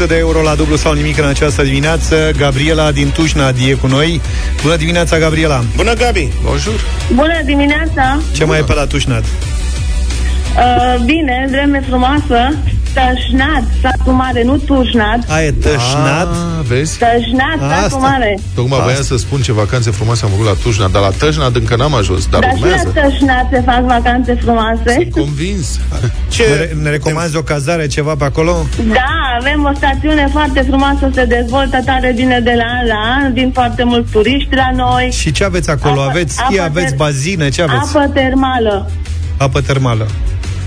100 0.00 0.14
de 0.14 0.18
euro 0.18 0.42
la 0.42 0.54
dublu 0.54 0.76
sau 0.76 0.92
nimic 0.92 1.18
în 1.18 1.24
această 1.24 1.62
dimineață. 1.62 2.30
Gabriela 2.36 2.92
din 2.92 3.10
Tușna 3.10 3.52
e 3.68 3.72
cu 3.72 3.86
noi. 3.86 4.20
Bună 4.62 4.76
dimineața, 4.76 5.18
Gabriela! 5.18 5.64
Bună, 5.76 5.92
Gabi! 5.92 6.28
Bonjour! 6.44 6.80
Bună 7.14 7.40
dimineața! 7.44 8.20
Ce 8.32 8.38
Bună. 8.38 8.50
mai 8.50 8.58
e 8.58 8.62
pe 8.62 8.74
la 8.74 8.86
Tușnad? 8.86 9.24
Uh, 9.24 11.04
bine, 11.04 11.46
vreme 11.50 11.84
frumoasă. 11.88 12.54
Tășnat, 12.94 13.64
satul 13.82 14.12
mare, 14.12 14.42
nu 14.42 14.56
Tușnat. 14.56 15.18
A, 15.28 15.42
e 15.42 15.50
Tășnat? 15.50 16.26
A, 16.26 16.62
vezi? 16.68 16.98
Tășnat, 16.98 17.58
ah, 17.58 17.76
Asta. 17.76 17.80
satul 17.82 17.98
mare. 17.98 18.38
Tocmai 18.54 18.78
Asta. 18.78 18.84
voiam 18.84 19.02
să 19.02 19.16
spun 19.16 19.40
ce 19.40 19.52
vacanțe 19.52 19.90
frumoase 19.90 20.24
am 20.24 20.30
avut 20.32 20.46
la 20.46 20.54
Tușnat, 20.62 20.90
dar 20.90 21.02
la 21.02 21.10
Tășnat 21.18 21.54
încă 21.54 21.76
n-am 21.76 21.94
ajuns, 21.94 22.26
dar, 22.26 22.40
dar 22.40 22.52
urmează. 22.52 22.88
și 22.88 22.94
la 22.94 23.00
Tășnat 23.00 23.46
se 23.52 23.62
fac 23.66 23.82
vacanțe 23.84 24.38
frumoase. 24.42 24.92
Sunt 24.94 25.10
convins. 25.10 25.80
Ce? 26.28 26.70
Ne, 26.74 26.82
ne 26.82 26.90
recomanzi 26.90 27.36
o 27.36 27.42
cazare, 27.42 27.86
ceva 27.86 28.14
pe 28.14 28.24
acolo? 28.24 28.66
Da, 28.92 29.19
avem 29.40 29.64
o 29.72 29.74
stațiune 29.76 30.28
foarte 30.32 30.60
frumoasă, 30.68 31.10
se 31.14 31.24
dezvoltă 31.24 31.78
tare 31.84 32.12
bine 32.16 32.40
de 32.40 32.54
la 32.56 32.64
an 32.64 32.86
la 32.86 33.24
an, 33.24 33.32
vin 33.32 33.50
foarte 33.52 33.84
mulți 33.84 34.10
turiști 34.12 34.54
la 34.54 34.70
noi. 34.76 35.10
Și 35.12 35.32
ce 35.32 35.44
aveți 35.44 35.70
acolo? 35.70 36.00
Apă- 36.02 36.08
aveți 36.10 36.34
schi, 36.34 36.58
apă 36.58 36.62
aveți 36.68 36.92
ter- 36.94 36.96
bazine, 36.96 37.48
ce 37.48 37.62
aveți? 37.62 37.96
Apă 37.96 38.10
termală. 38.14 38.90
Apă 39.36 39.60
termală. 39.60 40.06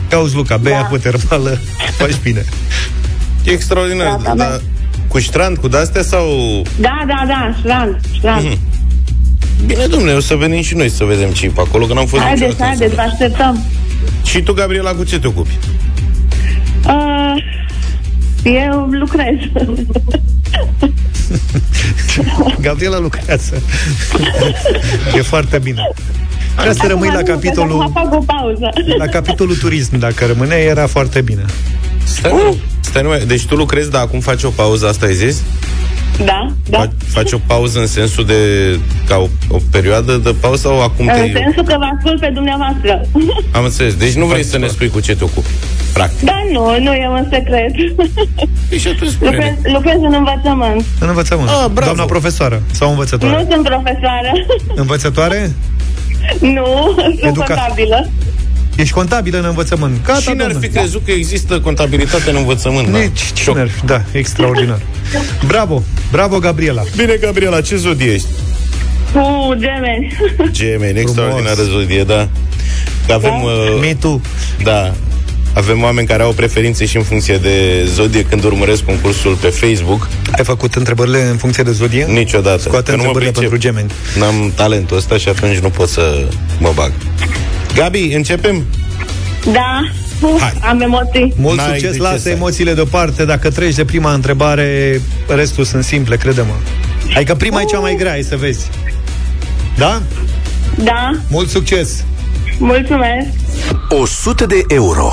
Cauzi, 0.09 0.35
Luca, 0.35 0.57
bei 0.57 0.71
Da. 0.71 0.79
apă 0.79 0.97
termală, 0.97 1.59
faci 1.99 2.19
bine. 2.23 2.43
E 3.45 3.51
extraordinar. 3.51 4.07
Da, 4.07 4.17
da, 4.23 4.33
Da, 4.35 4.43
da. 4.49 4.59
cu 5.07 5.19
strand, 5.19 5.57
cu 5.57 5.67
de-astea 5.67 6.01
sau... 6.01 6.27
Da, 6.79 7.03
da, 7.07 7.23
da, 7.27 7.55
strand, 7.59 7.99
strand. 8.17 8.43
Mhm. 8.45 8.57
Bine, 9.65 9.85
domnule, 9.85 10.13
o 10.13 10.19
să 10.19 10.35
venim 10.35 10.61
și 10.61 10.75
noi 10.75 10.89
să 10.89 11.03
vedem 11.03 11.29
ce 11.29 11.45
e 11.45 11.49
pe 11.49 11.61
acolo, 11.67 11.85
că 11.85 11.93
n-am 11.93 12.05
fost 12.05 12.23
Haideți, 12.23 12.43
niciodată 12.43 12.71
în 12.71 12.77
haideți, 12.77 12.95
vă 12.95 13.01
zonă. 13.01 13.11
așteptăm. 13.13 13.63
Și 14.25 14.41
tu, 14.41 14.53
Gabriela, 14.53 14.91
cu 14.91 15.03
ce 15.03 15.19
te 15.19 15.27
ocupi? 15.27 15.57
Uh, 16.87 17.43
eu 18.43 18.87
lucrez. 18.91 19.35
Gabriela 22.61 22.99
lucrează. 22.99 23.61
e 25.15 25.21
foarte 25.21 25.57
bine. 25.57 25.91
Trebuie 26.53 26.75
să 26.75 26.87
rămâi 26.87 27.07
la 27.07 27.13
Acum 27.13 27.25
nu, 27.27 27.33
că 27.33 27.33
capitolul, 27.33 27.81
acum 27.81 27.93
fac 27.93 28.13
o 28.13 28.23
pauză. 28.25 28.69
la 28.97 29.05
capitolul 29.05 29.55
turism. 29.55 29.97
Dacă 29.97 30.25
rămâne, 30.25 30.55
era 30.55 30.87
foarte 30.87 31.21
bine. 31.21 31.45
Stai, 32.03 32.31
uh. 32.31 32.55
stai 32.81 33.01
numai, 33.01 33.25
deci 33.25 33.45
tu 33.45 33.55
lucrezi, 33.55 33.89
dar 33.89 34.01
acum 34.01 34.19
faci 34.19 34.43
o 34.43 34.49
pauză, 34.49 34.87
asta 34.87 35.05
ai 35.05 35.13
zis? 35.13 35.41
Da, 36.25 36.47
da. 36.69 36.77
Faci, 36.77 36.91
faci 37.07 37.31
o 37.31 37.37
pauză 37.45 37.79
în 37.79 37.87
sensul 37.87 38.25
de 38.25 38.35
ca 39.07 39.17
o, 39.17 39.27
o 39.47 39.57
perioadă 39.71 40.17
de 40.17 40.35
pauză 40.39 40.61
sau 40.61 40.81
acum 40.81 41.05
te... 41.05 41.19
În 41.19 41.31
sensul 41.33 41.63
că 41.63 41.75
vă 41.77 41.87
ascult 41.97 42.19
pe 42.19 42.31
dumneavoastră. 42.33 43.01
Am 43.51 43.63
înțeles. 43.63 43.95
Deci 43.95 44.13
nu 44.13 44.25
vrei 44.25 44.43
să 44.43 44.57
ne 44.57 44.67
spui 44.67 44.89
cu 44.89 44.99
ce 44.99 45.15
te 45.15 45.23
ocupi. 45.23 45.49
Practic. 45.93 46.25
Da, 46.25 46.43
nu, 46.51 46.79
nu 46.79 46.93
e 46.93 47.07
un 47.07 47.27
secret. 47.31 47.71
Păi 48.69 48.77
și 48.77 48.87
atunci 48.87 49.11
Lucrez, 49.19 49.51
spune 49.51 49.57
lucrez 49.73 49.95
în 49.95 50.13
învățământ. 50.13 50.85
În 50.99 51.07
învățământ. 51.07 51.49
Ah, 51.49 51.65
bravo. 51.73 51.85
Doamna 51.85 52.05
profesoară 52.05 52.61
sau 52.71 52.89
învățătoare? 52.89 53.43
Nu 53.43 53.51
sunt 53.51 53.63
profesoară. 53.63 54.31
Învățătoare? 54.75 55.51
nu, 56.39 56.95
sunt 56.95 57.19
Educa- 57.19 57.45
contabilă. 57.45 58.09
Ești 58.75 58.93
contabilă 58.93 59.37
în 59.37 59.45
învățământ. 59.45 60.05
Gata, 60.05 60.19
Cine 60.19 60.43
ar 60.43 60.51
domnule. 60.51 60.67
fi 60.67 60.73
crezut 60.73 61.01
că 61.05 61.11
există 61.11 61.59
contabilitate 61.59 62.29
în 62.29 62.35
învățământ? 62.35 62.87
da? 62.89 62.97
Nici 62.97 63.21
cine 63.33 63.59
ar 63.59 63.69
fi, 63.69 63.85
da, 63.85 64.01
extraordinar. 64.11 64.81
Bravo, 65.47 65.83
bravo, 66.11 66.39
Gabriela. 66.39 66.83
Bine, 66.97 67.17
Gabriela, 67.21 67.61
ce 67.61 67.75
zodie 67.75 68.11
ești? 68.11 68.27
Cu 69.13 69.53
gemeni. 69.57 70.17
Gemeni, 70.51 70.99
extraordinară 70.99 71.61
zodie, 71.63 72.03
da. 72.03 72.27
Că 73.07 73.13
avem... 73.13 73.41
Uh, 73.43 73.77
Me 73.81 73.93
too. 73.99 74.21
da, 74.63 74.93
avem 75.53 75.83
oameni 75.83 76.07
care 76.07 76.23
au 76.23 76.31
preferințe 76.31 76.85
și 76.85 76.97
în 76.97 77.03
funcție 77.03 77.37
de 77.37 77.83
zodie 77.85 78.23
când 78.25 78.43
urmăresc 78.43 78.83
concursul 78.83 79.35
pe 79.35 79.47
Facebook. 79.47 80.07
Ai 80.37 80.43
făcut 80.43 80.75
întrebările 80.75 81.21
în 81.21 81.37
funcție 81.37 81.63
de 81.63 81.71
zodie? 81.71 82.05
Niciodată. 82.05 82.59
Scoate 82.61 82.91
Că 82.91 82.95
nu 82.97 83.01
mă 83.03 83.07
întrebările 83.07 83.31
pricep. 83.31 83.49
pentru 83.49 83.69
gemeni. 83.69 83.91
N-am 84.17 84.51
talentul 84.55 84.97
ăsta 84.97 85.17
și 85.17 85.29
atunci 85.29 85.57
nu 85.57 85.69
pot 85.69 85.89
să 85.89 86.27
mă 86.59 86.71
bag. 86.75 86.91
Gabi, 87.75 88.13
începem? 88.13 88.63
Da, 89.51 89.79
Uf, 90.21 90.41
Hai. 90.41 90.53
am 90.61 90.81
emoții. 90.81 91.33
Mult 91.35 91.57
N-ai 91.57 91.67
de 91.67 91.73
succes, 91.77 91.95
ce 91.95 92.01
lasă 92.01 92.17
să 92.17 92.27
ai. 92.29 92.33
emoțiile 92.35 92.73
deoparte. 92.73 93.25
Dacă 93.25 93.49
treci 93.49 93.73
de 93.75 93.85
prima 93.85 94.13
întrebare, 94.13 95.01
restul 95.27 95.63
sunt 95.63 95.83
simple, 95.83 96.15
crede-mă. 96.17 96.53
Adică 97.15 97.35
prima 97.35 97.61
e 97.61 97.63
cea 97.63 97.79
mai 97.79 97.95
grea, 97.97 98.11
ai 98.11 98.21
să 98.23 98.35
vezi. 98.35 98.69
Da? 99.77 100.01
Da, 100.75 101.11
Mult 101.29 101.49
succes! 101.49 102.03
mulțumesc. 102.57 103.27
100 103.89 104.45
de 104.45 104.63
euro. 104.67 105.11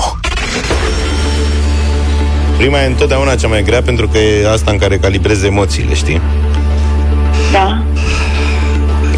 Prima 2.57 2.81
e 2.83 2.85
întotdeauna 2.85 3.35
cea 3.35 3.47
mai 3.47 3.63
grea 3.63 3.81
pentru 3.81 4.07
că 4.07 4.17
e 4.17 4.49
asta 4.51 4.71
în 4.71 4.77
care 4.77 4.97
calibrezi 4.97 5.45
emoțiile, 5.45 5.93
știi? 5.93 6.21
Da. 7.51 7.83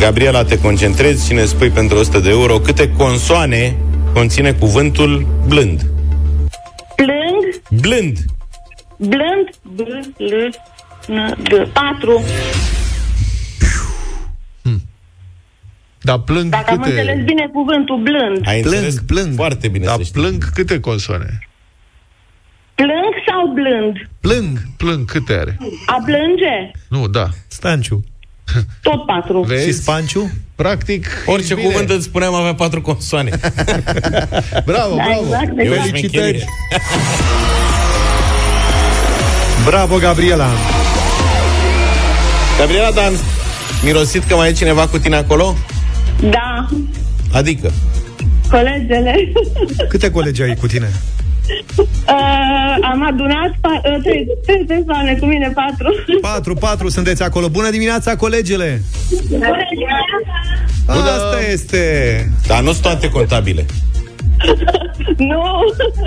Gabriela, 0.03 0.43
te 0.43 0.59
concentrezi 0.59 1.25
și 1.27 1.33
ne 1.33 1.43
spui 1.45 1.69
pentru 1.69 1.97
100 1.97 2.19
de 2.19 2.29
euro 2.29 2.59
câte 2.59 2.91
consoane 2.91 3.75
conține 4.13 4.51
cuvântul 4.53 5.27
blând. 5.47 5.81
Plâng, 6.95 7.79
Blând. 7.81 8.17
blând, 8.97 9.49
b, 9.61 9.79
l, 10.17 10.49
n, 11.07 11.43
d, 11.43 11.67
patru. 11.73 12.23
Dar 16.01 16.19
plâng 16.19 16.49
Dacă 16.49 16.71
am 16.71 16.77
înțeles 16.81 17.05
câte... 17.05 17.23
bine 17.25 17.47
cuvântul 17.53 17.97
blând. 18.01 18.47
Ai 18.47 18.61
Plâng, 18.61 18.75
înțeles? 18.75 18.99
plâng. 19.07 19.35
Foarte 19.35 19.67
bine 19.67 19.85
Dar 19.85 19.95
să 19.95 20.03
știi. 20.03 20.21
plâng 20.21 20.43
câte 20.53 20.79
consoane? 20.79 21.39
Plâng 22.75 23.13
sau 23.27 23.53
blând? 23.53 24.09
Plâng, 24.21 24.57
Plâng 24.77 25.05
câte 25.05 25.33
are? 25.33 25.57
A 25.85 26.01
plânge? 26.05 26.71
Nu, 26.89 27.07
da. 27.07 27.29
Stanciu. 27.47 28.03
Tot 28.81 29.05
patru. 29.05 29.41
Vezi? 29.41 29.65
Și 29.65 29.73
Spanciu? 29.73 30.31
Practic, 30.55 31.07
Orice 31.25 31.41
ești 31.53 31.55
bine. 31.55 31.67
cuvânt 31.67 31.89
îți 31.89 32.03
spuneam 32.05 32.33
avea 32.33 32.53
patru 32.53 32.81
consoane. 32.81 33.29
Bravo, 34.65 34.95
Da, 34.95 35.03
bravo. 35.03 35.21
exact. 35.23 35.57
E 35.57 35.61
o 35.61 35.73
exact. 35.73 35.89
Felicitări. 35.89 36.37
șmecherie. 36.37 36.45
Bravo, 39.65 39.97
Gabriela! 39.97 40.47
Gabriela, 42.59 42.91
dar 42.91 43.05
am 43.05 43.13
mirosit 43.83 44.23
că 44.23 44.35
mai 44.35 44.49
e 44.49 44.51
cineva 44.51 44.87
cu 44.87 44.97
tine 44.97 45.15
acolo? 45.15 45.55
Da, 46.29 46.67
Adică? 47.33 47.71
colegele. 48.49 49.31
Câte 49.89 50.11
colegi 50.11 50.41
ai 50.41 50.55
cu 50.55 50.67
tine? 50.67 50.91
Uh, 52.07 52.77
am 52.91 53.03
adunat 53.05 53.49
pa- 53.61 53.81
uh, 53.95 54.01
trei, 54.03 54.27
trei 54.45 54.63
persoane 54.67 55.17
cu 55.19 55.25
mine, 55.25 55.51
patru. 55.55 55.95
Patru, 56.21 56.53
patru 56.53 56.89
sunteți 56.89 57.23
acolo. 57.23 57.49
Bună 57.49 57.69
dimineața, 57.69 58.15
colegele! 58.15 58.81
Asta 60.87 61.39
este! 61.51 61.83
Dar 62.47 62.61
nu 62.61 62.71
sunt 62.71 62.81
toate 62.83 63.09
contabile. 63.09 63.65
nu, 65.29 65.41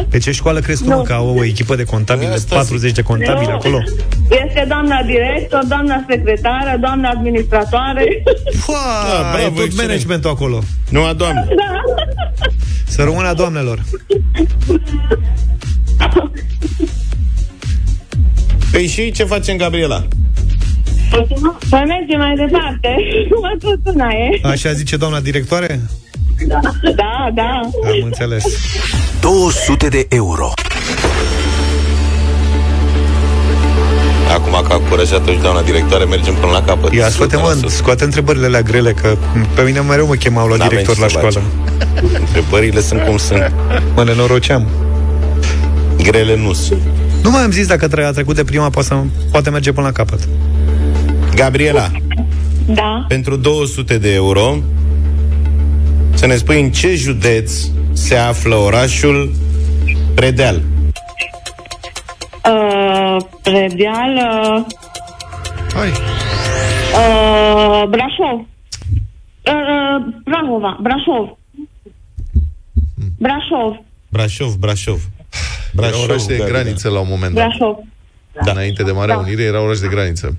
Pe 0.09 0.19
ce 0.19 0.31
școală 0.33 0.61
crezi 0.61 0.83
tu, 0.83 0.89
mă, 0.89 1.03
că 1.03 1.13
au 1.13 1.37
o 1.39 1.45
echipă 1.45 1.77
de 1.77 1.85
contabili, 1.85 2.31
Asta 2.33 2.55
40 2.55 2.93
de 2.93 3.03
contabili 3.03 3.47
Nu. 3.51 3.55
acolo? 3.55 3.79
este 4.47 4.65
doamna 4.69 5.03
director, 5.03 5.65
doamna 5.69 6.05
secretară, 6.09 6.77
doamna 6.81 7.09
administratoare. 7.09 8.23
Fua, 8.59 8.75
Da, 9.13 9.31
bravo, 9.33 9.47
e 9.47 9.49
tot 9.49 9.65
excelent. 9.65 9.89
managementul 9.89 10.31
acolo. 10.31 10.63
Nu, 10.91 11.15
doamne. 11.15 11.47
da. 11.57 11.81
Să 12.89 13.03
rămână 13.03 13.33
doamnelor. 13.35 13.85
Păi 18.71 18.87
și 18.87 19.11
ce 19.11 19.25
facem, 19.25 19.57
Gabriela? 19.57 20.07
Să 21.69 21.83
mergem 21.87 22.19
mai 22.19 22.35
departe. 22.35 22.97
Mă 23.43 23.57
tot 23.59 23.95
una 23.95 24.09
e. 24.09 24.41
Așa 24.43 24.73
zice 24.73 24.97
doamna 24.97 25.21
directoare? 25.21 25.81
Da, 26.97 27.31
da. 27.35 27.61
Am 27.85 28.03
înțeles. 28.05 28.45
200 29.21 29.89
de 29.89 30.07
euro. 30.09 30.53
Acum 34.57 34.67
că 34.69 34.73
a 34.73 34.89
curajat 34.89 35.27
și 35.27 35.39
doamna 35.43 35.63
directoare, 35.63 36.05
mergem 36.05 36.35
până 36.35 36.53
la 36.53 36.63
capăt. 36.63 36.93
Ia, 36.93 37.09
scoate, 37.09 37.37
mă, 37.37 37.57
100%. 37.65 37.67
scoate 37.69 38.05
întrebările 38.05 38.47
alea 38.47 38.63
grele, 38.63 38.93
că 38.93 39.17
pe 39.55 39.63
mine 39.63 39.81
mereu 39.81 40.07
mă 40.07 40.15
chemau 40.15 40.47
la 40.47 40.57
N-avem 40.57 40.69
director 40.69 40.95
ce 40.95 41.01
la 41.01 41.07
să 41.09 41.13
școală. 41.19 41.31
facem. 41.31 42.21
Întrebările 42.21 42.81
sunt 42.81 43.01
cum 43.01 43.17
sunt. 43.17 43.53
Mă 43.95 44.05
nenoroceam. 44.05 44.67
Grele 46.03 46.37
nu 46.37 46.53
sunt. 46.53 46.81
Nu 47.23 47.31
mai 47.31 47.43
am 47.43 47.51
zis 47.51 47.67
dacă 47.67 47.89
tre- 47.89 48.05
a 48.05 48.11
trecut 48.11 48.35
de 48.35 48.45
prima, 48.45 48.71
poate, 48.71 48.89
să, 48.89 48.97
poate 49.31 49.51
merge 49.51 49.73
până 49.73 49.87
la 49.87 49.93
capăt. 49.93 50.29
Gabriela, 51.35 51.91
Da. 52.67 53.05
pentru 53.09 53.37
200 53.37 53.99
de 53.99 54.15
euro, 54.15 54.57
să 56.15 56.27
ne 56.27 56.37
spui 56.37 56.61
în 56.61 56.71
ce 56.71 56.95
județ 56.95 57.53
se 57.93 58.15
află 58.17 58.55
orașul 58.55 59.33
Predeal. 60.15 60.63
Uh, 62.45 63.17
Predeal, 63.51 64.13
uh, 64.15 64.65
Hai. 65.75 65.89
uh, 65.89 65.95
Brașov. 67.89 68.39
Uh, 68.39 68.45
uh, 69.53 70.05
Brahova, 70.25 70.79
Brașov. 70.83 71.39
Brașov. 73.19 73.85
Brașov, 74.09 74.55
Brașov. 74.55 75.01
Era 75.01 75.73
Brașov, 75.73 76.03
oraș 76.09 76.23
de 76.25 76.37
Gabi, 76.37 76.51
graniță 76.51 76.89
la 76.91 77.01
un 77.01 77.07
moment 77.09 77.35
dat. 77.35 77.47
Brașov. 77.47 77.77
Da. 78.45 78.51
Înainte 78.51 78.83
de 78.83 78.93
Marea 78.93 79.15
Da. 79.15 79.21
Unire 79.21 79.43
era 79.43 79.61
oraș 79.61 79.79
de 79.79 79.89
graniță. 79.89 80.37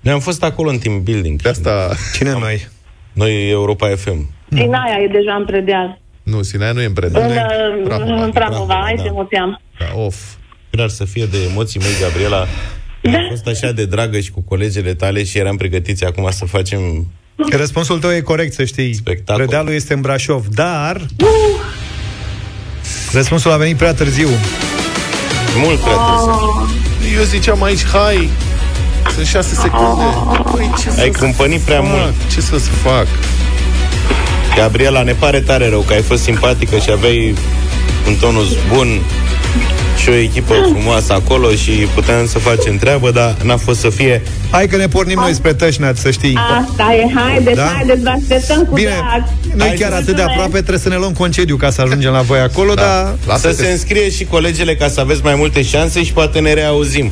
Noi 0.00 0.12
am 0.12 0.20
fost 0.20 0.42
acolo 0.44 0.70
în 0.70 0.78
team 0.78 1.02
building. 1.02 1.42
De 1.42 1.48
asta... 1.48 1.88
Cine 2.16 2.32
noi? 2.32 2.68
Noi 3.12 3.50
Europa 3.50 3.88
FM. 3.88 4.30
Sinaia 4.48 4.96
e 5.02 5.06
deja 5.08 5.34
în 5.34 5.44
predeal. 5.44 6.00
Nu, 6.22 6.42
Sinaia 6.42 6.72
nu 6.72 6.80
e 6.80 6.84
în 6.84 6.88
În, 6.88 6.94
Predeal. 6.94 7.26
uh, 7.78 7.82
Prahova. 7.84 8.24
în 8.24 8.30
Prahova, 8.30 8.80
hai 8.82 8.94
da. 8.96 9.02
te 9.02 9.08
emoționam. 9.08 9.60
Da, 9.78 9.86
of. 10.00 10.16
Rar 10.76 10.88
să 10.88 11.04
fie 11.04 11.24
de 11.24 11.38
emoții 11.50 11.80
mei, 11.80 11.90
Gabriela. 12.00 12.46
Da. 13.02 13.10
A 13.10 13.26
fost 13.28 13.46
așa 13.46 13.72
de 13.72 13.84
dragă 13.84 14.20
și 14.20 14.30
cu 14.30 14.40
colegele 14.40 14.94
tale 14.94 15.24
și 15.24 15.38
eram 15.38 15.56
pregătiți 15.56 16.04
acum 16.04 16.28
să 16.30 16.44
facem 16.44 17.06
Răspunsul 17.50 17.98
tău 17.98 18.12
e 18.12 18.20
corect, 18.20 18.52
să 18.52 18.64
știi. 18.64 18.94
Spectacol. 18.94 19.42
Predealul 19.44 19.72
este 19.72 19.92
în 19.92 20.00
Brașov, 20.00 20.46
dar... 20.46 21.06
Răspunsul 23.12 23.50
a 23.50 23.56
venit 23.56 23.76
prea 23.76 23.94
târziu. 23.94 24.28
mult 25.56 25.78
prea 25.80 25.96
târziu. 25.96 27.18
Eu 27.18 27.22
ziceam 27.24 27.62
aici, 27.62 27.84
hai, 27.84 28.28
sunt 29.14 29.26
șase 29.26 29.54
secunde. 29.54 30.04
Păi, 30.52 30.70
ce 30.82 31.00
Ai 31.00 31.10
să 31.12 31.18
cumpănit 31.18 31.60
prea 31.60 31.80
fac? 31.82 31.86
mult. 31.88 32.14
Ce 32.32 32.40
să-ți 32.40 32.68
fac? 32.68 33.06
Gabriela, 34.56 35.02
ne 35.02 35.12
pare 35.12 35.40
tare 35.40 35.68
rău 35.68 35.80
că 35.80 35.92
ai 35.92 36.02
fost 36.02 36.22
simpatică 36.22 36.78
și 36.78 36.90
aveai 36.90 37.34
un 38.06 38.14
tonus 38.14 38.56
bun 38.74 38.88
și 39.96 40.08
o 40.08 40.14
echipă 40.14 40.54
frumoasă 40.70 41.12
acolo 41.12 41.50
și 41.50 41.70
puteam 41.70 42.26
să 42.26 42.38
facem 42.38 42.76
treabă, 42.78 43.10
dar 43.10 43.36
n-a 43.42 43.56
fost 43.56 43.80
să 43.80 43.88
fie. 43.90 44.22
Hai 44.50 44.66
că 44.66 44.76
ne 44.76 44.88
pornim 44.88 45.18
noi 45.18 45.34
spre 45.34 45.52
Tășnat, 45.54 45.96
să 45.96 46.10
știi. 46.10 46.38
Asta 46.60 46.94
e, 46.94 47.12
haideți, 47.14 47.56
Da? 47.56 47.72
haideți, 47.74 48.02
vă 48.02 48.08
așteptăm 48.08 48.64
cu 48.64 48.74
Bine, 48.74 48.88
drag. 48.88 49.24
noi 49.54 49.66
Hai, 49.68 49.76
chiar 49.76 49.92
atât 49.92 50.04
de 50.04 50.10
mulțumesc. 50.10 50.30
aproape 50.30 50.56
trebuie 50.58 50.78
să 50.78 50.88
ne 50.88 50.96
luăm 50.96 51.12
concediu 51.12 51.56
ca 51.56 51.70
să 51.70 51.80
ajungem 51.80 52.12
la 52.12 52.20
voi 52.20 52.38
acolo, 52.38 52.74
da. 52.74 52.82
dar... 52.82 53.14
Lasă 53.26 53.50
Să 53.52 53.62
se 53.62 53.68
înscrie 53.70 54.10
și 54.10 54.24
colegele 54.24 54.74
ca 54.74 54.88
să 54.88 55.00
aveți 55.00 55.20
mai 55.22 55.34
multe 55.34 55.62
șanse 55.62 56.02
și 56.04 56.12
poate 56.12 56.38
ne 56.40 56.52
reauzim. 56.52 57.10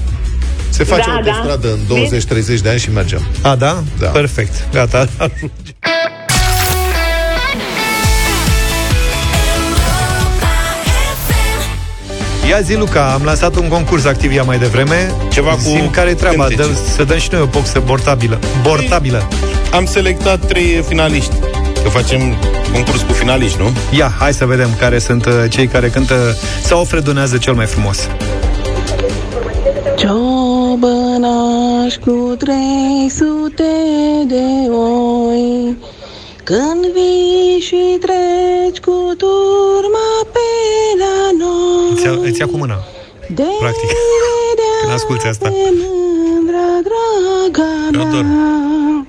Se 0.68 0.84
face 0.84 1.02
Da, 1.06 1.12
autostradă 1.12 1.78
da. 1.88 1.94
în 1.94 2.06
20-30 2.58 2.60
de 2.62 2.68
ani 2.68 2.78
și 2.78 2.88
mergem. 2.94 3.22
A, 3.42 3.54
da? 3.54 3.82
Da. 3.98 4.06
Perfect. 4.06 4.52
Gata. 4.72 5.08
Ia 12.50 12.60
zi, 12.60 12.74
Luca, 12.74 13.12
am 13.12 13.22
lansat 13.24 13.56
un 13.56 13.68
concurs 13.68 14.04
Activia 14.04 14.42
mai 14.42 14.58
devreme. 14.58 15.14
Ceva 15.32 15.50
cu 15.50 15.58
Zim 15.60 15.90
care 15.90 16.10
e 16.10 16.14
treaba, 16.14 16.44
cântece. 16.44 16.68
dă, 16.68 16.74
să 16.96 17.04
dăm 17.04 17.18
și 17.18 17.28
noi 17.32 17.40
o 17.40 17.46
boxă 17.46 17.80
portabilă. 17.80 18.38
Portabilă. 18.62 19.28
Am 19.72 19.84
selectat 19.84 20.46
trei 20.46 20.84
finaliști. 20.88 21.34
Că 21.82 21.88
facem 21.88 22.20
concurs 22.72 23.00
cu 23.00 23.12
finaliști, 23.12 23.58
nu? 23.58 23.70
Ia, 23.98 24.14
hai 24.18 24.32
să 24.32 24.46
vedem 24.46 24.68
care 24.78 24.98
sunt 24.98 25.26
uh, 25.26 25.32
cei 25.48 25.66
care 25.66 25.88
cântă 25.88 26.36
sau 26.62 26.84
fredonează 26.84 27.36
cel 27.36 27.52
mai 27.52 27.66
frumos. 27.66 28.08
Ciobănaș 29.96 31.94
cu 32.04 32.34
trei 32.38 33.10
sute 33.10 33.72
de 34.26 34.70
oi 35.28 35.76
Când 36.50 36.86
vii 36.92 37.60
și 37.60 37.98
treci 38.00 38.80
cu 38.80 39.14
turma 39.16 40.08
pe 40.32 40.48
la 40.98 41.30
noi 41.38 41.92
Îți 41.92 42.04
ia, 42.04 42.10
îți 42.10 42.40
ia 42.40 42.46
cu 42.46 42.56
mâna. 42.56 42.78
De 43.34 43.42
Practic. 43.58 43.88
Când 44.80 44.92
asculti 44.92 45.26
asta. 45.26 45.52
mândra 45.52 46.68
draga 46.86 47.68
Eu 47.92 48.06
mea 48.06 49.06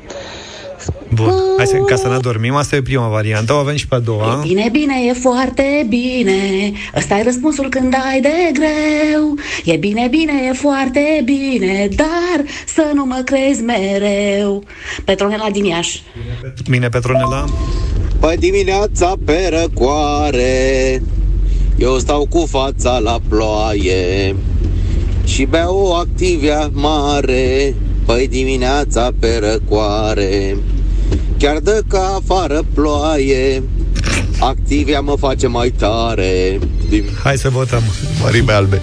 Bun. 1.13 1.33
Hai 1.57 1.65
să, 1.65 1.77
ca 1.77 1.95
să 1.95 2.07
ne 2.07 2.13
adormim, 2.13 2.55
asta 2.55 2.75
e 2.75 2.81
prima 2.81 3.07
variantă. 3.07 3.53
O 3.53 3.55
avem 3.55 3.75
și 3.75 3.87
pe 3.87 3.95
a 3.95 3.99
doua. 3.99 4.43
Bine, 4.47 4.69
bine, 4.71 4.93
e 5.07 5.13
foarte 5.13 5.85
bine 5.89 6.71
ăsta 6.95 7.17
e 7.17 7.23
răspunsul 7.23 7.69
când 7.69 7.93
ai 8.11 8.21
de 8.21 8.51
greu 8.53 9.35
E 9.65 9.77
bine, 9.77 10.07
bine, 10.09 10.33
e 10.49 10.53
foarte 10.53 11.21
bine 11.23 11.87
Dar 11.95 12.45
să 12.65 12.91
nu 12.93 13.05
mă 13.05 13.21
crezi 13.25 13.61
mereu 13.61 14.63
Petronela 15.05 15.49
din 15.49 15.65
Iași 15.65 16.03
Bine, 16.69 16.89
Petronela. 16.89 17.45
Păi 18.19 18.37
dimineața 18.37 19.13
pe 19.25 19.49
răcoare 19.49 21.01
Eu 21.77 21.97
stau 21.97 22.27
cu 22.29 22.45
fața 22.49 22.99
la 22.99 23.19
ploaie 23.29 24.35
Și 25.23 25.45
beau 25.45 25.77
o 25.77 25.93
activia 25.93 26.69
mare 26.73 27.75
Păi 28.05 28.27
dimineața 28.27 29.11
pe 29.19 29.39
răcoare 29.39 30.57
Chiar 31.41 31.57
dă 31.59 31.81
ca 31.87 32.21
afară 32.23 32.61
ploaie 32.73 33.63
Activia 34.39 34.99
mă 35.01 35.15
face 35.19 35.47
mai 35.47 35.69
tare 35.69 36.59
Dim- 36.89 37.21
Hai 37.23 37.37
să 37.37 37.49
votăm. 37.49 37.81
Mărime 38.23 38.51
albe. 38.53 38.79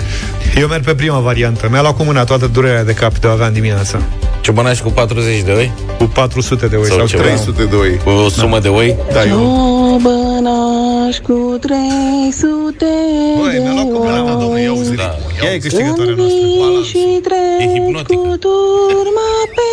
Eu 0.61 0.66
merg 0.68 0.84
pe 0.84 0.94
prima 0.94 1.18
variantă. 1.18 1.68
Mi-a 1.70 1.80
luat 1.80 1.96
cu 1.96 2.02
mâna 2.02 2.24
toată 2.24 2.46
durerea 2.46 2.84
de 2.84 2.92
cap 2.92 3.18
de 3.18 3.26
o 3.26 3.30
avea 3.30 3.46
în 3.46 3.52
dimineață. 3.52 4.02
Ciobănaș 4.40 4.80
cu 4.80 4.88
40 4.90 5.42
de 5.42 5.50
oi? 5.52 5.70
Cu 5.98 6.04
400 6.04 6.66
de 6.66 6.76
oi 6.76 6.84
sau, 6.86 6.96
Sau 6.96 7.06
ceva. 7.06 7.22
300 7.22 7.64
de 7.64 7.74
oi. 7.76 7.96
Cu 8.04 8.11
o 8.11 8.28
sumă 8.28 8.59
de 8.59 8.68
oi? 8.68 8.96
Da, 9.12 9.24
eu... 9.24 9.36
Ciobănaș 9.38 11.16
cu 11.22 11.56
trei 11.61 12.32
sute 12.40 12.92
Băi, 13.40 13.59
mi-a 13.62 13.72
luat 13.72 13.84
cu 13.92 13.98
mâna, 14.04 14.22
mă, 14.22 14.30
domnule, 14.40 14.61
ia 14.62 14.72
uzi 14.72 14.94
Da. 14.94 15.14
Ea 15.44 15.52
e 15.54 15.59
câștigătoarea 15.59 16.14
Când 16.14 16.18
noastră. 16.18 16.38
vii 16.46 16.84
și 16.90 16.98
E 17.16 17.20
treci 17.20 17.72
hipnotică. 17.74 18.20
cu 18.20 18.36
turma 18.36 19.30
pe 19.56 19.70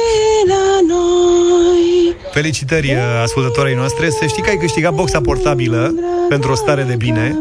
la 0.51 0.65
noi 0.93 2.04
Felicitări 2.35 2.91
uh, 2.91 2.99
ascultătorii 3.23 3.75
noastre. 3.75 4.09
Să 4.09 4.25
știi 4.25 4.43
că 4.43 4.49
ai 4.49 4.57
câștigat 4.57 4.93
boxa 4.93 5.21
portabilă 5.21 5.93
Pentru 6.29 6.51
o 6.51 6.55
stare 6.55 6.83
de 6.83 6.95
bine. 6.95 7.37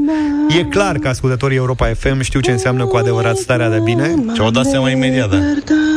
E 0.59 0.64
clar 0.64 0.99
că 0.99 1.09
ascultătorii 1.09 1.57
Europa 1.57 1.86
FM 1.99 2.20
Știu 2.20 2.40
ce 2.40 2.51
înseamnă 2.51 2.84
cu 2.84 2.97
adevărat 2.97 3.36
starea 3.36 3.70
de 3.70 3.78
bine. 3.78 4.14
Ce-o 4.34 4.51
dat 4.51 4.64
seama 4.64 4.90
imediat, 4.90 5.30
da. 5.30 5.36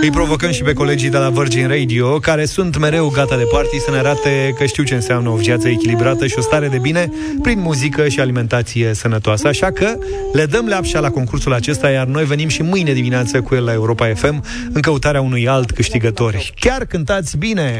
Îi 0.01 0.09
provocăm 0.09 0.51
și 0.51 0.63
pe 0.63 0.73
colegii 0.73 1.09
de 1.09 1.17
la 1.17 1.29
Virgin 1.29 1.67
Radio 1.67 2.19
Care 2.19 2.45
sunt 2.45 2.77
mereu 2.77 3.09
gata 3.09 3.37
de 3.37 3.43
party 3.51 3.79
Să 3.79 3.91
ne 3.91 3.97
arate 3.97 4.53
că 4.57 4.65
știu 4.65 4.83
ce 4.83 4.95
înseamnă 4.95 5.29
o 5.29 5.35
viață 5.35 5.67
echilibrată 5.67 6.27
Și 6.27 6.35
o 6.37 6.41
stare 6.41 6.67
de 6.67 6.77
bine 6.77 7.11
Prin 7.41 7.59
muzică 7.59 8.07
și 8.07 8.19
alimentație 8.19 8.93
sănătoasă. 8.93 9.47
Așa 9.47 9.71
că 9.71 9.97
le 10.33 10.45
dăm 10.45 10.65
leapșa 10.65 10.99
la 10.99 11.09
concursul 11.09 11.53
acesta 11.53 11.89
Iar 11.89 12.05
noi 12.05 12.23
venim 12.23 12.47
și 12.47 12.61
mâine 12.61 12.93
dimineață 12.93 13.41
cu 13.41 13.55
el 13.55 13.63
la 13.63 13.73
Europa 13.73 14.11
FM 14.15 14.43
În 14.73 14.81
căutarea 14.81 15.21
unui 15.21 15.47
alt 15.47 15.71
câștigător. 15.71 16.35
Chiar 16.59 16.85
cântați 16.85 17.37
bine! 17.37 17.77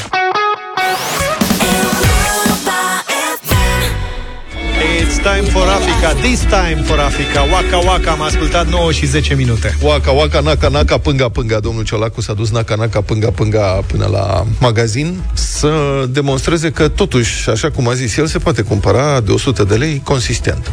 It's 4.96 5.18
time 5.18 5.44
for 5.44 5.68
Africa, 5.68 6.14
this 6.22 6.40
time 6.40 6.82
for 6.84 7.00
Africa. 7.00 7.40
Waka 7.52 7.78
Waka, 7.78 8.12
am 8.12 8.22
ascultat 8.22 8.68
9 8.68 8.92
și 8.92 9.06
10 9.06 9.34
minute. 9.36 9.78
Waka, 9.82 10.12
waka, 10.12 10.40
naca, 10.40 10.68
naca, 10.68 10.98
pânga, 10.98 11.30
pânga. 11.30 11.60
Domnul 11.60 11.84
Ciolacu 11.84 12.22
s-a 12.22 12.34
dus 12.34 12.50
naca, 12.50 12.76
naca, 12.76 13.02
pânga, 13.02 13.30
pânga 13.30 13.84
Până 13.88 14.06
la 14.06 14.46
magazin 14.60 15.22
Să 15.34 16.06
demonstreze 16.10 16.72
că 16.72 16.88
totuși, 16.88 17.50
așa 17.50 17.72
cum 17.72 17.88
a 17.88 17.94
zis 17.94 18.18
el 18.18 18.28
Se 18.28 18.38
poate 18.38 18.62
cumpăra 18.62 19.20
de 19.20 19.32
100 19.32 19.64
de 19.64 19.76
lei 19.76 20.02
consistent. 20.04 20.72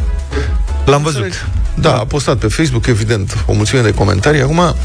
L-am 0.85 1.01
văzut. 1.01 1.47
Da, 1.73 1.97
a 1.97 2.05
postat 2.05 2.37
pe 2.37 2.47
Facebook, 2.47 2.85
evident 2.85 3.37
O 3.45 3.53
mulțime 3.53 3.81
de 3.81 3.93
comentarii. 3.93 4.41
Acum, 4.41 4.75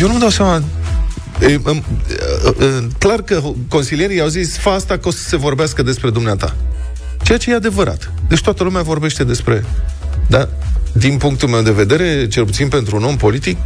eu 0.00 0.06
nu-mi 0.06 0.20
dau 0.20 0.30
seama 0.30 0.62
E, 1.40 1.46
e, 1.46 1.52
e, 1.52 1.74
e, 2.64 2.88
clar 2.98 3.22
că 3.22 3.42
consilierii 3.68 4.20
au 4.20 4.28
zis 4.28 4.58
Fa 4.58 4.70
asta 4.70 4.98
că 4.98 5.08
o 5.08 5.10
să 5.10 5.28
se 5.28 5.36
vorbească 5.36 5.82
despre 5.82 6.10
dumneata 6.10 6.54
Ceea 7.24 7.38
ce 7.38 7.50
e 7.50 7.54
adevărat 7.54 8.12
Deci 8.28 8.40
toată 8.40 8.62
lumea 8.62 8.82
vorbește 8.82 9.24
despre 9.24 9.64
Da? 10.28 10.48
Din 10.92 11.16
punctul 11.16 11.48
meu 11.48 11.62
de 11.62 11.70
vedere, 11.70 12.28
cel 12.28 12.44
puțin 12.44 12.68
pentru 12.68 12.96
un 12.96 13.04
om 13.04 13.16
politic 13.16 13.56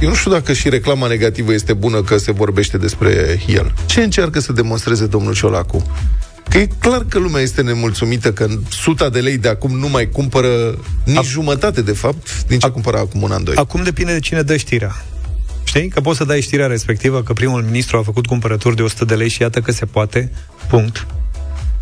eu 0.00 0.08
nu 0.08 0.14
știu 0.14 0.30
dacă 0.30 0.52
și 0.52 0.68
reclama 0.68 1.06
negativă 1.06 1.52
este 1.52 1.72
bună 1.72 2.02
că 2.02 2.16
se 2.16 2.32
vorbește 2.32 2.78
despre 2.78 3.40
el. 3.46 3.74
Ce 3.86 4.02
încearcă 4.02 4.40
să 4.40 4.52
demonstreze 4.52 5.06
domnul 5.06 5.34
Ciolacu? 5.34 5.92
Că 6.48 6.58
e 6.58 6.68
clar 6.78 7.04
că 7.08 7.18
lumea 7.18 7.42
este 7.42 7.62
nemulțumită 7.62 8.32
că 8.32 8.44
în 8.44 8.60
suta 8.68 9.08
de 9.08 9.20
lei 9.20 9.38
de 9.38 9.48
acum 9.48 9.78
nu 9.78 9.88
mai 9.88 10.08
cumpără 10.08 10.48
nici 11.04 11.16
A- 11.16 11.22
jumătate, 11.22 11.82
de 11.82 11.92
fapt, 11.92 12.44
din 12.46 12.58
ce 12.58 12.68
cumpăra 12.68 12.98
acum 12.98 13.22
un 13.22 13.30
an, 13.30 13.44
doi. 13.44 13.54
Acum 13.54 13.82
depinde 13.82 14.12
de 14.12 14.18
cine 14.18 14.42
dă 14.42 14.56
știrea 14.56 15.04
Știi? 15.64 15.88
Că 15.88 16.00
poți 16.00 16.18
să 16.18 16.24
dai 16.24 16.40
știrea 16.40 16.66
respectivă 16.66 17.22
Că 17.22 17.32
primul 17.32 17.62
ministru 17.62 17.96
a 17.96 18.02
făcut 18.02 18.26
cumpărături 18.26 18.76
de 18.76 18.82
100 18.82 19.04
de 19.04 19.14
lei 19.14 19.28
Și 19.28 19.42
iată 19.42 19.60
că 19.60 19.72
se 19.72 19.84
poate, 19.84 20.32
punct 20.68 21.06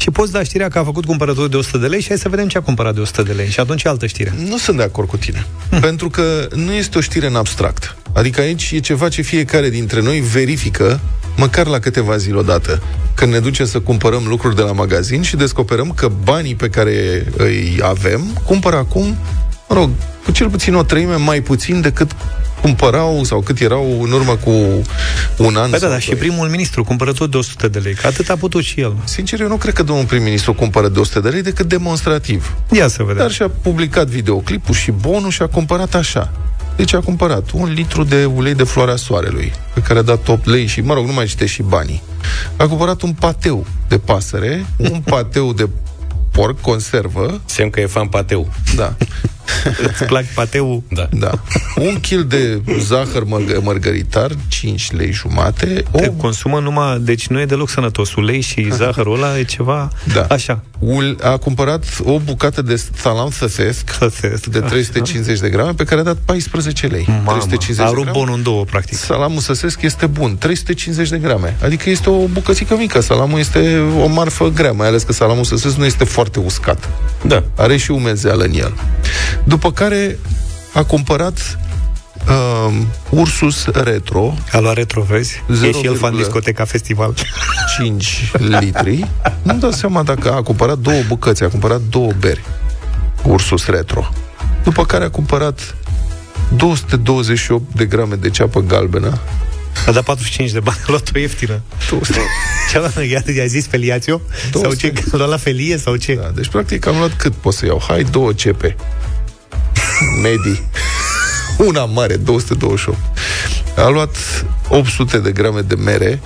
și 0.03 0.11
poți 0.11 0.33
da 0.33 0.43
știrea 0.43 0.69
că 0.69 0.79
a 0.79 0.85
făcut 0.85 1.05
cumpărături 1.05 1.51
de 1.51 1.57
100 1.57 1.79
de 1.79 1.87
lei 1.87 2.01
și 2.01 2.09
hai 2.09 2.19
să 2.19 2.29
vedem 2.29 2.49
ce 2.49 2.59
a 2.59 2.61
cumpărat 2.61 2.95
de 2.95 3.01
100 3.01 3.23
de 3.23 3.33
lei. 3.33 3.49
Și 3.49 3.61
atunci 3.61 3.83
e 3.83 3.89
altă 3.89 4.07
știre. 4.07 4.35
Nu 4.49 4.59
sunt 4.59 4.77
de 4.77 4.83
acord 4.83 5.09
cu 5.09 5.17
tine. 5.17 5.47
Pentru 5.81 6.09
că 6.11 6.49
nu 6.55 6.73
este 6.73 6.99
o 6.99 7.01
știre 7.01 7.27
în 7.27 7.35
abstract. 7.35 7.97
Adică 8.13 8.41
aici 8.41 8.71
e 8.71 8.79
ceva 8.79 9.09
ce 9.09 9.23
fiecare 9.23 9.69
dintre 9.71 10.01
noi 10.01 10.21
verifică 10.21 11.01
măcar 11.37 11.67
la 11.67 11.79
câteva 11.79 12.17
zile 12.17 12.37
odată. 12.37 12.83
Când 13.15 13.33
ne 13.33 13.39
ducem 13.39 13.67
să 13.67 13.81
cumpărăm 13.81 14.25
lucruri 14.27 14.57
de 14.57 14.63
la 14.63 14.73
magazin 14.73 15.23
și 15.23 15.37
descoperăm 15.37 15.93
că 15.97 16.11
banii 16.23 16.55
pe 16.55 16.69
care 16.69 17.27
îi 17.37 17.79
avem, 17.83 18.41
cumpără 18.47 18.77
acum, 18.77 19.17
mă 19.69 19.75
rog, 19.75 19.91
cu 20.25 20.31
cel 20.33 20.49
puțin 20.49 20.75
o 20.75 20.83
treime 20.83 21.17
mai 21.17 21.41
puțin 21.41 21.81
decât 21.81 22.11
cumpărau, 22.61 23.25
sau 23.25 23.41
cât 23.41 23.61
erau 23.61 24.03
în 24.03 24.13
urmă 24.13 24.37
cu 24.37 24.51
un 25.39 25.57
an 25.57 25.71
Păi 25.71 25.71
da, 25.71 25.79
sau 25.79 25.91
da, 25.91 25.99
și 25.99 26.09
doi. 26.11 26.19
primul 26.19 26.49
ministru 26.49 26.85
cumpără 26.85 27.13
tot 27.13 27.31
de 27.31 27.37
100 27.37 27.69
de 27.69 27.79
lei, 27.79 27.95
că 27.95 28.07
atât 28.07 28.29
a 28.29 28.37
putut 28.37 28.63
și 28.63 28.81
el. 28.81 28.97
Sincer, 29.05 29.41
eu 29.41 29.49
nu 29.49 29.57
cred 29.57 29.75
că 29.75 29.83
domnul 29.83 30.05
prim-ministru 30.05 30.55
cumpără 30.55 30.89
de 30.89 30.99
100 30.99 31.21
de 31.21 31.29
lei 31.29 31.43
decât 31.43 31.69
demonstrativ. 31.69 32.55
Ia 32.71 32.89
să 32.89 33.03
vedem. 33.03 33.17
Dar 33.23 33.31
și-a 33.31 33.51
publicat 33.63 34.07
videoclipul 34.07 34.75
și 34.75 34.91
bonul 34.91 35.31
și 35.31 35.43
a 35.43 35.47
cumpărat 35.47 35.95
așa. 35.95 36.33
Deci 36.77 36.95
a 36.95 37.01
cumpărat 37.01 37.51
un 37.51 37.73
litru 37.73 38.05
de 38.05 38.25
ulei 38.25 38.55
de 38.55 38.63
floarea 38.65 38.97
soarelui, 38.97 39.53
pe 39.75 39.81
care 39.81 39.99
a 39.99 40.03
dat 40.03 40.29
8 40.29 40.47
lei 40.47 40.67
și, 40.67 40.81
mă 40.81 40.95
rog, 40.95 41.07
nu 41.07 41.13
mai 41.13 41.27
citești 41.27 41.55
și 41.55 41.63
banii. 41.63 42.03
A 42.57 42.67
cumpărat 42.67 43.03
un 43.03 43.13
pateu 43.13 43.67
de 43.89 43.99
pasăre, 43.99 44.67
un 44.77 45.01
pateu 45.15 45.53
de 45.53 45.69
porc 46.31 46.61
conservă. 46.61 47.41
Semn 47.45 47.71
că 47.71 47.81
e 47.81 47.87
fan 47.87 48.07
pateu. 48.07 48.49
Da. 48.77 48.95
Îți 49.91 50.05
plac 50.05 50.25
pateu? 50.25 50.83
Da. 50.91 51.09
Da. 51.11 51.31
Un 51.77 52.01
kil 52.01 52.25
de 52.25 52.63
zahăr 52.81 53.23
mărg- 53.25 53.61
mărgăritar, 53.63 54.31
5 54.49 54.91
lei 54.93 55.13
jumate. 55.13 55.83
O... 55.91 55.99
Te 55.99 56.11
consumă 56.17 56.59
numai... 56.61 56.99
Deci 57.01 57.27
nu 57.27 57.41
e 57.41 57.45
deloc 57.45 57.69
sănătos. 57.69 58.15
Ulei 58.15 58.41
și 58.41 58.69
zahărul 58.73 59.15
ăla 59.17 59.39
e 59.39 59.43
ceva... 59.45 59.91
Da. 60.13 60.27
Așa. 60.29 60.63
Ul- 60.79 61.17
A 61.23 61.37
cumpărat 61.37 61.85
o 62.05 62.19
bucată 62.19 62.63
de 62.63 62.83
salam 62.97 63.31
săsesc 63.31 63.91
Săsesc. 63.99 64.47
de 64.47 64.61
350 64.61 65.39
de 65.41 65.49
grame, 65.49 65.73
pe 65.73 65.85
care 65.85 66.01
a 66.01 66.05
dat 66.05 66.17
14 66.25 66.87
lei. 66.87 67.05
Mamă, 67.09 67.23
350 67.31 67.87
a 67.87 67.89
de 67.89 67.95
rupt 67.95 68.03
grame. 68.11 68.19
bonul 68.19 68.35
în 68.37 68.43
două, 68.43 68.65
practic. 68.65 68.97
Salamul 68.99 69.41
săsesc 69.41 69.83
este 69.83 70.07
bun, 70.07 70.39
350 70.39 71.09
de 71.09 71.19
grame. 71.19 71.57
Adică 71.63 71.91
este 71.91 72.11
o 72.11 72.27
bucățică 72.27 72.77
mică. 72.77 73.01
Salamul 73.01 73.39
este 73.39 73.79
o 74.03 74.07
marfă 74.07 74.49
grea, 74.49 74.73
mai 74.73 74.87
ales 74.87 75.03
că 75.03 75.13
salamul 75.13 75.45
săsesc 75.45 75.77
nu 75.77 75.85
este 75.85 76.05
foarte 76.05 76.39
uscat. 76.39 76.89
Da. 77.27 77.43
Are 77.57 77.77
și 77.77 77.91
umezeală 77.91 78.45
în 78.45 78.53
el. 78.55 78.73
După 79.45 79.73
care 79.73 80.19
a 80.73 80.83
cumpărat 80.85 81.59
um, 82.29 82.87
Ursus 83.11 83.65
Retro, 83.67 84.35
A 84.53 84.59
luat 84.59 84.75
retro, 84.75 85.03
vezi? 85.03 85.43
E 85.65 85.73
și 85.73 85.87
el 85.87 85.97
fan 85.97 86.13
0,5 86.13 86.17
discoteca 86.17 86.65
festival. 86.65 87.15
litri. 88.39 89.09
Nu 89.43 89.55
dau 89.59 89.71
seama 89.71 90.03
dacă 90.03 90.33
a 90.33 90.43
cumpărat 90.43 90.79
două 90.79 91.03
bucăți, 91.07 91.43
a 91.43 91.49
cumpărat 91.49 91.81
două 91.81 92.13
beri. 92.19 92.45
Ursus 93.23 93.67
Retro. 93.67 94.09
După 94.65 94.85
care 94.85 95.05
a 95.05 95.11
cumpărat 95.11 95.75
228 96.57 97.75
de 97.75 97.85
grame 97.85 98.15
de 98.15 98.31
ceapă 98.31 98.61
galbenă. 98.61 99.19
A 99.87 99.91
dat 99.93 100.05
45 100.05 100.51
de 100.51 100.61
bani, 100.61 100.79
a 100.83 100.85
luat-o 100.87 101.19
ieftină. 101.19 101.61
Ce 102.71 102.77
a 102.77 102.79
luat? 102.79 102.97
I-a, 103.09 103.23
i-a 103.37 103.47
zis 103.47 103.67
feliațio? 103.67 104.21
Sau 104.53 104.61
200. 104.63 104.93
ce? 104.93 105.05
A 105.13 105.17
luat 105.17 105.29
la 105.29 105.37
felie 105.37 105.77
sau 105.79 105.97
ce? 105.97 106.15
Da, 106.15 106.31
deci 106.35 106.49
practic 106.49 106.87
am 106.87 106.97
luat 106.97 107.17
cât 107.17 107.33
pot 107.33 107.55
să 107.55 107.67
iau? 107.67 107.83
Hai, 107.89 108.03
două 108.11 108.33
cepe. 108.33 108.77
Medii. 110.23 110.63
Una 111.69 111.85
mare, 111.85 112.17
228. 112.17 112.99
A 113.77 113.89
luat 113.89 114.17
800 114.69 115.19
de 115.19 115.33
grame 115.33 115.61
de 115.61 115.75
mere 115.75 116.21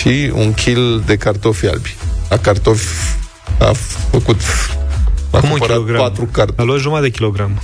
și 0.00 0.30
un 0.34 0.54
kil 0.54 1.02
de 1.06 1.16
cartofi 1.16 1.66
albi. 1.66 1.96
La 2.28 2.38
cartofi 2.38 2.86
a 3.58 3.72
făcut 4.10 4.40
a 5.30 5.38
Cum 5.40 5.50
un 5.50 5.58
cumpărat 5.58 5.76
kilogram? 5.76 6.00
patru 6.00 6.28
cartofi. 6.32 6.60
A 6.60 6.62
luat 6.62 6.78
jumătate 6.80 7.06
de 7.06 7.12
kilogram. 7.12 7.60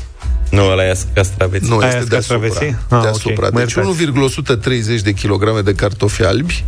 Nu, 0.50 0.68
ăla 0.70 0.84
e 0.88 0.98
castraveți. 1.14 1.68
Nu, 1.68 1.76
Aia 1.78 1.86
este 1.86 1.98
sunt 1.98 2.10
deasupra. 2.10 2.38
castraveții? 2.38 2.76
Ah, 2.88 3.00
deasupra. 3.02 3.46
ok. 3.46 3.52
Mă 3.52 3.58
Deci 3.58 3.72
iertați. 3.72 4.00
1,130 4.00 5.00
de 5.00 5.12
kilograme 5.12 5.60
de 5.60 5.74
cartofi 5.74 6.22
albi, 6.22 6.64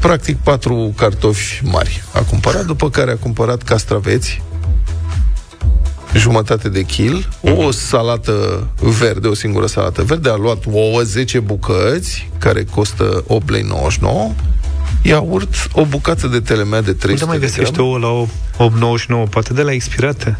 practic 0.00 0.36
patru 0.36 0.92
cartofi 0.96 1.60
mari. 1.64 2.02
A 2.12 2.20
cumpărat, 2.20 2.64
după 2.66 2.90
care 2.90 3.10
a 3.10 3.16
cumpărat 3.16 3.62
castraveți, 3.62 4.42
jumătate 6.16 6.68
de 6.68 6.82
kil, 6.82 7.28
o 7.40 7.70
salată 7.70 8.66
verde, 8.98 9.28
o 9.28 9.34
singură 9.34 9.66
salată 9.66 10.02
verde, 10.02 10.28
a 10.28 10.36
luat 10.36 10.64
ouă 10.72 11.02
10 11.02 11.40
bucăți, 11.40 12.30
care 12.38 12.64
costă 12.64 13.24
8 13.26 13.50
lei 13.50 13.62
99, 13.62 14.32
iaurt, 15.02 15.68
o 15.72 15.84
bucată 15.84 16.26
de 16.26 16.40
telemea 16.40 16.80
de 16.80 16.92
300 16.92 17.12
Unde 17.12 17.24
mai 17.24 17.38
de 17.38 17.46
găsești 17.46 17.74
grame. 17.74 17.88
ouă 17.88 18.26
la 18.58 19.24
8,99? 19.26 19.30
Poate 19.30 19.52
de 19.52 19.62
la 19.62 19.72
expirate. 19.72 20.38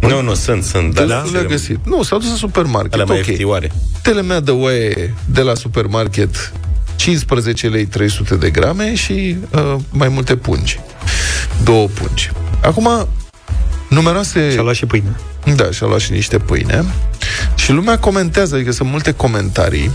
Nu, 0.00 0.22
nu, 0.22 0.34
sunt, 0.34 0.64
sunt. 0.64 0.94
Da, 0.94 1.04
Da, 1.04 1.24
le-a 1.32 1.42
găsit. 1.42 1.78
Nu, 1.84 2.02
s-a 2.02 2.16
dus 2.16 2.28
în 2.30 2.36
supermarket. 2.36 2.92
Alea 2.92 3.04
mai 3.04 3.18
ok. 3.18 3.26
ieftioare. 3.26 3.72
Telemea 4.02 4.40
de 4.40 4.50
oaie 4.50 5.14
de 5.24 5.40
la 5.40 5.54
supermarket 5.54 6.52
15 6.96 7.68
lei 7.68 7.86
300 7.86 8.34
de 8.36 8.50
grame 8.50 8.94
și 8.94 9.36
uh, 9.50 9.74
mai 9.90 10.08
multe 10.08 10.36
pungi. 10.36 10.80
Două 11.62 11.86
pungi. 11.86 12.30
Acum, 12.62 13.08
numeroase... 13.94 14.50
Și-a 14.50 14.62
luat 14.62 14.74
și 14.74 14.86
pâine. 14.86 15.16
Da, 15.56 15.70
și-a 15.70 15.86
luat 15.86 16.00
și 16.00 16.12
niște 16.12 16.38
pâine. 16.38 16.84
Și 17.54 17.72
lumea 17.72 17.98
comentează, 17.98 18.54
adică 18.54 18.72
sunt 18.72 18.90
multe 18.90 19.12
comentarii. 19.12 19.90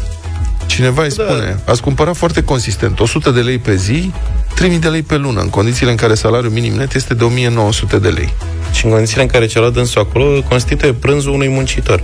Cineva 0.80 1.04
îi 1.04 1.12
spune, 1.12 1.60
ați 1.66 1.82
cumpărat 1.82 2.16
foarte 2.16 2.44
consistent, 2.44 3.00
100 3.00 3.32
de 3.32 3.40
lei 3.40 3.58
pe 3.58 3.76
zi, 3.76 4.12
3000 4.56 4.80
de 4.80 4.88
lei 4.88 5.02
pe 5.02 5.16
lună, 5.16 5.42
în 5.42 5.50
condițiile 5.50 5.92
în 5.92 5.98
care 5.98 6.14
salariul 6.14 6.52
minim 6.52 6.74
net 6.74 6.94
este 6.94 7.14
de 7.14 7.24
1900 7.24 7.98
de 7.98 8.08
lei. 8.08 8.34
Și 8.72 8.86
în 8.86 8.92
condițiile 8.92 9.22
în 9.22 9.28
care 9.28 9.46
ce-a 9.46 9.62
luat 9.62 9.74
dânsul 9.74 10.02
acolo, 10.02 10.42
constituie 10.50 10.94
prânzul 10.94 11.34
unui 11.34 11.48
muncitor. 11.48 12.04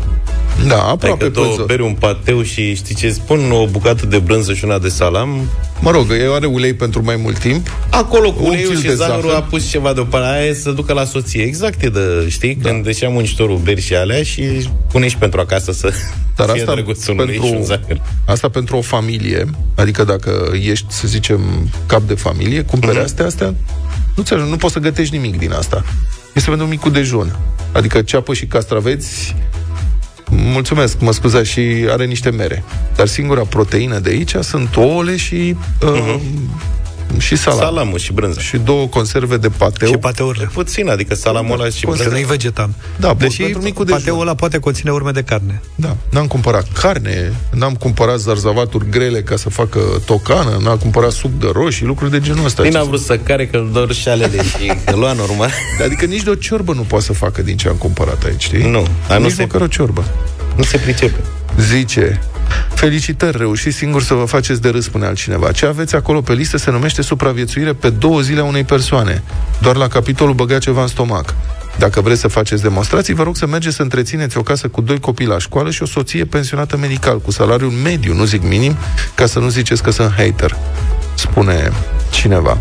Da, 0.67 0.75
aproape 0.75 1.07
Adică 1.07 1.29
două 1.29 1.45
prânzul. 1.45 1.65
beri, 1.65 1.81
un 1.81 1.93
pateu 1.99 2.41
și 2.41 2.75
știi 2.75 2.95
ce 2.95 3.09
spun, 3.09 3.51
o 3.51 3.65
bucată 3.65 4.05
de 4.05 4.17
brânză 4.17 4.53
și 4.53 4.65
una 4.65 4.79
de 4.79 4.89
salam. 4.89 5.49
Mă 5.79 5.91
rog, 5.91 6.05
eu 6.21 6.33
are 6.33 6.45
ulei 6.45 6.73
pentru 6.73 7.03
mai 7.03 7.15
mult 7.15 7.37
timp. 7.39 7.67
Acolo 7.89 8.31
cu 8.33 8.43
Un 8.43 8.49
uleiul 8.49 8.69
kil 8.69 8.79
și 8.79 8.85
de 8.85 8.93
zahărul 8.95 9.29
zahăr. 9.29 9.43
a 9.43 9.47
pus 9.49 9.69
ceva 9.69 9.93
deoparte 9.93 10.39
aia 10.41 10.53
să 10.53 10.71
ducă 10.71 10.93
la 10.93 11.05
soție. 11.05 11.41
Exact 11.43 11.83
e 11.83 11.89
de, 11.89 12.25
știi, 12.29 12.55
da. 12.55 12.69
când 12.69 12.83
deșea 12.83 13.09
muncitorul 13.09 13.57
beri 13.57 13.81
și 13.81 13.95
alea 13.95 14.23
și 14.23 14.69
pune 14.91 15.07
și 15.07 15.17
pentru 15.17 15.39
acasă 15.39 15.71
să 15.71 15.93
Dar 16.35 16.49
fie 16.49 16.59
asta 16.59 16.73
drăguț 16.73 17.07
un 17.07 17.17
ulei 17.19 17.33
și 17.35 17.39
un 17.41 17.49
pentru, 17.49 17.65
zahăr. 17.65 18.01
asta 18.25 18.49
pentru 18.49 18.77
o 18.77 18.81
familie, 18.81 19.45
adică 19.75 20.03
dacă 20.03 20.51
ești, 20.61 20.85
să 20.93 21.07
zicem, 21.07 21.69
cap 21.85 22.01
de 22.01 22.13
familie, 22.13 22.61
cumpere 22.63 22.93
Mhm. 22.93 23.03
astea, 23.03 23.25
astea, 23.25 23.53
nu 24.15 24.23
ți 24.23 24.33
nu 24.33 24.55
poți 24.55 24.73
să 24.73 24.79
gătești 24.79 25.17
nimic 25.17 25.37
din 25.37 25.51
asta. 25.51 25.83
Este 26.33 26.49
pentru 26.49 26.67
micul 26.67 26.91
dejun. 26.91 27.35
Adică 27.71 28.01
ceapă 28.01 28.33
și 28.33 28.45
castraveți, 28.45 29.35
mulțumesc, 30.29 30.99
mă 30.99 31.11
scuzați, 31.11 31.49
și 31.49 31.85
are 31.89 32.05
niște 32.05 32.29
mere. 32.29 32.63
Dar 32.95 33.07
singura 33.07 33.41
proteină 33.41 33.99
de 33.99 34.09
aici 34.09 34.35
sunt 34.41 34.75
ouăle 34.75 35.17
și 35.17 35.55
uh, 35.83 36.15
și 37.17 37.35
salam. 37.35 37.59
Salamul 37.59 37.97
și 37.97 38.13
brânza. 38.13 38.41
Și 38.41 38.57
două 38.57 38.87
conserve 38.87 39.37
de 39.37 39.49
pateu. 39.57 39.87
Și 39.87 39.97
pateurile. 39.97 40.49
Puțin, 40.53 40.89
adică 40.89 41.15
salamul 41.15 41.59
ăla 41.59 41.69
și 41.69 41.85
Că 41.85 41.91
brânza. 41.91 42.09
nu-i 42.11 42.23
vegetal. 42.23 42.69
Da, 42.99 43.07
bun, 43.07 43.17
Deși 43.27 43.41
pentru 43.41 43.61
micul 43.61 43.85
dejun. 43.85 43.99
pateul 43.99 44.21
ăla 44.21 44.35
poate 44.35 44.59
conține 44.59 44.91
urme 44.91 45.11
de 45.11 45.21
carne. 45.23 45.61
Da, 45.75 45.95
n-am 46.09 46.27
cumpărat 46.27 46.67
carne, 46.73 47.33
n-am 47.51 47.73
cumpărat 47.75 48.19
zarzavaturi 48.19 48.89
grele 48.89 49.21
ca 49.23 49.35
să 49.35 49.49
facă 49.49 49.79
tocană, 50.05 50.57
n-am 50.63 50.77
cumpărat 50.77 51.11
suc 51.11 51.31
de 51.39 51.49
roșii, 51.53 51.85
lucruri 51.85 52.11
de 52.11 52.19
genul 52.19 52.45
ăsta. 52.45 52.61
Bine 52.63 52.77
a 52.77 52.83
vrut 52.83 53.01
să 53.01 53.17
care 53.17 53.47
că 53.47 53.57
îl 53.57 53.69
dor 53.73 53.93
și 53.93 54.07
alele 54.09 54.43
și 54.43 54.71
că 54.85 54.95
lua 54.95 55.13
normal. 55.13 55.49
Adică 55.85 56.05
nici 56.05 56.23
de 56.23 56.29
o 56.29 56.35
ciorbă 56.35 56.73
nu 56.73 56.81
poate 56.81 57.05
să 57.05 57.13
facă 57.13 57.41
din 57.41 57.57
ce 57.57 57.67
am 57.67 57.75
cumpărat 57.75 58.23
aici, 58.23 58.41
știi? 58.43 58.69
Nu, 58.69 58.87
a, 59.09 59.17
nu 59.17 59.23
nici 59.23 59.33
se- 59.33 59.41
măcar 59.41 59.61
o 59.61 59.67
ciorbă. 59.67 60.03
Nu 60.55 60.63
se 60.63 60.77
pricepe. 60.77 61.19
Zice, 61.59 62.21
felicitări, 62.73 63.37
reușiți 63.37 63.77
singur 63.77 64.03
să 64.03 64.13
vă 64.13 64.25
faceți 64.25 64.61
de 64.61 64.69
râs, 64.69 64.83
spune 64.83 65.05
altcineva. 65.05 65.51
Ce 65.51 65.65
aveți 65.65 65.95
acolo 65.95 66.21
pe 66.21 66.33
listă 66.33 66.57
se 66.57 66.71
numește 66.71 67.01
supraviețuire 67.01 67.73
pe 67.73 67.89
două 67.89 68.21
zile 68.21 68.39
a 68.39 68.43
unei 68.43 68.63
persoane. 68.63 69.23
Doar 69.61 69.75
la 69.75 69.87
capitolul 69.87 70.33
băga 70.33 70.57
ceva 70.57 70.81
în 70.81 70.87
stomac. 70.87 71.33
Dacă 71.77 72.01
vreți 72.01 72.19
să 72.19 72.27
faceți 72.27 72.61
demonstrații, 72.61 73.13
vă 73.13 73.23
rog 73.23 73.35
să 73.35 73.47
mergeți 73.47 73.75
să 73.75 73.81
întrețineți 73.81 74.37
o 74.37 74.41
casă 74.41 74.67
cu 74.67 74.81
doi 74.81 74.99
copii 74.99 75.25
la 75.25 75.39
școală 75.39 75.71
și 75.71 75.81
o 75.83 75.85
soție 75.85 76.25
pensionată 76.25 76.77
medical, 76.77 77.19
cu 77.21 77.31
salariul 77.31 77.71
mediu, 77.71 78.13
nu 78.13 78.23
zic 78.25 78.43
minim, 78.43 78.75
ca 79.15 79.25
să 79.25 79.39
nu 79.39 79.49
ziceți 79.49 79.83
că 79.83 79.91
sunt 79.91 80.13
hater, 80.17 80.57
spune 81.15 81.71
cineva. 82.09 82.57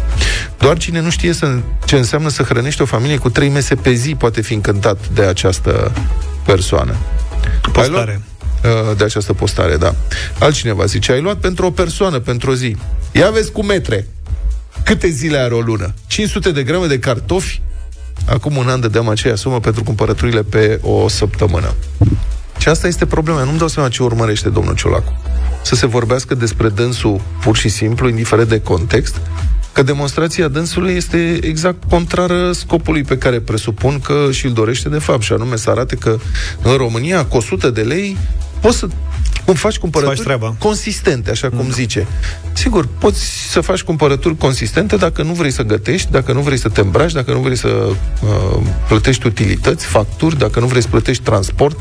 Doar 0.58 0.78
cine 0.78 1.00
nu 1.00 1.10
știe 1.10 1.32
să, 1.32 1.58
ce 1.84 1.96
înseamnă 1.96 2.28
să 2.28 2.42
hrănești 2.42 2.82
o 2.82 2.84
familie 2.84 3.16
cu 3.16 3.30
trei 3.30 3.48
mese 3.48 3.74
pe 3.74 3.92
zi 3.92 4.14
poate 4.14 4.40
fi 4.40 4.54
încântat 4.54 5.08
de 5.08 5.22
această 5.22 5.92
persoană. 6.44 6.94
Ai 7.64 7.70
luat- 7.72 7.72
Postare. 7.72 8.20
Uh, 8.24 8.33
de 8.96 9.04
această 9.04 9.32
postare, 9.32 9.76
da. 9.76 9.94
Altcineva 10.38 10.84
zice, 10.84 11.12
ai 11.12 11.20
luat 11.20 11.36
pentru 11.36 11.66
o 11.66 11.70
persoană, 11.70 12.18
pentru 12.18 12.50
o 12.50 12.54
zi. 12.54 12.76
Ia 13.12 13.30
vezi 13.30 13.52
cu 13.52 13.64
metre. 13.64 14.08
Câte 14.84 15.08
zile 15.08 15.38
are 15.38 15.54
o 15.54 15.60
lună? 15.60 15.94
500 16.06 16.50
de 16.50 16.62
grame 16.62 16.86
de 16.86 16.98
cartofi? 16.98 17.60
Acum 18.26 18.56
un 18.56 18.68
an 18.68 18.80
dădeam 18.80 19.08
aceea 19.08 19.34
sumă 19.34 19.60
pentru 19.60 19.82
cumpărăturile 19.82 20.42
pe 20.42 20.78
o 20.82 21.08
săptămână. 21.08 21.74
Și 22.58 22.68
asta 22.68 22.86
este 22.86 23.06
problema. 23.06 23.42
Nu-mi 23.42 23.58
dau 23.58 23.68
seama 23.68 23.88
ce 23.88 24.02
urmărește 24.02 24.48
domnul 24.48 24.74
Ciolacu. 24.74 25.20
Să 25.62 25.74
se 25.74 25.86
vorbească 25.86 26.34
despre 26.34 26.68
dânsul 26.68 27.20
pur 27.40 27.56
și 27.56 27.68
simplu, 27.68 28.08
indiferent 28.08 28.48
de 28.48 28.60
context, 28.60 29.20
că 29.72 29.82
demonstrația 29.82 30.48
dânsului 30.48 30.92
este 30.92 31.38
exact 31.42 31.82
contrară 31.88 32.52
scopului 32.52 33.02
pe 33.02 33.18
care 33.18 33.40
presupun 33.40 34.00
că 34.00 34.28
și-l 34.30 34.52
dorește 34.52 34.88
de 34.88 34.98
fapt, 34.98 35.22
și 35.22 35.32
anume 35.32 35.56
să 35.56 35.70
arate 35.70 35.96
că 35.96 36.18
în 36.62 36.76
România, 36.76 37.24
cu 37.24 37.36
100 37.36 37.70
de 37.70 37.80
lei, 37.80 38.16
poți 38.64 38.78
să 38.78 38.86
cum 39.44 39.54
faci 39.54 39.78
cumpărături 39.78 40.16
Faci 40.16 40.26
treaba. 40.26 40.54
consistente, 40.58 41.30
așa 41.30 41.48
cum 41.48 41.70
zice. 41.70 42.06
Sigur, 42.52 42.88
poți 42.98 43.20
să 43.50 43.60
faci 43.60 43.82
cumpărături 43.82 44.36
consistente 44.36 44.96
dacă 44.96 45.22
nu 45.22 45.32
vrei 45.32 45.50
să 45.50 45.62
gătești, 45.62 46.10
dacă 46.10 46.32
nu 46.32 46.40
vrei 46.40 46.58
să 46.58 46.68
te 46.68 46.80
îmbraci, 46.80 47.12
dacă 47.12 47.32
nu 47.32 47.38
vrei 47.38 47.56
să 47.56 47.68
uh, 47.68 48.60
plătești 48.88 49.26
utilități, 49.26 49.86
facturi, 49.86 50.38
dacă 50.38 50.60
nu 50.60 50.66
vrei 50.66 50.82
să 50.82 50.88
plătești 50.88 51.22
transport 51.22 51.80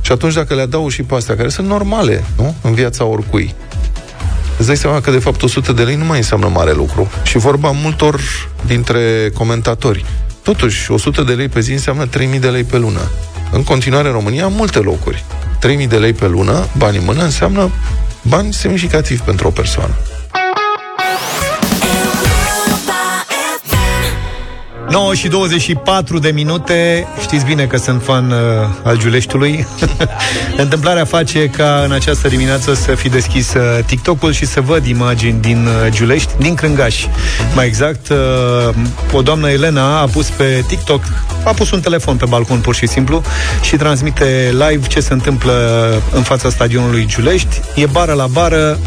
Și 0.00 0.12
atunci 0.12 0.34
dacă 0.34 0.54
le 0.54 0.60
adaug 0.60 0.90
și 0.90 1.02
pe 1.02 1.14
astea, 1.14 1.36
care 1.36 1.48
sunt 1.48 1.66
normale, 1.66 2.24
nu? 2.36 2.54
În 2.62 2.74
viața 2.74 3.04
oricui, 3.04 3.54
îți 4.58 4.66
dai 4.66 4.76
seama 4.76 5.00
că 5.00 5.10
de 5.10 5.18
fapt 5.18 5.42
100 5.42 5.72
de 5.72 5.82
lei 5.82 5.96
nu 5.96 6.04
mai 6.04 6.18
înseamnă 6.18 6.48
mare 6.48 6.72
lucru. 6.72 7.10
Și 7.22 7.38
vorba 7.38 7.70
multor 7.70 8.20
dintre 8.66 9.30
comentatori. 9.34 10.04
Totuși, 10.42 10.90
100 10.90 11.22
de 11.22 11.32
lei 11.32 11.48
pe 11.48 11.60
zi 11.60 11.72
înseamnă 11.72 12.06
3000 12.06 12.38
de 12.38 12.48
lei 12.48 12.64
pe 12.64 12.78
lună. 12.78 13.10
În 13.52 13.62
continuare, 13.62 14.08
în 14.08 14.14
România, 14.14 14.48
multe 14.48 14.78
locuri. 14.78 15.24
3000 15.64 15.86
de 15.86 15.96
lei 15.96 16.12
pe 16.12 16.26
lună, 16.26 16.66
bani 16.76 16.96
în 16.96 17.04
mână, 17.04 17.22
înseamnă 17.22 17.70
bani 18.22 18.52
semnificativ 18.52 19.20
pentru 19.20 19.46
o 19.46 19.50
persoană. 19.50 19.94
9 24.94 25.14
și 25.14 25.28
24 25.28 26.18
de 26.18 26.30
minute. 26.30 27.06
Știți 27.20 27.44
bine 27.44 27.64
că 27.64 27.76
sunt 27.76 28.02
fan 28.02 28.30
uh, 28.30 28.38
al 28.82 28.98
Giuleștiului. 28.98 29.66
Întâmplarea 30.64 31.04
face 31.04 31.46
ca 31.48 31.82
în 31.84 31.92
această 31.92 32.28
dimineață 32.28 32.74
Să 32.74 32.94
fi 32.94 33.08
deschis 33.08 33.54
uh, 33.54 33.84
TikTok-ul 33.86 34.32
Și 34.32 34.46
să 34.46 34.60
văd 34.60 34.86
imagini 34.86 35.40
din 35.40 35.66
uh, 35.66 35.90
Giulești 35.90 36.32
Din 36.38 36.54
Crângaș. 36.54 37.04
Mai 37.54 37.66
exact, 37.66 38.08
uh, 38.08 38.74
o 39.12 39.22
doamnă 39.22 39.50
Elena 39.50 40.00
a 40.00 40.06
pus 40.06 40.28
pe 40.28 40.64
TikTok 40.66 41.02
A 41.44 41.50
pus 41.50 41.70
un 41.70 41.80
telefon 41.80 42.16
pe 42.16 42.24
balcon 42.28 42.58
pur 42.58 42.74
și 42.74 42.86
simplu 42.86 43.22
Și 43.62 43.76
transmite 43.76 44.50
live 44.50 44.86
ce 44.86 45.00
se 45.00 45.12
întâmplă 45.12 45.52
În 46.12 46.22
fața 46.22 46.50
stadionului 46.50 47.06
Giulești. 47.06 47.60
E 47.74 47.86
bară 47.86 48.12
la 48.12 48.26
bară 48.26 48.78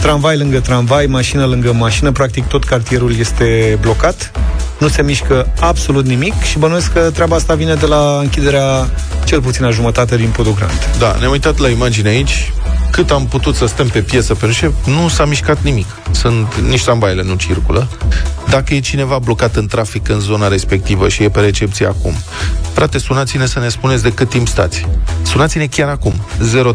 Tramvai 0.00 0.36
lângă 0.36 0.60
tramvai, 0.60 1.06
mașină 1.06 1.44
lângă 1.44 1.72
mașină 1.72 2.12
Practic 2.12 2.46
tot 2.46 2.64
cartierul 2.64 3.18
este 3.18 3.78
blocat 3.80 4.32
nu 4.78 4.88
se 4.88 5.02
mișcă 5.02 5.52
absolut 5.60 6.06
nimic 6.06 6.42
și 6.42 6.58
bănuiesc 6.58 6.92
că 6.92 7.10
treaba 7.12 7.36
asta 7.36 7.54
vine 7.54 7.74
de 7.74 7.86
la 7.86 8.18
închiderea 8.20 8.90
cel 9.24 9.40
puțin 9.40 9.64
a 9.64 9.70
jumătate 9.70 10.16
din 10.16 10.28
podul 10.28 10.54
Grand. 10.54 10.96
Da, 10.98 11.16
ne-am 11.18 11.30
uitat 11.30 11.58
la 11.58 11.68
imagine 11.68 12.08
aici. 12.08 12.52
Cât 12.90 13.10
am 13.10 13.26
putut 13.26 13.54
să 13.54 13.66
stăm 13.66 13.88
pe 13.88 14.00
piesă 14.00 14.34
pe 14.34 14.50
șef, 14.50 14.72
nu 14.86 15.08
s-a 15.08 15.24
mișcat 15.24 15.58
nimic. 15.62 15.86
Sunt 16.10 16.54
nici 16.68 16.84
tramvaile 16.84 17.22
nu 17.22 17.34
circulă. 17.34 17.88
Dacă 18.48 18.74
e 18.74 18.80
cineva 18.80 19.18
blocat 19.18 19.56
în 19.56 19.66
trafic 19.66 20.08
în 20.08 20.20
zona 20.20 20.48
respectivă 20.48 21.08
și 21.08 21.22
e 21.22 21.28
pe 21.28 21.40
recepție 21.40 21.86
acum, 21.86 22.12
frate, 22.72 22.98
sunați-ne 22.98 23.46
să 23.46 23.58
ne 23.58 23.68
spuneți 23.68 24.02
de 24.02 24.12
cât 24.12 24.28
timp 24.28 24.48
stați. 24.48 24.86
Sunați-ne 25.22 25.66
chiar 25.66 25.88
acum. 25.88 26.12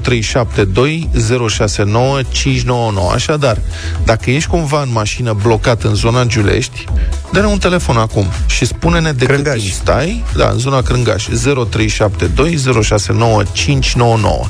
0372 0.01 1.09
069 1.47 2.21
599. 2.31 3.11
Așadar, 3.11 3.57
dacă 4.03 4.31
ești 4.31 4.49
cumva 4.49 4.81
în 4.81 4.91
mașină 4.91 5.33
blocat 5.33 5.83
în 5.83 5.95
zona 5.95 6.23
Giulești, 6.23 6.85
dă-ne 7.31 7.45
un 7.45 7.57
telefon 7.57 7.90
acum 7.97 8.27
și 8.45 8.65
spune-ne 8.65 9.11
de 9.11 9.25
Crângaș. 9.25 9.53
cât 9.53 9.61
timp 9.61 9.73
stai. 9.73 10.23
Da, 10.35 10.49
în 10.49 10.57
zona 10.57 10.81
Crângaș. 10.81 11.25
0372 11.69 12.57
069 12.83 13.43
599. 13.51 14.45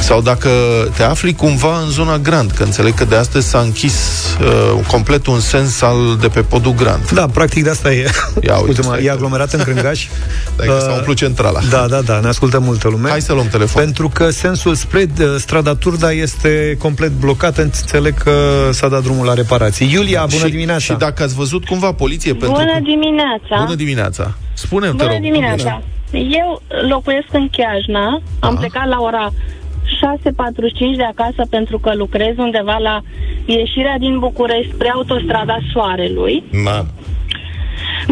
Sau 0.00 0.20
dacă 0.20 0.48
te 0.96 1.02
afli 1.02 1.34
cumva 1.34 1.78
în 1.78 1.90
zona 1.90 2.18
Grand, 2.18 2.50
că 2.50 2.62
înțeleg 2.62 2.94
că 2.94 3.04
de 3.04 3.16
astăzi 3.16 3.48
s-a 3.48 3.58
închis 3.58 3.94
uh, 4.40 4.84
complet 4.86 5.26
un 5.26 5.40
sens 5.40 5.80
al 5.80 6.18
de 6.20 6.28
pe 6.28 6.40
podul 6.40 6.74
Grand. 6.74 7.10
Da, 7.10 7.26
practic 7.26 7.64
de 7.64 7.70
asta 7.70 7.92
e. 7.92 8.10
Ia 8.46 8.56
uite, 8.56 8.68
Uite, 8.68 8.80
mă, 8.86 8.98
e 9.02 9.10
aglomerat 9.10 9.52
în 9.52 9.62
Crângaș. 9.62 10.06
Dai 10.56 10.66
că 10.66 10.78
s-a 10.80 10.92
umplut 10.92 11.16
centrala. 11.16 11.60
Da, 11.70 11.86
da, 11.88 12.00
da, 12.00 12.20
ne 12.20 12.28
ascultă 12.28 12.58
multă 12.58 12.88
lume. 12.88 13.08
Hai 13.08 13.20
să 13.20 13.32
luăm 13.32 13.48
telefon. 13.48 13.82
Pentru 13.82 14.08
că 14.08 14.30
sensul 14.30 14.74
spre 14.74 15.10
uh, 15.20 15.34
strada 15.38 15.74
Turda 15.74 16.12
este 16.12 16.76
complet 16.78 17.10
blocat. 17.10 17.58
Înțeleg 17.58 18.22
că 18.22 18.32
s-a 18.70 18.88
dat 18.88 19.02
drumul 19.02 19.26
la 19.26 19.34
reparații. 19.34 19.90
Iulia, 19.92 20.26
bună 20.30 20.44
și, 20.44 20.50
dimineața! 20.50 20.80
Și 20.80 20.92
dacă 20.92 21.22
ați 21.22 21.34
văzut 21.34 21.64
cumva 21.64 21.92
poliție 21.92 22.34
pentru... 22.34 22.61
Bună 22.64 22.80
dimineața! 22.80 23.56
Bună 23.64 23.74
dimineața! 23.74 24.34
Spune, 24.54 24.86
te 24.86 24.92
Bună 24.92 25.10
rog. 25.12 25.20
dimineața! 25.20 25.82
Eu 26.12 26.62
locuiesc 26.88 27.26
în 27.32 27.48
Chiajna, 27.48 28.20
am 28.40 28.56
plecat 28.56 28.86
la 28.88 28.96
ora 29.00 29.28
6.45 29.32 30.96
de 30.96 31.04
acasă 31.04 31.46
pentru 31.50 31.78
că 31.78 31.94
lucrez 31.94 32.36
undeva 32.36 32.76
la 32.78 33.00
ieșirea 33.46 33.98
din 33.98 34.18
București 34.18 34.72
spre 34.72 34.90
autostrada 34.94 35.58
Soarelui. 35.72 36.44
Ma. 36.64 36.86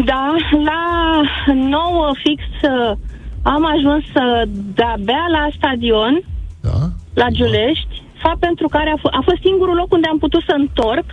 Da, 0.05 0.35
la 0.65 0.83
9 1.53 2.09
fix 2.23 2.41
uh, 2.61 2.97
am 3.43 3.65
ajuns 3.75 4.03
uh, 4.03 4.41
de-abia 4.75 5.25
la 5.31 5.47
stadion, 5.57 6.21
da? 6.61 6.77
la 7.13 7.27
Giulești, 7.29 8.01
fapt 8.23 8.39
pentru 8.39 8.67
care 8.67 8.89
a, 8.95 8.99
f- 8.99 9.13
a 9.19 9.21
fost 9.23 9.41
singurul 9.41 9.75
loc 9.75 9.91
unde 9.93 10.07
am 10.11 10.17
putut 10.17 10.43
să 10.45 10.53
întorc 10.57 11.05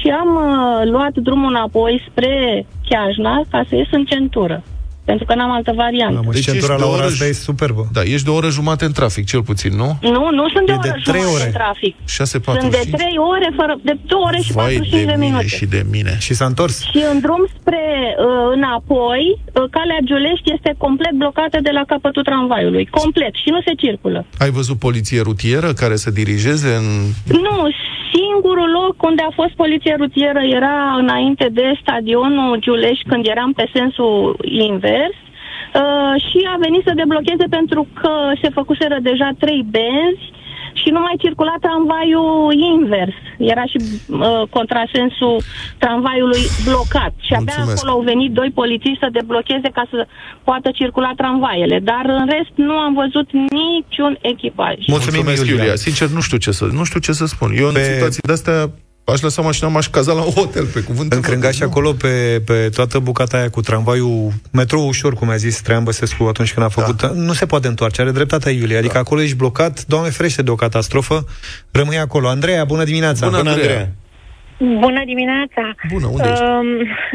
și 0.00 0.08
am 0.08 0.34
uh, 0.34 0.90
luat 0.90 1.14
drumul 1.14 1.50
înapoi 1.50 2.04
spre 2.10 2.66
Chiajna 2.88 3.40
ca 3.50 3.62
să 3.68 3.76
ies 3.76 3.88
în 3.90 4.04
centură. 4.04 4.62
Pentru 5.10 5.24
că 5.28 5.34
n-am 5.34 5.50
altă 5.58 5.72
variantă. 5.84 6.14
Mamă, 6.20 6.32
deci 6.32 6.44
centura 6.44 6.76
la 6.84 6.86
ora 6.94 7.04
asta 7.04 7.24
e 7.24 7.32
superbă. 7.32 7.82
Da, 7.96 8.02
ești 8.14 8.24
de 8.28 8.30
o 8.30 8.34
oră 8.40 8.48
jumate 8.58 8.84
în 8.84 8.92
trafic, 8.92 9.24
cel 9.32 9.42
puțin, 9.50 9.72
nu? 9.82 9.88
Nu, 10.16 10.22
nu 10.38 10.44
sunt 10.54 10.66
de, 10.66 10.72
E 10.72 10.78
o 10.78 10.80
de 10.86 10.88
oră 10.88 11.00
trei 11.10 11.20
jumătate 11.20 11.36
ore. 11.36 11.46
în 11.50 11.52
trafic. 11.60 11.94
6.45. 11.96 12.60
Sunt 12.60 12.70
de 12.80 12.84
3 12.92 13.16
ore, 13.34 13.48
fără, 13.60 13.72
de 13.88 13.94
2 14.06 14.20
ore 14.28 14.40
și 14.46 14.52
Vai 14.52 14.64
45 14.64 15.00
de 15.00 15.10
de, 15.12 15.16
mine 15.24 15.26
minute. 15.26 15.46
și 15.56 15.64
de 15.76 15.80
mine. 15.94 16.12
Și 16.26 16.32
s-a 16.38 16.46
întors. 16.52 16.74
Și 16.90 17.00
în 17.12 17.16
drum 17.24 17.42
spre 17.58 17.84
uh, 18.14 18.26
înapoi, 18.56 19.22
uh, 19.38 19.64
calea 19.76 20.00
Giulești 20.08 20.52
este 20.56 20.70
complet 20.84 21.14
blocată 21.22 21.58
de 21.66 21.72
la 21.78 21.82
capătul 21.92 22.22
tramvaiului. 22.28 22.84
Complet. 23.00 23.32
Și 23.42 23.48
nu 23.54 23.60
se 23.66 23.72
circulă. 23.84 24.18
Ai 24.44 24.50
văzut 24.58 24.78
poliție 24.86 25.20
rutieră 25.28 25.68
care 25.82 25.96
să 26.04 26.10
dirigeze 26.20 26.70
în... 26.80 26.86
Nu, 27.46 27.56
singurul 28.16 28.70
loc 28.80 28.94
unde 29.10 29.22
a 29.28 29.32
fost 29.40 29.52
poliție 29.64 29.94
rutieră 30.02 30.40
era 30.58 30.76
înainte 31.02 31.46
de 31.52 31.66
stadionul 31.82 32.56
Giulești, 32.64 33.08
când 33.10 33.26
eram 33.26 33.52
pe 33.52 33.64
sensul 33.74 34.36
invers. 34.68 34.96
Uh, 35.18 36.14
și 36.26 36.38
a 36.54 36.56
venit 36.66 36.82
să 36.86 36.92
deblocheze 37.02 37.46
pentru 37.58 37.82
că 38.00 38.12
se 38.42 38.48
făcuseră 38.58 38.96
deja 39.10 39.28
trei 39.38 39.62
benzi 39.76 40.26
și 40.80 40.88
nu 40.94 41.00
mai 41.00 41.14
circula 41.24 41.54
tramvaiul 41.60 42.52
invers. 42.74 43.16
Era 43.52 43.64
și 43.72 43.78
uh, 43.82 44.42
contrasensul 44.56 45.36
tramvaiului 45.78 46.42
blocat. 46.68 47.12
Și 47.26 47.32
abia 47.32 47.54
Mulțumesc. 47.56 47.76
acolo 47.76 47.90
au 47.96 48.02
venit 48.12 48.30
doi 48.32 48.50
polițiști 48.60 49.02
să 49.04 49.08
deblocheze 49.18 49.68
ca 49.78 49.84
să 49.92 50.06
poată 50.44 50.68
circula 50.78 51.12
tramvaiele. 51.16 51.78
Dar 51.90 52.04
în 52.20 52.26
rest 52.34 52.52
nu 52.54 52.74
am 52.86 52.92
văzut 53.02 53.28
niciun 53.32 54.12
echipaj. 54.20 54.76
Mulțumim, 54.86 55.22
Mulțumesc, 55.22 55.40
Iulia. 55.46 55.62
Iulia. 55.62 55.76
Sincer, 55.86 56.08
nu 56.08 56.20
știu 56.20 56.38
ce 56.44 56.50
să, 56.50 56.64
nu 56.78 56.84
știu 56.84 57.00
ce 57.00 57.12
să 57.12 57.26
spun. 57.26 57.50
Eu 57.62 57.68
Pe- 57.70 57.78
în 57.78 57.84
situații 57.84 58.22
de-astea 58.30 58.58
aș 59.12 59.20
lăsa 59.20 59.42
mașina, 59.42 59.68
m-aș 59.68 59.86
caza 59.86 60.12
la 60.12 60.22
un 60.22 60.30
hotel, 60.30 60.66
pe 60.66 60.80
cuvânt. 60.80 61.12
În 61.12 61.20
Crângaș 61.20 61.60
acolo, 61.60 61.92
pe, 61.92 62.42
pe 62.46 62.68
toată 62.74 62.98
bucata 62.98 63.36
aia 63.36 63.50
cu 63.50 63.60
tramvaiul, 63.60 64.32
metrou 64.52 64.86
ușor, 64.86 65.14
cum 65.14 65.28
a 65.28 65.36
zis 65.36 65.60
Traian 65.60 65.84
Băsescu 65.84 66.24
atunci 66.24 66.52
când 66.54 66.66
a 66.66 66.68
făcut, 66.68 67.00
da. 67.00 67.10
nu 67.14 67.32
se 67.32 67.46
poate 67.46 67.68
întoarce, 67.68 68.00
are 68.00 68.10
dreptatea 68.10 68.52
Iulia, 68.52 68.78
adică 68.78 68.98
acolo 68.98 69.20
ești 69.22 69.36
blocat, 69.36 69.84
Doamne 69.84 70.10
ferește 70.10 70.42
de 70.42 70.50
o 70.50 70.54
catastrofă, 70.54 71.24
rămâi 71.70 71.98
acolo. 71.98 72.28
Andreea, 72.28 72.64
bună 72.64 72.84
dimineața! 72.84 73.26
Bună, 73.28 73.50
Andreea. 73.50 73.88
Bună 74.58 75.02
dimineața! 75.04 75.74
Bună, 75.92 76.06
unde 76.06 76.28
ești? 76.28 76.42
Um, 76.42 76.66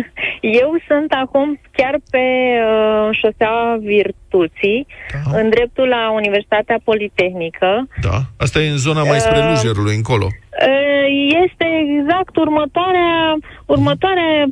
eu 0.61 0.69
sunt 0.87 1.11
acum 1.23 1.59
chiar 1.71 1.95
pe 2.09 2.25
uh, 2.71 3.17
șoseaua 3.21 3.77
Virtuții, 3.81 4.87
Da. 5.13 5.39
în 5.39 5.49
dreptul 5.49 5.87
la 5.87 6.11
Universitatea 6.13 6.79
Politehnică. 6.83 7.87
Da. 8.01 8.21
Asta 8.37 8.59
e 8.59 8.69
în 8.69 8.77
zona 8.77 9.03
mai 9.03 9.19
spre 9.19 9.37
Uh, 9.39 9.51
Lujerului, 9.53 9.95
încolo. 9.95 10.27
Uh, 10.62 11.06
este 11.43 11.68
exact 11.99 12.36
următoarea, 12.36 13.36
următoarea 13.66 14.45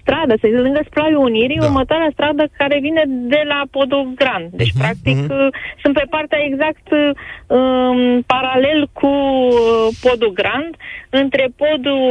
stradă, 0.00 0.34
să 0.40 0.46
zic, 0.50 0.58
lângă 0.58 0.80
Splaiul 0.90 1.24
Unirii, 1.30 1.58
da. 1.58 1.64
următoarea 1.66 2.08
stradă 2.12 2.48
care 2.56 2.78
vine 2.80 3.02
de 3.06 3.42
la 3.52 3.62
Podul 3.70 4.12
Grand. 4.14 4.48
Deci, 4.50 4.72
Mhm, 4.72 4.78
practic, 4.82 5.18
uh, 5.30 5.46
sunt 5.82 5.94
pe 5.94 6.04
partea 6.10 6.38
exact 6.48 6.86
uh, 6.90 7.10
um, 7.58 8.22
paralel 8.22 8.88
cu 8.92 9.06
uh, 9.06 9.88
Podul 10.02 10.32
Grand, 10.32 10.72
între 11.10 11.44
Podul 11.56 12.02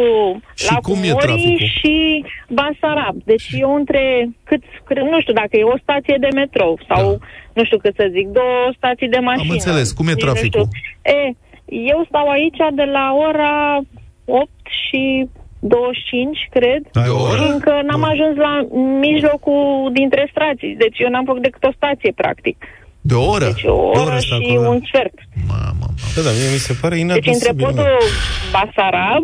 Și 0.56 0.72
la 0.72 0.78
cum 0.88 0.96
e 1.04 1.08
Cumori 1.08 1.26
traficul? 1.26 1.68
și 1.80 2.26
Basarab. 2.50 3.16
Deci 3.26 3.48
eu 3.60 3.76
între, 3.76 4.30
cât, 4.44 4.62
cred- 4.86 5.04
nu 5.04 5.22
știu 5.22 5.34
dacă 5.34 5.54
e 5.58 5.64
o 5.64 5.78
stație 5.82 6.18
de 6.20 6.28
metrou 6.36 6.80
sau, 6.90 7.20
nu 7.54 7.64
știu 7.64 7.78
cât 7.78 7.94
să 7.96 8.08
zic, 8.12 8.28
două 8.28 8.72
stații 8.78 9.10
de 9.10 9.18
mașină. 9.30 9.48
Da. 9.48 9.54
înțeles. 9.54 9.92
Cum 9.92 10.08
e 10.08 10.12
Nici 10.12 10.24
nu 10.24 10.26
traficul? 10.32 10.66
știu. 10.68 11.12
E, 11.18 11.32
eu 11.66 12.06
stau 12.08 12.28
aici 12.30 12.58
de 12.76 12.84
la 12.84 13.06
ora 13.28 13.80
8 14.26 14.50
și 14.88 15.28
25, 15.60 16.48
cred. 16.50 16.82
Ai 17.04 17.10
o 17.10 17.22
oră? 17.22 17.36
Și 17.36 17.52
încă 17.52 17.74
n-am 17.88 18.04
ajuns 18.04 18.36
la 18.48 18.54
mijlocul 19.00 19.90
dintre 19.94 20.28
stații. 20.34 20.76
Deci 20.84 20.98
eu 21.00 21.10
n-am 21.10 21.26
făcut 21.26 21.42
decât 21.42 21.64
o 21.64 21.72
stație, 21.76 22.12
practic. 22.16 22.58
De 23.02 23.14
o 23.14 23.26
oră? 23.36 23.46
Deci 23.46 23.64
o 23.64 23.68
De 23.94 24.00
o 24.00 24.02
oră 24.02 24.10
oră 24.10 24.18
stă 24.18 24.36
și 24.36 24.42
acolo, 24.50 24.62
da. 24.62 24.70
un 24.70 24.82
sfert. 24.90 25.14
Da, 26.16 26.22
da, 26.22 26.32
mie 26.38 26.50
mi 26.58 26.64
se 26.68 26.74
pare 26.82 26.96
Deci 26.96 27.04
între 27.04 27.18
inadmisibil. 27.18 27.66
mă. 27.66 27.68
podul 27.68 27.98
Basarab, 28.56 29.24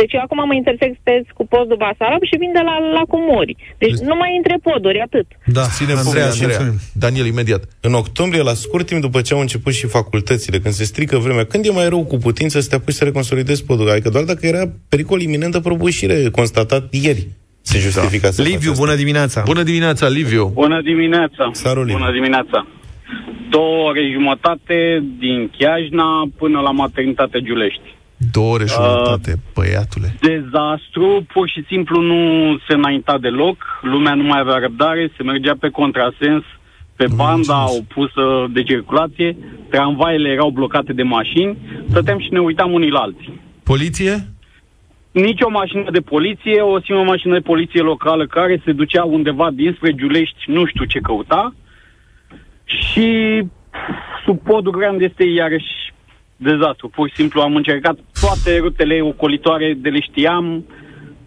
deci 0.00 0.12
eu 0.16 0.22
acum 0.24 0.40
mă 0.46 0.54
intersectez 0.54 1.22
cu 1.38 1.46
podul 1.46 1.76
Basarab 1.84 2.22
și 2.30 2.36
vin 2.42 2.52
de 2.58 2.62
la 2.68 2.74
Lacumori. 2.96 3.56
Deci 3.78 3.98
nu 4.08 4.14
mai 4.22 4.36
între 4.36 4.56
poduri, 4.68 5.00
atât. 5.06 5.26
Da, 5.56 5.64
Ține 5.76 5.92
Andreea, 5.92 6.06
Andreea, 6.06 6.30
și 6.30 6.42
Andreea. 6.42 6.58
mulțumim. 6.58 6.78
Daniel, 7.04 7.26
imediat. 7.26 7.62
În 7.80 7.94
octombrie, 8.02 8.42
la 8.42 8.54
scurt 8.64 8.86
timp 8.86 9.00
după 9.00 9.20
ce 9.20 9.34
au 9.34 9.40
început 9.40 9.72
și 9.72 9.86
facultățile, 9.86 10.58
când 10.58 10.74
se 10.74 10.84
strică 10.84 11.16
vremea, 11.18 11.44
când 11.44 11.66
e 11.66 11.70
mai 11.70 11.88
rău 11.88 12.04
cu 12.04 12.16
putință 12.16 12.60
să 12.60 12.68
te 12.68 12.74
apuci 12.74 12.94
să 12.94 13.04
reconsolidezi 13.04 13.64
podul? 13.64 13.90
Adică 13.90 14.08
doar 14.08 14.24
dacă 14.24 14.46
era 14.46 14.62
pericol 14.88 15.20
iminent 15.20 15.52
de 15.52 15.60
prăbușire 15.60 16.30
constatat 16.30 16.82
ieri 17.04 17.26
se 17.60 17.78
justifica 17.78 18.30
să 18.30 18.42
faci 18.42 18.50
Liviu, 18.50 18.70
asta. 18.70 18.82
bună 18.84 18.96
dimineața! 18.96 19.42
Bună 19.44 19.62
dimineața, 19.62 20.08
Liviu. 20.08 20.50
Bună 20.54 20.80
dimineața! 20.82 21.50
Salut, 21.52 21.84
Liviu. 21.86 21.98
Bună 21.98 22.12
dimineața! 22.12 22.66
două 23.50 23.88
ore 23.88 24.10
jumătate 24.12 25.04
din 25.18 25.50
Chiajna 25.58 26.28
până 26.38 26.60
la 26.60 26.70
maternitate 26.70 27.42
Giulești. 27.42 27.91
Două 28.30 28.52
ore 28.52 28.64
jumătate, 28.66 29.34
băiatule. 29.54 30.14
Dezastru, 30.20 31.26
pur 31.32 31.48
și 31.48 31.64
simplu 31.66 32.00
nu 32.00 32.20
se 32.68 32.74
înainta 32.74 33.18
deloc, 33.18 33.56
lumea 33.82 34.14
nu 34.14 34.22
mai 34.22 34.38
avea 34.40 34.58
răbdare, 34.58 35.12
se 35.16 35.22
mergea 35.22 35.54
pe 35.60 35.68
contrasens, 35.68 36.44
pe 36.96 37.06
banda 37.14 37.64
opusă 37.70 38.46
de 38.52 38.62
circulație, 38.62 39.36
tramvaiele 39.70 40.28
erau 40.28 40.50
blocate 40.50 40.92
de 40.92 41.02
mașini, 41.02 41.58
stăteam 41.88 42.18
și 42.18 42.32
ne 42.32 42.40
uitam 42.40 42.72
unii 42.72 42.90
la 42.90 42.98
alții. 42.98 43.40
Poliție? 43.62 44.26
Nici 45.12 45.40
o 45.40 45.50
mașină 45.50 45.90
de 45.90 46.00
poliție, 46.00 46.60
o 46.60 46.80
singură 46.80 47.08
mașină 47.08 47.34
de 47.34 47.40
poliție 47.40 47.80
locală 47.80 48.26
care 48.26 48.62
se 48.64 48.72
ducea 48.72 49.04
undeva 49.04 49.50
dinspre 49.50 49.94
Giulești, 49.94 50.44
nu 50.46 50.66
știu 50.66 50.84
ce 50.84 50.98
căuta. 50.98 51.54
Și 52.64 53.42
sub 54.24 54.38
podul 54.42 54.72
grand 54.72 55.00
este 55.00 55.24
iarăși 55.24 55.91
dezastru. 56.42 56.88
Pur 56.88 57.08
și 57.08 57.14
simplu 57.14 57.40
am 57.40 57.54
încercat 57.56 57.96
toate 58.20 58.58
rutele 58.58 59.00
ocolitoare 59.00 59.76
de 59.76 59.88
le 59.88 60.00
știam, 60.00 60.64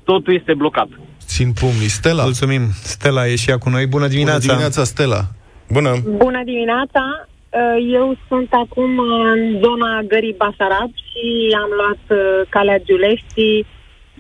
totul 0.04 0.34
este 0.34 0.54
blocat. 0.54 0.88
Țin 1.20 1.52
pumnii. 1.60 1.88
Stella? 1.88 2.24
Mulțumim. 2.24 2.62
Stella 2.74 3.28
e 3.28 3.36
și 3.36 3.50
ea 3.50 3.58
cu 3.58 3.70
noi. 3.70 3.86
Bună 3.86 4.08
dimineața! 4.08 4.40
Bună 4.40 4.52
dimineața, 4.52 4.84
Stella! 4.84 5.22
Bună! 5.70 5.92
Bună 6.26 6.42
dimineața! 6.44 7.04
Uh, 7.50 7.94
Eu 7.94 8.18
sunt 8.28 8.50
acum 8.52 9.00
în 9.34 9.60
zona 9.64 10.02
Gării 10.08 10.36
Basarab 10.38 10.92
și 11.08 11.24
am 11.64 11.70
luat 11.80 12.04
uh, 12.20 12.48
calea 12.50 12.80
Giuleștii 12.80 13.66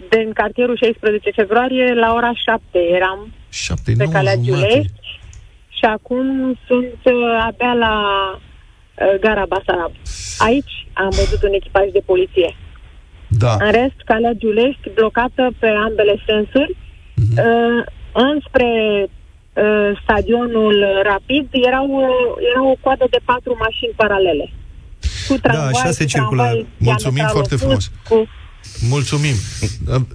din 0.09 0.31
cartierul 0.33 0.77
16 0.77 1.31
februarie 1.31 1.93
la 1.93 2.13
ora 2.13 2.31
7. 2.33 2.79
Eram 2.97 3.33
7, 3.49 3.93
pe 3.97 4.05
calea 4.11 4.35
Giulești 4.35 5.01
și 5.77 5.85
acum 5.85 6.57
sunt 6.67 6.99
uh, 7.03 7.45
abia 7.47 7.73
la 7.73 7.95
uh, 8.35 8.41
gara 9.19 9.45
Basarab. 9.47 9.91
Aici 10.37 10.75
am 10.93 11.09
văzut 11.09 11.41
un 11.43 11.53
echipaj 11.53 11.87
de 11.91 12.01
poliție. 12.05 12.55
Da. 13.27 13.53
În 13.59 13.71
rest, 13.71 13.99
calea 14.05 14.33
Giulești 14.41 14.89
blocată 14.93 15.43
pe 15.59 15.67
ambele 15.87 16.15
sensuri. 16.25 16.77
Mhm. 17.15 17.37
Uh, 17.37 17.81
înspre 18.29 18.69
uh, 19.07 19.89
stadionul 20.03 20.75
Rapid 21.03 21.47
erau, 21.51 21.87
uh, 21.87 22.47
era 22.51 22.61
o 22.71 22.75
coadă 22.81 23.05
de 23.09 23.19
patru 23.25 23.55
mașini 23.59 23.93
paralele. 23.95 24.45
Cu 25.27 25.37
tramvai, 25.37 25.71
așa 25.73 25.91
se 25.91 26.03
cu 26.03 26.09
circulă. 26.09 26.43
tramvai 26.43 26.67
Mulțumim 26.77 27.13
diametral 27.13 27.35
foarte 27.35 27.55
opus, 27.55 27.65
frumos. 27.65 27.91
Cu... 28.09 28.17
Mulțumim. 28.89 29.35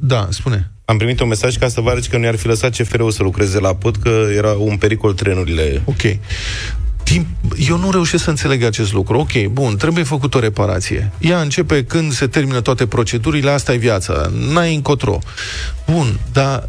Da, 0.00 0.26
spune. 0.30 0.70
Am 0.84 0.96
primit 0.96 1.20
un 1.20 1.28
mesaj 1.28 1.56
ca 1.56 1.68
să 1.68 1.80
vă 1.80 1.90
arăt 1.90 2.04
că 2.04 2.16
nu 2.16 2.24
i-ar 2.24 2.36
fi 2.36 2.46
lăsat 2.46 2.76
CFR-ul 2.76 3.10
să 3.10 3.22
lucreze 3.22 3.60
la 3.60 3.74
pod, 3.74 3.96
că 3.96 4.26
era 4.36 4.52
un 4.52 4.76
pericol 4.76 5.12
trenurile. 5.12 5.82
Ok. 5.84 6.02
Timp, 7.10 7.26
eu 7.68 7.78
nu 7.78 7.90
reușesc 7.90 8.24
să 8.24 8.30
înțeleg 8.30 8.62
acest 8.62 8.92
lucru. 8.92 9.18
Ok, 9.18 9.46
bun, 9.46 9.76
trebuie 9.76 10.04
făcut 10.04 10.34
o 10.34 10.38
reparație. 10.38 11.12
Ea 11.18 11.40
începe 11.40 11.84
când 11.84 12.12
se 12.12 12.26
termină 12.26 12.60
toate 12.60 12.86
procedurile, 12.86 13.50
asta 13.50 13.72
e 13.72 13.76
viața. 13.76 14.30
N-ai 14.52 14.74
încotro. 14.74 15.18
Bun, 15.90 16.20
dar 16.32 16.68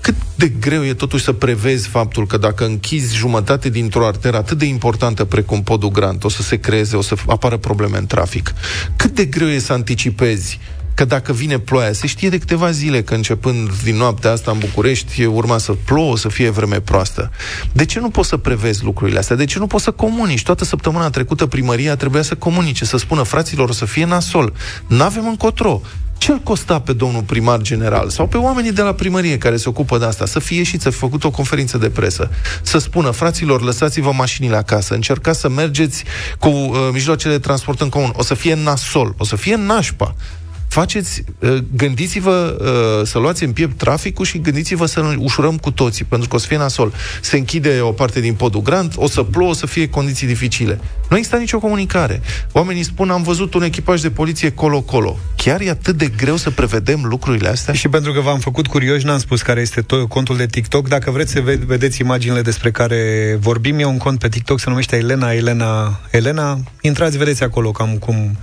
cât 0.00 0.14
de 0.34 0.48
greu 0.48 0.84
e 0.84 0.94
totuși 0.94 1.24
să 1.24 1.32
prevezi 1.32 1.88
faptul 1.88 2.26
că 2.26 2.36
dacă 2.36 2.64
închizi 2.64 3.16
jumătate 3.16 3.68
dintr-o 3.68 4.06
arteră 4.06 4.36
atât 4.36 4.58
de 4.58 4.64
importantă 4.64 5.24
precum 5.24 5.62
podul 5.62 5.90
Grant, 5.90 6.24
o 6.24 6.28
să 6.28 6.42
se 6.42 6.56
creeze, 6.56 6.96
o 6.96 7.02
să 7.02 7.14
apară 7.26 7.56
probleme 7.56 7.98
în 7.98 8.06
trafic. 8.06 8.54
Cât 8.96 9.14
de 9.14 9.24
greu 9.24 9.48
e 9.48 9.58
să 9.58 9.72
anticipezi 9.72 10.58
că 10.98 11.04
dacă 11.04 11.32
vine 11.32 11.58
ploaia, 11.58 11.92
se 11.92 12.06
știe 12.06 12.28
de 12.28 12.38
câteva 12.38 12.70
zile 12.70 13.02
că 13.02 13.14
începând 13.14 13.70
din 13.82 13.96
noaptea 13.96 14.30
asta 14.30 14.50
în 14.50 14.58
București 14.58 15.24
urma 15.24 15.58
să 15.58 15.72
plouă, 15.84 16.16
să 16.16 16.28
fie 16.28 16.48
vreme 16.48 16.80
proastă. 16.80 17.30
De 17.72 17.84
ce 17.84 18.00
nu 18.00 18.10
poți 18.10 18.28
să 18.28 18.36
prevezi 18.36 18.84
lucrurile 18.84 19.18
astea? 19.18 19.36
De 19.36 19.44
ce 19.44 19.58
nu 19.58 19.66
poți 19.66 19.84
să 19.84 19.90
comunici? 19.90 20.42
Toată 20.42 20.64
săptămâna 20.64 21.10
trecută 21.10 21.46
primăria 21.46 21.96
trebuia 21.96 22.22
să 22.22 22.34
comunice, 22.34 22.84
să 22.84 22.96
spună 22.96 23.22
fraților 23.22 23.68
o 23.68 23.72
să 23.72 23.84
fie 23.84 24.04
nasol. 24.04 24.52
N-avem 24.86 25.26
încotro. 25.26 25.80
Ce 26.16 26.32
îl 26.32 26.38
costa 26.38 26.80
pe 26.80 26.92
domnul 26.92 27.22
primar 27.22 27.60
general 27.60 28.08
sau 28.08 28.26
pe 28.26 28.36
oamenii 28.36 28.72
de 28.72 28.82
la 28.82 28.92
primărie 28.92 29.38
care 29.38 29.56
se 29.56 29.68
ocupă 29.68 29.98
de 29.98 30.04
asta 30.04 30.26
să 30.26 30.38
fie 30.38 30.62
și 30.62 30.80
să 30.80 30.90
fi 30.90 30.98
făcut 30.98 31.24
o 31.24 31.30
conferință 31.30 31.78
de 31.78 31.90
presă, 31.90 32.30
să 32.62 32.78
spună, 32.78 33.10
fraților, 33.10 33.62
lăsați-vă 33.62 34.12
mașinile 34.12 34.56
acasă, 34.56 34.94
încercați 34.94 35.40
să 35.40 35.48
mergeți 35.48 36.04
cu 36.38 36.48
uh, 36.48 36.88
mijloacele 36.92 37.32
de 37.32 37.38
transport 37.38 37.80
în 37.80 37.88
comun. 37.88 38.12
O 38.16 38.22
să 38.22 38.34
fie 38.34 38.54
nasol, 38.54 39.14
o 39.18 39.24
să 39.24 39.36
fie 39.36 39.54
nașpa 39.56 40.14
faceți, 40.68 41.24
uh, 41.38 41.56
gândiți-vă 41.76 42.56
uh, 42.60 43.06
să 43.06 43.18
luați 43.18 43.44
în 43.44 43.52
piept 43.52 43.78
traficul 43.78 44.24
și 44.24 44.40
gândiți-vă 44.40 44.86
să 44.86 45.14
ușurăm 45.18 45.56
cu 45.56 45.70
toții, 45.70 46.04
pentru 46.04 46.28
că 46.28 46.36
o 46.36 46.38
să 46.38 46.46
fie 46.46 46.56
nasol. 46.56 46.92
Se 47.20 47.36
închide 47.36 47.80
o 47.80 47.92
parte 47.92 48.20
din 48.20 48.34
podul 48.34 48.62
Grant, 48.62 48.92
o 48.96 49.08
să 49.08 49.22
plouă, 49.22 49.50
o 49.50 49.52
să 49.52 49.66
fie 49.66 49.88
condiții 49.88 50.26
dificile. 50.26 50.80
Nu 51.10 51.16
există 51.16 51.36
nicio 51.36 51.58
comunicare. 51.58 52.20
Oamenii 52.52 52.82
spun, 52.82 53.10
am 53.10 53.22
văzut 53.22 53.54
un 53.54 53.62
echipaj 53.62 54.00
de 54.00 54.10
poliție 54.10 54.50
colo-colo. 54.50 55.18
Chiar 55.36 55.60
e 55.60 55.70
atât 55.70 55.96
de 55.96 56.06
greu 56.16 56.36
să 56.36 56.50
prevedem 56.50 57.04
lucrurile 57.04 57.48
astea? 57.48 57.74
Și 57.74 57.88
pentru 57.88 58.12
că 58.12 58.20
v-am 58.20 58.38
făcut 58.38 58.66
curioși, 58.66 59.04
n-am 59.04 59.18
spus 59.18 59.42
care 59.42 59.60
este 59.60 59.82
to- 59.82 60.08
contul 60.08 60.36
de 60.36 60.46
TikTok. 60.46 60.88
Dacă 60.88 61.10
vreți 61.10 61.32
să 61.32 61.40
ve- 61.40 61.60
vedeți 61.66 62.00
imaginile 62.00 62.42
despre 62.42 62.70
care 62.70 63.36
vorbim, 63.40 63.78
e 63.78 63.84
un 63.84 63.98
cont 63.98 64.18
pe 64.18 64.28
TikTok, 64.28 64.60
se 64.60 64.68
numește 64.68 64.96
Elena, 64.96 65.32
Elena, 65.32 66.00
Elena. 66.10 66.58
Intrați, 66.80 67.18
vedeți 67.18 67.42
acolo 67.42 67.70
cam 67.70 67.96
cum, 67.96 68.36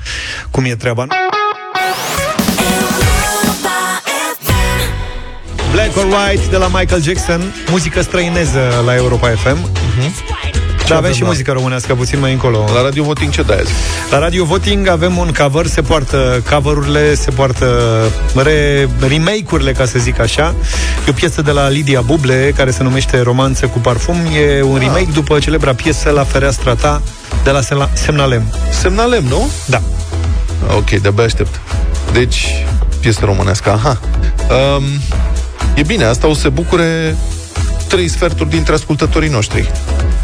cum 0.51 0.63
e 0.63 0.75
treaba. 0.75 1.07
Black 5.95 6.07
or 6.13 6.19
White 6.27 6.47
de 6.49 6.57
la 6.57 6.67
Michael 6.67 7.01
Jackson, 7.01 7.53
muzică 7.69 8.01
străineză 8.01 8.59
la 8.85 8.95
Europa 8.95 9.27
FM. 9.29 9.57
Uh-huh. 9.57 10.11
Dar 10.87 10.97
avem 10.97 11.13
și 11.13 11.21
la- 11.21 11.27
muzică 11.27 11.51
românească 11.51 11.95
puțin 11.95 12.19
mai 12.19 12.31
încolo. 12.31 12.65
La 12.73 12.81
Radio 12.81 13.03
Voting 13.03 13.31
ce 13.31 13.41
dai 13.41 13.57
azi? 13.57 13.71
La 14.11 14.19
Radio 14.19 14.43
Voting 14.45 14.87
avem 14.87 15.17
un 15.17 15.31
cover, 15.37 15.65
se 15.65 15.81
poartă 15.81 16.43
coverurile, 16.49 17.15
se 17.15 17.31
poartă 17.31 17.65
re, 18.35 18.89
remake-urile, 19.07 19.71
ca 19.71 19.85
să 19.85 19.99
zic 19.99 20.19
așa. 20.19 20.55
E 21.07 21.09
o 21.09 21.13
piesă 21.13 21.41
de 21.41 21.51
la 21.51 21.67
Lidia 21.69 22.01
Buble, 22.01 22.53
care 22.55 22.71
se 22.71 22.83
numește 22.83 23.21
Romanță 23.21 23.65
cu 23.67 23.79
parfum. 23.79 24.15
E 24.57 24.61
un 24.61 24.77
remake 24.77 25.07
după 25.13 25.39
celebra 25.39 25.73
piesă 25.73 26.09
La 26.09 26.23
fereastra 26.23 26.75
ta, 26.75 27.01
de 27.43 27.49
la 27.49 27.59
Semna- 27.61 27.93
Semnalem. 27.93 28.43
Semnalem, 28.81 29.23
nu? 29.23 29.49
Da. 29.65 29.81
Ok, 30.75 30.89
de-abia 30.89 31.23
aștept. 31.23 31.59
Deci, 32.13 32.65
piesă 32.99 33.19
românească, 33.23 33.71
aha. 33.71 33.99
Um, 34.49 34.83
e 35.75 35.81
bine, 35.81 36.03
asta 36.03 36.27
o 36.27 36.33
să 36.33 36.39
se 36.39 36.49
bucure 36.49 37.15
trei 37.87 38.07
sferturi 38.07 38.49
dintre 38.49 38.73
ascultătorii 38.73 39.29
noștri. 39.29 39.71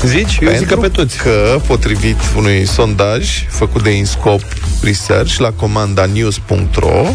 Zici? 0.06 0.40
Eu 0.42 0.52
zic 0.58 0.68
că 0.68 0.76
pe 0.76 0.88
toți. 0.88 1.18
Că, 1.18 1.60
potrivit 1.68 2.18
unui 2.38 2.66
sondaj 2.66 3.48
făcut 3.48 3.84
de 3.84 3.90
Inscop 3.90 4.42
Research 4.84 5.38
la 5.38 5.52
comanda 5.52 6.06
news.ro, 6.06 7.06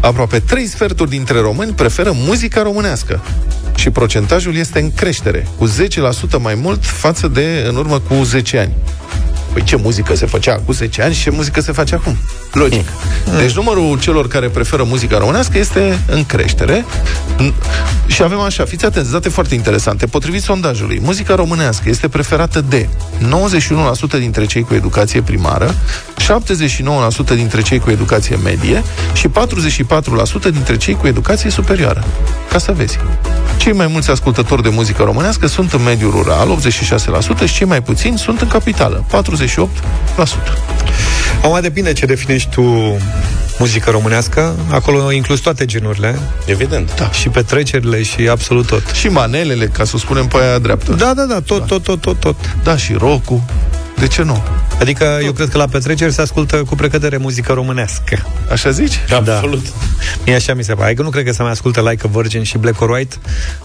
aproape 0.00 0.38
trei 0.38 0.66
sferturi 0.66 1.10
dintre 1.10 1.40
români 1.40 1.72
preferă 1.72 2.12
muzica 2.14 2.62
românească. 2.62 3.24
Și 3.74 3.90
procentajul 3.90 4.56
este 4.56 4.80
în 4.80 4.92
creștere, 4.92 5.46
cu 5.58 5.68
10% 5.68 5.70
mai 6.38 6.54
mult 6.54 6.84
față 6.84 7.28
de 7.28 7.64
în 7.68 7.76
urmă 7.76 7.98
cu 7.98 8.14
10 8.22 8.58
ani. 8.58 8.74
Păi 9.52 9.62
ce 9.64 9.76
muzică 9.76 10.14
se 10.14 10.26
făcea 10.26 10.60
cu 10.64 10.72
10 10.72 11.02
ani 11.02 11.14
și 11.14 11.22
ce 11.22 11.30
muzică 11.30 11.60
se 11.60 11.72
face 11.72 11.94
acum? 11.94 12.16
Logic. 12.52 12.88
Deci 13.38 13.52
numărul 13.52 13.98
celor 14.00 14.28
care 14.28 14.48
preferă 14.48 14.82
muzica 14.82 15.18
românească 15.18 15.58
este 15.58 15.98
în 16.06 16.24
creștere. 16.24 16.84
N- 17.38 17.52
Și 18.06 18.22
avem 18.22 18.38
așa, 18.38 18.64
fiți 18.64 18.84
atenți, 18.84 19.10
date 19.12 19.28
foarte 19.28 19.54
interesante. 19.54 20.06
Potrivit 20.06 20.42
sondajului, 20.42 21.00
muzica 21.02 21.34
românească 21.34 21.88
este 21.88 22.08
preferată 22.08 22.60
de 22.68 22.88
91% 24.16 24.18
dintre 24.18 24.44
cei 24.46 24.62
cu 24.62 24.74
educație 24.74 25.22
primară, 25.22 25.74
79% 26.22 27.34
dintre 27.34 27.62
cei 27.62 27.78
cu 27.78 27.90
educație 27.90 28.36
medie 28.44 28.82
și 29.12 29.28
44% 29.28 29.32
dintre 30.52 30.76
cei 30.76 30.94
cu 30.94 31.06
educație 31.06 31.50
superioară. 31.50 32.04
Ca 32.50 32.58
să 32.58 32.72
vezi. 32.72 32.98
Cei 33.56 33.72
mai 33.72 33.86
mulți 33.86 34.10
ascultători 34.10 34.62
de 34.62 34.68
muzică 34.68 35.02
românească 35.02 35.46
sunt 35.46 35.72
în 35.72 35.82
mediul 35.82 36.10
rural, 36.10 36.58
86%, 37.44 37.44
și 37.46 37.54
cei 37.54 37.66
mai 37.66 37.82
puțini 37.82 38.18
sunt 38.18 38.40
în 38.40 38.48
capitală, 38.48 39.04
48%. 39.08 39.39
Acum 41.42 41.60
depinde 41.60 41.92
ce 41.92 42.06
definești 42.06 42.48
tu 42.50 42.96
muzică 43.58 43.90
românească. 43.90 44.54
Acolo 44.70 45.12
inclus 45.12 45.40
toate 45.40 45.64
genurile. 45.64 46.18
Evident. 46.46 46.94
Da. 46.94 47.10
Și 47.10 47.28
petrecerile 47.28 48.02
și 48.02 48.28
absolut 48.28 48.66
tot. 48.66 48.82
Și 48.86 49.08
manelele, 49.08 49.66
ca 49.66 49.84
să 49.84 49.96
spunem 49.96 50.26
pe 50.26 50.36
aia 50.36 50.58
dreaptă. 50.58 50.92
Da, 50.92 51.14
da, 51.14 51.24
da, 51.24 51.40
tot, 51.40 51.66
tot, 51.66 51.82
tot, 51.82 52.00
tot, 52.00 52.20
tot. 52.20 52.36
Da, 52.62 52.76
și 52.76 52.92
rock 52.92 53.24
De 53.98 54.06
ce 54.06 54.22
nu? 54.22 54.42
Adică 54.80 55.18
eu 55.24 55.32
cred 55.32 55.48
că 55.48 55.56
la 55.58 55.66
petreceri 55.66 56.12
se 56.12 56.20
ascultă 56.20 56.56
cu 56.56 56.74
precădere 56.74 57.16
muzică 57.16 57.52
românească. 57.52 58.26
Așa 58.52 58.70
zici? 58.70 58.94
Absolut. 59.12 59.66
Mie 60.26 60.34
așa 60.34 60.54
mi 60.54 60.64
se 60.64 60.74
pare. 60.74 60.86
Adică 60.86 61.02
nu 61.02 61.08
cred 61.10 61.24
că 61.24 61.32
să 61.32 61.42
mai 61.42 61.50
ascultă 61.50 61.80
Like 61.90 62.06
a 62.06 62.08
Virgin 62.18 62.42
și 62.42 62.58
Black 62.58 62.80
or 62.80 62.90
White 62.90 63.16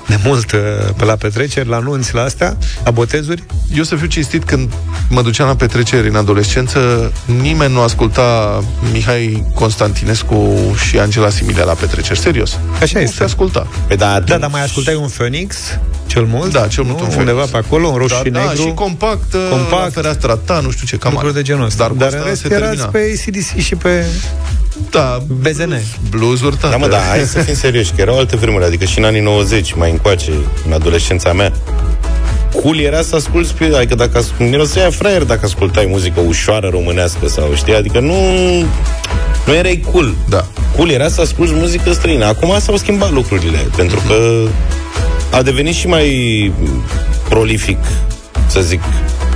de 0.07 0.19
mult 0.23 0.51
uh, 0.51 0.59
pe 0.97 1.05
la 1.05 1.15
petreceri, 1.15 1.67
la 1.67 1.79
nunți, 1.79 2.13
la 2.15 2.21
astea, 2.21 2.57
la 2.83 2.91
botezuri. 2.91 3.43
Eu 3.75 3.83
să 3.83 3.95
fiu 3.95 4.07
cinstit, 4.07 4.43
când 4.43 4.73
mă 5.09 5.21
duceam 5.21 5.47
la 5.47 5.55
petreceri 5.55 6.07
în 6.07 6.15
adolescență, 6.15 7.11
nimeni 7.41 7.73
nu 7.73 7.81
asculta 7.81 8.59
Mihai 8.91 9.43
Constantinescu 9.53 10.55
și 10.87 10.99
Angela 10.99 11.29
Similea 11.29 11.63
la 11.63 11.73
petreceri. 11.73 12.19
Serios. 12.19 12.59
Așa 12.81 12.91
nu 12.93 12.99
este. 13.03 13.15
se 13.15 13.23
asculta. 13.23 13.67
Păi 13.87 13.97
da, 13.97 14.19
Da, 14.19 14.37
dar 14.37 14.49
mai 14.49 14.63
ascultai 14.63 14.95
un 14.95 15.07
Phoenix, 15.07 15.57
cel 16.05 16.23
mult. 16.25 16.51
Da, 16.51 16.67
cel 16.67 16.83
mult 16.83 16.97
nu? 16.97 17.03
un 17.03 17.09
fel. 17.09 17.19
Undeva 17.19 17.45
pe 17.51 17.57
acolo, 17.57 17.89
în 17.89 17.95
roșu 17.97 18.13
da, 18.13 18.21
și 18.23 18.29
da, 18.29 18.39
negru. 18.39 18.61
și 18.61 18.71
compact, 18.73 19.31
Compact. 19.31 19.49
compact. 19.51 19.83
la 19.83 19.89
fereastra 20.01 20.35
ta, 20.35 20.59
nu 20.59 20.71
știu 20.71 20.87
ce, 20.87 20.97
cam 21.05 21.13
lucruri 21.13 21.33
de 21.33 21.41
genul 21.41 21.65
ăsta. 21.65 21.83
Dar, 21.83 21.91
cu 21.91 21.97
Dar 21.97 22.07
asta 22.07 22.19
în 22.19 22.25
rest 22.27 22.41
se 22.41 22.53
erați 22.53 22.65
termina. 22.65 22.85
pe 22.85 23.21
ACDC 23.25 23.59
și 23.65 23.75
pe 23.75 24.05
da, 24.89 25.23
BZN. 25.41 25.73
Bluzuri, 26.09 26.59
Da, 26.59 26.75
mă, 26.77 26.87
da, 26.87 26.97
hai 27.09 27.19
să 27.19 27.39
fim 27.39 27.53
serioși, 27.53 27.91
că 27.95 28.01
erau 28.01 28.17
alte 28.17 28.35
vremuri, 28.35 28.63
adică 28.63 28.85
și 28.85 28.97
în 28.97 29.03
anii 29.03 29.21
90, 29.21 29.73
mai 29.73 29.91
încoace, 29.91 30.31
în 30.65 30.73
adolescența 30.73 31.33
mea, 31.33 31.53
cool 32.61 32.79
era 32.79 33.01
să 33.01 33.15
asculti 33.15 33.53
pe, 33.53 33.71
adică 33.75 33.95
dacă 33.95 34.17
ascult, 34.17 34.53
era 34.53 34.65
să 34.65 34.79
ia 34.79 34.89
fraier 34.89 35.23
dacă 35.23 35.45
ascultai 35.45 35.85
muzică 35.89 36.19
ușoară 36.19 36.67
românească 36.67 37.27
sau 37.27 37.53
știi, 37.55 37.75
adică 37.75 37.99
nu 37.99 38.15
nu 39.45 39.53
erai 39.53 39.83
cool. 39.91 40.13
Da. 40.29 40.45
Cool 40.75 40.89
era 40.89 41.09
să 41.09 41.21
asculti 41.21 41.53
muzică 41.53 41.91
străină. 41.91 42.25
Acum 42.25 42.55
s-au 42.59 42.77
schimbat 42.77 43.11
lucrurile, 43.11 43.57
pentru 43.75 44.01
că 44.07 44.47
a 45.31 45.41
devenit 45.41 45.75
și 45.75 45.87
mai 45.87 46.51
prolific, 47.29 47.77
să 48.47 48.61
zic, 48.61 48.81
și 48.81 49.34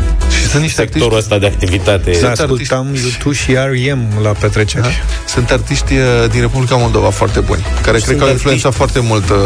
sunt 0.49 0.61
niște 0.61 0.81
sectorul 0.81 1.17
ăsta 1.17 1.37
de 1.37 1.45
activitate. 1.45 2.17
Da, 2.21 2.29
ascultam 2.31 2.87
YouTube 3.03 3.35
și 3.35 3.51
R.E.M. 3.51 4.01
la 4.23 4.29
petreceri. 4.29 4.83
Da? 4.83 4.89
Sunt 5.27 5.51
artiști 5.51 5.93
uh, 5.93 6.29
din 6.31 6.41
Republica 6.41 6.75
Moldova 6.75 7.09
foarte 7.09 7.39
buni, 7.39 7.65
care 7.81 7.97
Și 7.97 8.03
cred 8.03 8.15
că 8.17 8.21
sunt 8.21 8.21
au 8.21 8.29
influențat 8.29 8.73
foarte 8.73 8.99
mult 8.99 9.29
uh, 9.29 9.37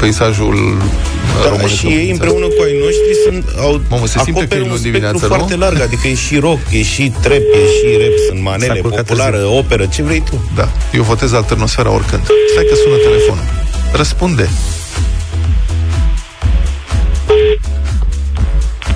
peisajul 0.00 0.54
uh, 0.54 1.42
Da, 1.42 1.48
românesc. 1.48 1.74
și 1.74 1.86
ei 1.86 2.10
împreună 2.10 2.46
cu 2.46 2.60
ai 2.66 2.74
noștri 2.84 3.12
sunt, 3.24 3.44
au, 3.64 3.80
Mamă, 3.88 4.06
se 4.06 4.18
simte 4.18 4.32
că 4.32 4.38
acoperă 4.38 4.60
e 4.60 4.62
un 4.62 4.68
luni 4.68 4.78
spectru 4.80 4.98
dimineață, 4.98 5.26
nu? 5.26 5.34
foarte 5.34 5.56
larg, 5.56 5.80
adică 5.80 6.06
e 6.08 6.14
și 6.14 6.36
rock, 6.46 6.60
e 6.70 6.82
și 6.82 7.04
trap, 7.24 7.44
e 7.62 7.64
și 7.76 7.88
rap, 8.02 8.14
sunt 8.28 8.40
manele, 8.48 8.74
S-a 8.74 8.80
culcat 8.80 9.04
populară, 9.04 9.36
târziu. 9.36 9.56
operă, 9.58 9.84
ce 9.94 10.02
vrei 10.02 10.22
tu. 10.30 10.36
Da, 10.54 10.68
eu 10.98 11.02
votez 11.02 11.32
alternosfera 11.32 11.90
oricând. 11.98 12.22
Stai 12.52 12.64
că 12.70 12.74
sună 12.82 12.96
telefonul. 13.08 13.44
Răspunde. 13.92 14.48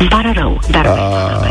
Îmi 0.05 0.13
pare 0.13 0.33
rău, 0.37 0.61
dar 0.71 0.85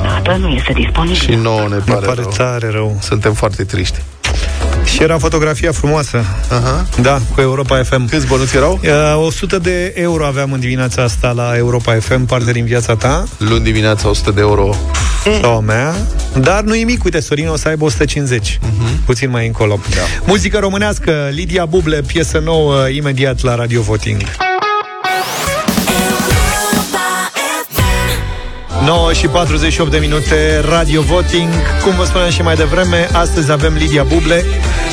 dată 0.03 0.37
nu 0.39 0.47
este 0.47 0.73
disponibil. 0.73 1.19
Și 1.19 1.35
nouă 1.35 1.67
ne 1.69 1.75
pare, 1.75 2.05
pare 2.05 2.21
tare 2.37 2.69
rău. 2.69 2.97
Suntem 3.01 3.33
foarte 3.33 3.63
triști. 3.63 4.01
Și 4.85 5.03
era 5.03 5.17
fotografia 5.17 5.71
frumoasă. 5.71 6.25
Aha. 6.49 6.85
Da, 7.01 7.21
cu 7.35 7.41
Europa 7.41 7.83
FM. 7.83 8.09
Câți 8.09 8.27
bănuți 8.27 8.55
erau? 8.55 8.79
Uh, 8.83 9.25
100 9.25 9.57
de 9.57 9.93
euro 9.95 10.25
aveam 10.25 10.51
în 10.51 10.59
dimineața 10.59 11.03
asta 11.03 11.31
la 11.31 11.57
Europa 11.57 11.95
FM, 11.99 12.25
parte 12.25 12.51
din 12.51 12.65
viața 12.65 12.95
ta. 12.95 13.23
Luni 13.37 13.63
dimineața 13.63 14.09
100 14.09 14.31
de 14.31 14.41
euro. 14.41 14.75
Sau 15.41 15.55
a 15.55 15.59
mea. 15.59 15.95
Dar 16.39 16.61
nu 16.61 16.73
nimic, 16.73 17.03
uite, 17.03 17.19
Sorin 17.19 17.47
o 17.47 17.55
să 17.55 17.67
aibă 17.67 17.85
150. 17.85 18.59
Uh-huh. 18.59 19.05
Puțin 19.05 19.29
mai 19.29 19.47
încolo. 19.47 19.79
Da. 19.95 20.01
Muzică 20.25 20.59
românească, 20.59 21.29
Lidia 21.31 21.65
Buble, 21.65 22.01
piesă 22.01 22.41
nouă, 22.43 22.87
imediat 22.87 23.41
la 23.41 23.55
Radio 23.55 23.81
Voting. 23.81 24.21
9 28.85 29.13
și 29.13 29.27
48 29.27 29.91
de 29.91 29.97
minute 29.97 30.61
Radio 30.69 31.01
Voting. 31.01 31.49
Cum 31.83 31.95
vă 31.95 32.03
spuneam 32.03 32.29
și 32.29 32.41
mai 32.41 32.55
devreme 32.55 33.07
Astăzi 33.11 33.51
avem 33.51 33.73
Lidia 33.73 34.03
Buble 34.03 34.43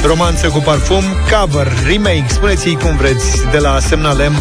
Romanță 0.04 0.48
cu 0.48 0.58
parfum, 0.58 1.02
cover, 1.30 1.72
remake. 1.86 2.24
Spuneți-i 2.28 2.74
cum 2.74 2.96
vreți 2.96 3.50
De 3.50 3.58
la 3.58 3.78
Semnalem 3.78 4.32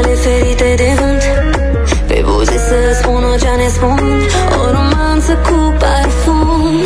brațele 0.00 0.14
tale 0.14 0.14
ferite 0.14 0.74
de 0.76 0.90
vânt. 0.98 1.22
Pe 2.06 2.22
buze 2.24 2.58
să 2.58 2.98
spun 3.00 3.22
ce 3.40 3.48
ne 3.56 3.68
spun 3.68 4.22
O 4.60 4.70
romanță 4.70 5.32
cu 5.32 5.74
parfum. 5.78 6.82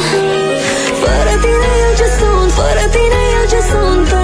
Fără 1.02 1.34
tine 1.42 1.70
eu 1.84 1.94
ce 1.96 2.08
sunt, 2.18 2.50
fără 2.52 2.84
tine 2.90 3.20
eu 3.38 3.44
ce 3.48 3.60
sunt 3.70 4.23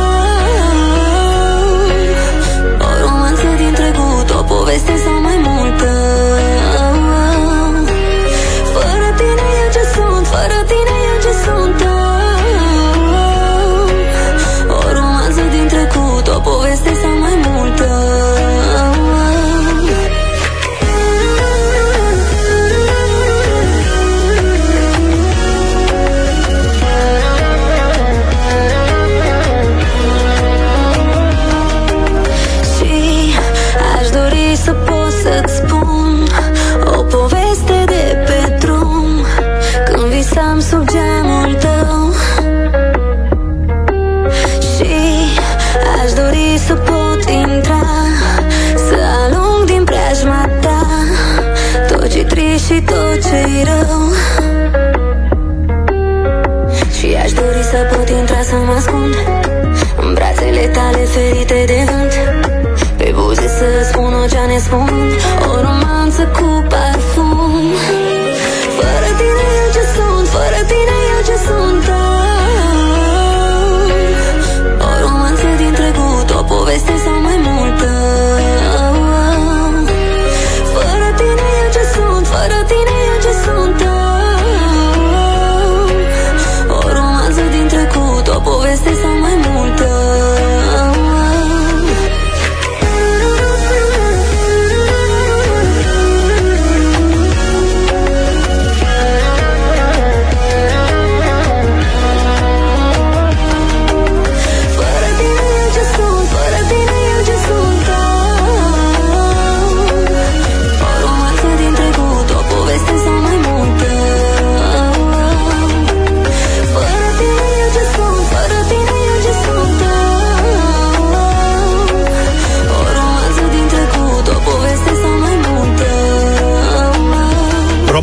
tot 53.65 53.67
ce-i 53.67 53.73
rău. 53.73 54.13
Și 56.97 57.17
aș 57.25 57.33
dori 57.33 57.63
să 57.63 57.79
pot 57.95 58.09
intra 58.09 58.43
să 58.43 58.55
mă 58.67 58.73
ascund 58.73 59.15
În 60.03 60.15
brațele 60.15 60.67
tale 60.67 61.05
ferite 61.05 61.65
de 61.67 61.85
vânt. 61.89 62.13
Pe 62.97 63.13
buze 63.15 63.49
să 63.49 63.69
spun 63.91 64.13
o 64.23 64.27
ce 64.27 64.43
ne 64.53 64.59
spun 64.59 64.91
O 65.51 65.55
romanță 65.67 66.23
cu 66.37 66.65
parfum. 66.69 67.63
Fără 68.79 69.09
tine 69.19 69.45
eu 69.61 69.69
ce 69.75 69.83
sunt, 69.95 70.27
fără 70.29 70.61
tine 70.71 70.97
eu 71.13 71.21
ce 71.29 71.37
sunt 71.47 71.85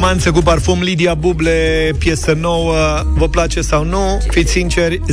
Romanță 0.08 0.32
cu 0.32 0.41
parfum 0.41 0.82
Lidia 0.82 1.14
Buble, 1.14 1.91
piesă 1.99 2.34
nouă 2.39 2.76
Vă 3.16 3.28
place 3.28 3.62
sau 3.62 3.84
nu? 3.84 4.18
Fiți 4.28 4.51
sinceri 4.51 4.99
0372069599 4.99 5.03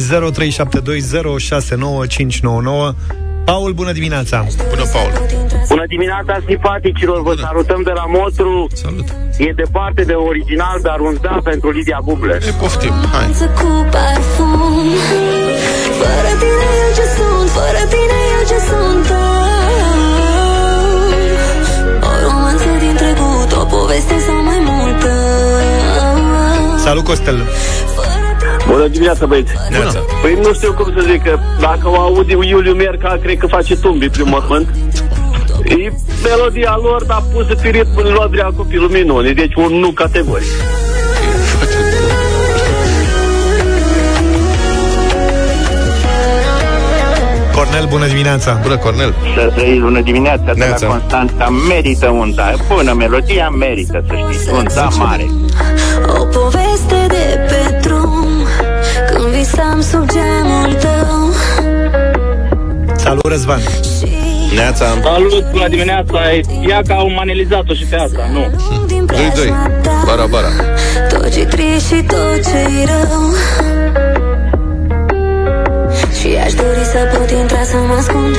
Paul, 3.44 3.72
bună 3.72 3.92
dimineața! 3.92 4.46
Bună, 4.68 4.84
Paul! 4.92 5.12
Bună 5.68 5.84
dimineața, 5.86 6.38
simpaticilor, 6.46 7.22
vă 7.22 7.34
salutăm 7.34 7.82
de 7.82 7.90
la 7.94 8.04
Motru. 8.06 8.66
Salut! 8.72 9.08
E 9.38 9.52
departe 9.56 10.02
de 10.02 10.12
original, 10.12 10.78
dar 10.82 11.00
un 11.00 11.16
da 11.22 11.40
pentru 11.44 11.70
Lidia 11.70 12.00
Buble. 12.04 12.38
E 12.48 12.52
poftim, 12.60 12.92
hai! 13.12 13.26
Cu 13.60 13.88
parfum 13.90 14.72
Fără 16.00 16.32
tine 16.40 16.66
eu 16.84 16.90
ce 16.98 17.06
sunt 17.16 17.48
Fără 17.50 17.82
tine 17.92 18.18
eu 18.36 18.42
ce 18.50 18.58
sunt 18.68 19.06
O 19.10 20.23
poveste 23.94 24.18
sau 24.18 24.42
mai 24.42 24.58
multă 24.60 25.08
Salut, 26.78 27.04
Costel! 27.04 27.42
Bună 28.68 28.86
dimineața, 28.86 29.26
băieți! 29.26 29.52
Bună. 29.76 30.04
Păi 30.22 30.38
nu 30.42 30.52
știu 30.52 30.72
cum 30.72 30.92
să 30.96 31.04
zic, 31.10 31.22
că 31.22 31.38
dacă 31.60 31.88
o 31.88 32.00
auzi 32.00 32.30
Iuliu 32.30 32.72
Merca, 32.72 33.18
cred 33.22 33.38
că 33.38 33.46
face 33.46 33.76
tumbi 33.76 34.08
prin 34.08 34.28
mormânt. 34.28 34.68
E 35.64 35.92
melodia 36.22 36.78
lor, 36.82 37.04
dar 37.04 37.22
pusă 37.32 37.54
pe 37.62 37.68
ritmul 37.68 38.16
Lodrea 38.18 38.52
copilul 38.56 38.88
minune, 38.88 39.32
deci 39.32 39.54
un 39.54 39.72
nu 39.72 39.90
categoric. 39.90 40.48
Cornel, 47.74 47.90
bună 47.90 48.06
dimineața! 48.06 48.58
Bună, 48.62 48.76
Cornel! 48.76 49.14
Să 49.36 49.52
trăiți 49.54 49.80
bună 49.80 50.00
dimineața 50.00 50.44
de 50.44 50.52
Neața. 50.64 50.86
la 50.86 50.92
Constanța 50.92 51.48
Merită 51.68 52.08
un 52.08 52.32
da 52.34 52.52
Bună 52.68 52.92
melodia, 52.92 53.48
merită 53.48 54.04
să 54.08 54.14
știți 54.32 54.50
Un 54.50 54.66
da 54.74 54.88
mare 54.98 55.26
O 56.06 56.24
poveste 56.24 57.06
de 57.08 57.40
pe 57.48 57.78
drum 57.82 58.46
Când 59.12 59.24
visam 59.24 59.80
sub 59.80 60.08
gemul 60.10 60.72
tău 60.80 61.32
Salut, 62.96 63.26
Răzvan! 63.26 63.60
Neața. 64.54 64.86
Salut, 65.02 65.50
bună 65.50 65.68
dimineața. 65.68 66.18
Ia 66.68 66.82
că 66.86 66.92
au 66.92 67.10
manelizat-o 67.10 67.74
și 67.74 67.84
pe 67.84 67.96
asta, 67.96 68.28
nu. 68.32 68.46
2-2. 69.06 69.14
Bara, 70.06 70.26
bara. 70.26 70.48
Tot 71.08 71.32
ce 71.32 71.44
trist 71.44 71.86
și 71.86 72.02
tot 72.02 72.42
ce 72.42 72.62
rău 72.86 73.32
Și 73.32 73.63
aș 76.44 76.52
dori 76.52 76.84
să 76.94 76.98
pot 77.12 77.30
intra 77.40 77.62
să 77.62 77.76
mă 77.88 77.94
ascund 78.00 78.36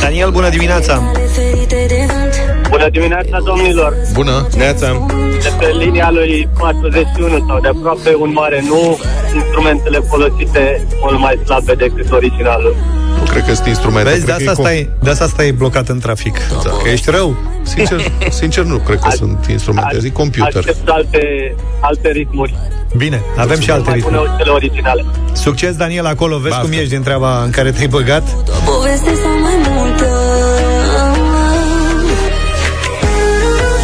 Daniel, 0.00 0.30
bună 0.30 0.48
dimineața! 0.48 1.02
Ferite 1.36 1.84
de 1.88 2.06
vânt 2.12 2.34
Bună 2.68 2.88
dimineața, 2.88 3.38
domnilor! 3.44 3.96
Bună! 4.12 4.46
Neața! 4.56 5.06
De 5.42 5.52
pe 5.58 5.66
linia 5.78 6.10
lui 6.10 6.48
41 6.58 7.44
sau 7.48 7.60
de 7.60 7.68
aproape 7.68 8.14
un 8.18 8.30
mare 8.32 8.62
nu, 8.66 8.98
instrumentele 9.34 9.98
folosite 9.98 10.86
mult 11.00 11.18
mai 11.18 11.40
slabe 11.44 11.74
decât 11.74 12.12
originalul. 12.12 12.76
Nu 13.18 13.24
cred 13.30 13.44
că 13.44 13.54
sunt 13.54 13.66
instrumente. 13.66 14.08
Vezi, 14.10 14.24
de 14.24 14.32
cred 14.32 14.44
că 14.44 14.50
asta, 14.50 14.62
e 14.62 14.64
stai, 14.64 14.90
de 15.02 15.10
asta 15.10 15.26
stai 15.26 15.52
blocat 15.52 15.88
în 15.88 15.98
trafic. 15.98 16.36
Da. 16.64 16.70
Că 16.82 16.88
ești 16.88 17.10
rău. 17.10 17.36
Sincer, 17.62 18.00
sincer 18.40 18.64
nu 18.64 18.76
cred 18.76 18.98
că 18.98 19.10
sunt 19.10 19.46
instrumente. 19.50 19.98
Zic 19.98 20.12
computer. 20.12 20.56
Aștept 20.56 20.88
alte, 20.88 21.54
alte 21.80 22.08
ritmuri. 22.10 22.54
Bine, 22.96 23.22
avem 23.36 23.60
și 23.60 23.70
alte 23.70 23.88
mai 23.88 23.94
ritmuri. 23.94 24.16
bune 24.16 24.34
cele 24.38 24.50
originale. 24.50 25.04
Succes, 25.32 25.76
Daniel, 25.76 26.06
acolo. 26.06 26.38
Vezi 26.38 26.60
cum 26.60 26.72
ești 26.72 26.88
din 26.88 27.02
treaba 27.02 27.42
în 27.42 27.50
care 27.50 27.70
te-ai 27.70 27.86
băgat? 27.86 28.22
O 28.22 28.70
poveste 28.70 29.14
sau 29.22 29.38
mai 29.40 29.56
multă 29.76 30.08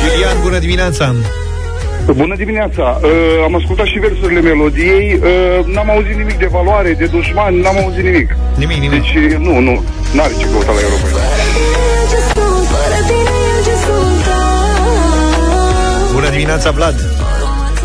Iulian, 0.07 0.37
bună 0.43 0.59
dimineața! 0.59 1.15
Bună 2.17 2.35
dimineața! 2.37 3.01
Uh, 3.03 3.11
am 3.45 3.55
ascultat 3.55 3.87
și 3.87 3.99
versurile 3.99 4.41
melodiei, 4.41 5.21
uh, 5.23 5.67
n-am 5.67 5.91
auzit 5.91 6.17
nimic 6.17 6.39
de 6.39 6.49
valoare, 6.51 6.93
de 6.93 7.07
dușmani, 7.07 7.61
n-am 7.61 7.77
auzit 7.83 8.05
nimic. 8.05 8.37
Nimic, 8.57 8.77
nimic. 8.77 9.03
Deci, 9.03 9.37
nu, 9.39 9.59
nu, 9.59 9.85
n-are 10.13 10.33
ce 10.39 10.47
căuta 10.51 10.73
la 10.73 10.81
Europa. 10.81 11.07
Ce 12.11 12.19
sunt, 12.33 12.67
fără 12.73 12.99
tine 13.07 13.33
eu 13.55 13.63
ce 13.67 13.75
sunt 13.85 14.25
Bună 16.13 16.29
dimineața, 16.31 16.71
Vlad! 16.71 16.95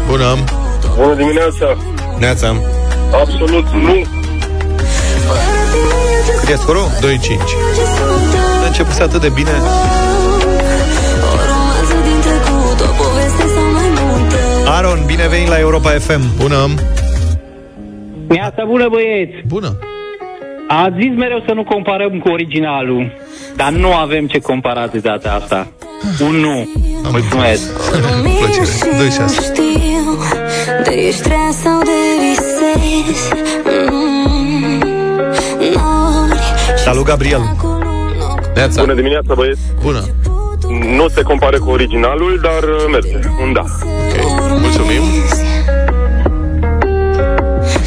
Bună! 0.08 0.55
Bună 0.98 1.14
dimineața! 1.14 1.78
Neața! 2.20 2.56
Absolut 3.22 3.68
nu! 3.70 4.02
Cât 6.40 6.50
e 6.50 6.56
scorul? 6.56 6.86
2-5. 6.86 6.86
A 8.64 8.66
început 8.68 9.00
atât 9.02 9.22
de 9.22 9.30
bine. 9.30 9.50
O 9.50 11.36
romanță 11.52 11.96
din 12.04 12.20
trecut 12.22 12.80
O 12.80 13.04
poveste 13.04 13.44
sau 13.56 13.72
mai 13.74 13.90
multă 14.00 14.36
Aron, 14.70 15.04
bine 15.06 15.28
venit 15.28 15.48
la 15.48 15.60
Europa 15.60 15.90
FM. 15.90 16.22
Bună! 16.38 16.74
Neața 18.28 18.64
bună, 18.68 18.88
băieți! 18.90 19.48
Bună! 19.48 19.78
Ați 20.68 20.96
zis 21.02 21.18
mereu 21.18 21.44
să 21.48 21.54
nu 21.54 21.64
comparăm 21.64 22.20
cu 22.20 22.30
originalul, 22.30 23.12
dar 23.56 23.70
nu 23.70 23.94
avem 23.94 24.28
ce 24.28 24.40
compara 24.40 24.88
de 24.88 24.98
data 24.98 25.40
asta. 25.44 25.68
Un 26.22 26.36
nu. 26.36 26.70
Mulțumesc. 27.12 27.90
Plăcere. 28.40 28.66
2-6. 30.42 30.45
Știu 30.86 30.98
de 30.98 31.08
ești 31.08 31.22
trea 31.22 31.50
sau 31.64 31.80
de 31.90 32.00
visezi 32.22 33.30
mm, 33.92 34.84
nori 35.74 36.40
Salut, 36.84 37.06
Gabriel! 37.06 37.42
Neața. 38.56 38.82
Bună 38.82 38.94
dimineața, 38.94 39.34
băieți! 39.34 39.60
Bună! 39.84 40.04
Nu 40.98 41.08
se 41.08 41.22
compare 41.22 41.58
cu 41.58 41.70
originalul, 41.70 42.40
dar 42.44 42.64
uh, 42.64 42.86
merge. 42.92 43.20
Un 43.42 43.54
da. 43.54 43.62
Ok. 43.62 44.60
Mulțumim. 44.60 45.02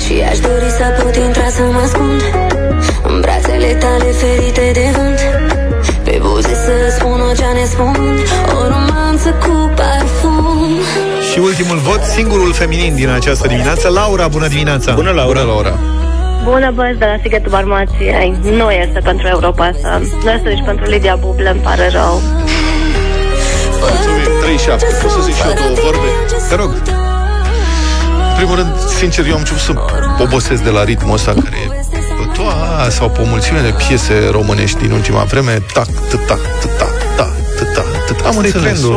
Și 0.04 0.14
aș 0.30 0.38
dori 0.38 0.70
să 0.78 1.02
pot 1.02 1.16
intra 1.16 1.48
să 1.48 1.62
mă 1.72 1.80
ascund 1.84 2.22
În 3.08 3.20
brațele 3.20 3.72
tale 3.74 4.04
ferite 4.04 4.70
de 4.72 4.86
vânt 4.96 5.20
Pe 6.04 6.18
buze 6.22 6.54
să 6.54 6.94
spun 6.98 7.20
o 7.30 7.32
ce 7.34 7.44
ne 7.58 7.64
spun 7.64 8.18
O 8.58 8.68
romanță 8.68 9.28
cu 9.28 9.72
parfum 9.76 10.27
Și 11.38 11.44
ultimul 11.44 11.76
vot, 11.76 12.02
singurul 12.02 12.52
feminin 12.52 12.94
din 12.94 13.08
această 13.08 13.46
dimineață, 13.46 13.88
Laura, 13.88 14.28
bună 14.28 14.48
dimineața! 14.48 14.92
Bună, 14.92 15.10
Laura! 15.10 15.40
Bună, 15.40 15.52
Laura! 15.52 15.78
Bună 16.44 16.70
băieți 16.74 16.98
de 16.98 17.04
la 17.04 17.16
Sighetul 17.22 17.50
Barmației. 17.50 18.38
Nu 18.42 18.70
este 18.70 19.00
pentru 19.04 19.26
Europa 19.26 19.64
asta. 19.64 20.00
Nu 20.24 20.30
este 20.30 20.48
nici 20.48 20.64
pentru 20.64 20.84
Lidia 20.84 21.16
Buble, 21.16 21.50
îmi 21.50 21.60
pare 21.60 21.88
rău. 21.88 22.22
Mulțumim. 23.80 24.24
3-7. 24.78 25.02
Poți 25.02 25.14
să 25.14 25.20
zic 25.20 25.34
și 25.34 25.42
eu 25.46 25.54
două 25.54 25.74
vorbe? 25.84 26.08
Te 26.48 26.54
rog. 26.54 26.70
În 28.28 28.34
primul 28.36 28.54
rând, 28.54 28.72
sincer, 28.98 29.26
eu 29.26 29.32
am 29.32 29.38
început 29.38 29.62
să 29.62 29.72
obosesc 30.22 30.62
de 30.62 30.70
la 30.70 30.84
ritmul 30.84 31.14
ăsta 31.14 31.32
care 31.32 31.56
e 31.64 32.26
toa 32.36 32.88
sau 32.88 33.08
pe 33.08 33.20
o 33.20 33.24
mulțime 33.24 33.60
de 33.60 33.74
piese 33.86 34.28
românești 34.30 34.78
din 34.78 34.90
ultima 34.90 35.22
vreme, 35.22 35.62
tac, 35.72 35.86
tac, 36.10 36.26
tac, 36.26 36.40
tac, 36.76 36.92
tac, 37.16 37.72
tac. 37.74 37.97
Am 38.22 38.26
Asta 38.28 38.40
e 38.42 38.44
înțeles, 38.44 38.78
trendul. 38.80 38.94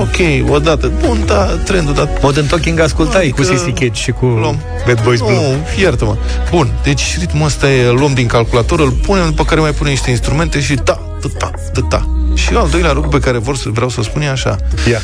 ok, 0.48 0.54
odată, 0.56 0.92
bun, 1.06 1.24
da, 1.26 1.44
trendul, 1.46 1.94
dar 1.94 2.10
Modern 2.22 2.48
Talking 2.48 2.80
ascultai 2.80 3.30
cu 3.36 3.42
Adică- 3.42 3.56
Sissy 3.58 3.72
Catch 3.72 4.00
și 4.00 4.12
cu 4.12 4.26
Luăm. 4.26 4.60
Bad 4.88 5.04
Boys 5.04 5.20
Blue. 5.20 5.32
Nu, 5.34 5.82
iartă-mă. 5.84 6.16
Bun, 6.50 6.72
deci 6.84 7.18
ritmul 7.20 7.46
ăsta 7.46 7.70
e, 7.72 7.88
îl 7.88 7.96
luăm 7.98 8.14
din 8.14 8.28
calculator, 8.28 8.80
îl 8.80 8.92
punem, 8.92 9.26
după 9.26 9.44
care 9.44 9.60
mai 9.62 9.72
punem 9.72 9.92
niște 9.92 10.10
instrumente 10.10 10.62
și 10.62 10.74
ta, 10.76 11.00
ta, 11.22 11.28
ta, 11.38 11.52
ta, 11.74 11.82
ta. 11.90 12.10
Și 12.34 12.54
al 12.56 12.68
doilea 12.72 12.92
lucru 12.92 13.10
pe 13.10 13.20
care 13.20 13.38
vor, 13.38 13.56
să- 13.56 13.70
vreau 13.74 13.90
să 13.90 14.02
spun 14.02 14.22
e 14.22 14.30
așa. 14.30 14.58
Ia. 14.90 15.00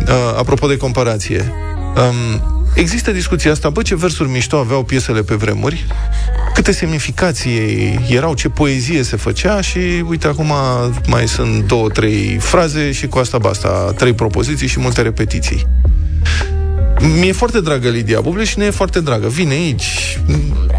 Uh, 0.00 0.08
apropo 0.38 0.66
de 0.66 0.76
comparație, 0.76 1.52
um, 1.96 2.42
există 2.74 3.10
discuția 3.10 3.50
asta, 3.50 3.68
bă, 3.68 3.82
ce 3.82 3.96
versuri 3.96 4.28
mișto 4.28 4.56
aveau 4.56 4.84
piesele 4.84 5.22
pe 5.22 5.34
vremuri, 5.34 5.86
câte 6.54 6.72
semnificații 6.72 8.00
erau, 8.08 8.34
ce 8.34 8.48
poezie 8.48 9.02
se 9.02 9.16
făcea 9.16 9.60
și 9.60 9.78
uite, 10.08 10.26
acum 10.26 10.52
mai 11.06 11.28
sunt 11.28 11.66
două, 11.66 11.88
trei 11.88 12.36
fraze 12.40 12.92
și 12.92 13.06
cu 13.06 13.18
asta 13.18 13.38
basta, 13.38 13.92
trei 13.96 14.12
propoziții 14.12 14.66
și 14.66 14.80
multe 14.80 15.02
repetiții. 15.02 15.66
Mi-e 17.20 17.32
foarte 17.32 17.60
dragă 17.60 17.88
Lidia 17.88 18.20
Buble 18.20 18.44
și 18.44 18.58
ne 18.58 18.64
e 18.64 18.70
foarte 18.70 19.00
dragă. 19.00 19.28
Vine 19.28 19.52
aici, 19.52 20.18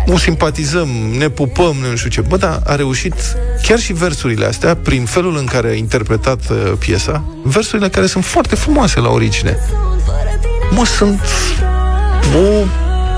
o 0.07 0.17
simpatizăm, 0.17 0.87
ne 1.17 1.29
pupăm, 1.29 1.75
nu 1.89 1.95
știu 1.95 2.09
ce. 2.09 2.21
Bă, 2.21 2.37
dar 2.37 2.61
a 2.65 2.75
reușit 2.75 3.13
chiar 3.61 3.79
și 3.79 3.93
versurile 3.93 4.45
astea, 4.45 4.75
prin 4.75 5.05
felul 5.05 5.37
în 5.37 5.45
care 5.45 5.67
a 5.67 5.73
interpretat 5.73 6.49
uh, 6.49 6.71
piesa, 6.79 7.23
versurile 7.43 7.89
care 7.89 8.05
sunt 8.05 8.25
foarte 8.25 8.55
frumoase 8.55 8.99
la 8.99 9.09
origine. 9.09 9.57
Mă, 10.71 10.85
sunt 10.85 11.21
o 12.33 12.65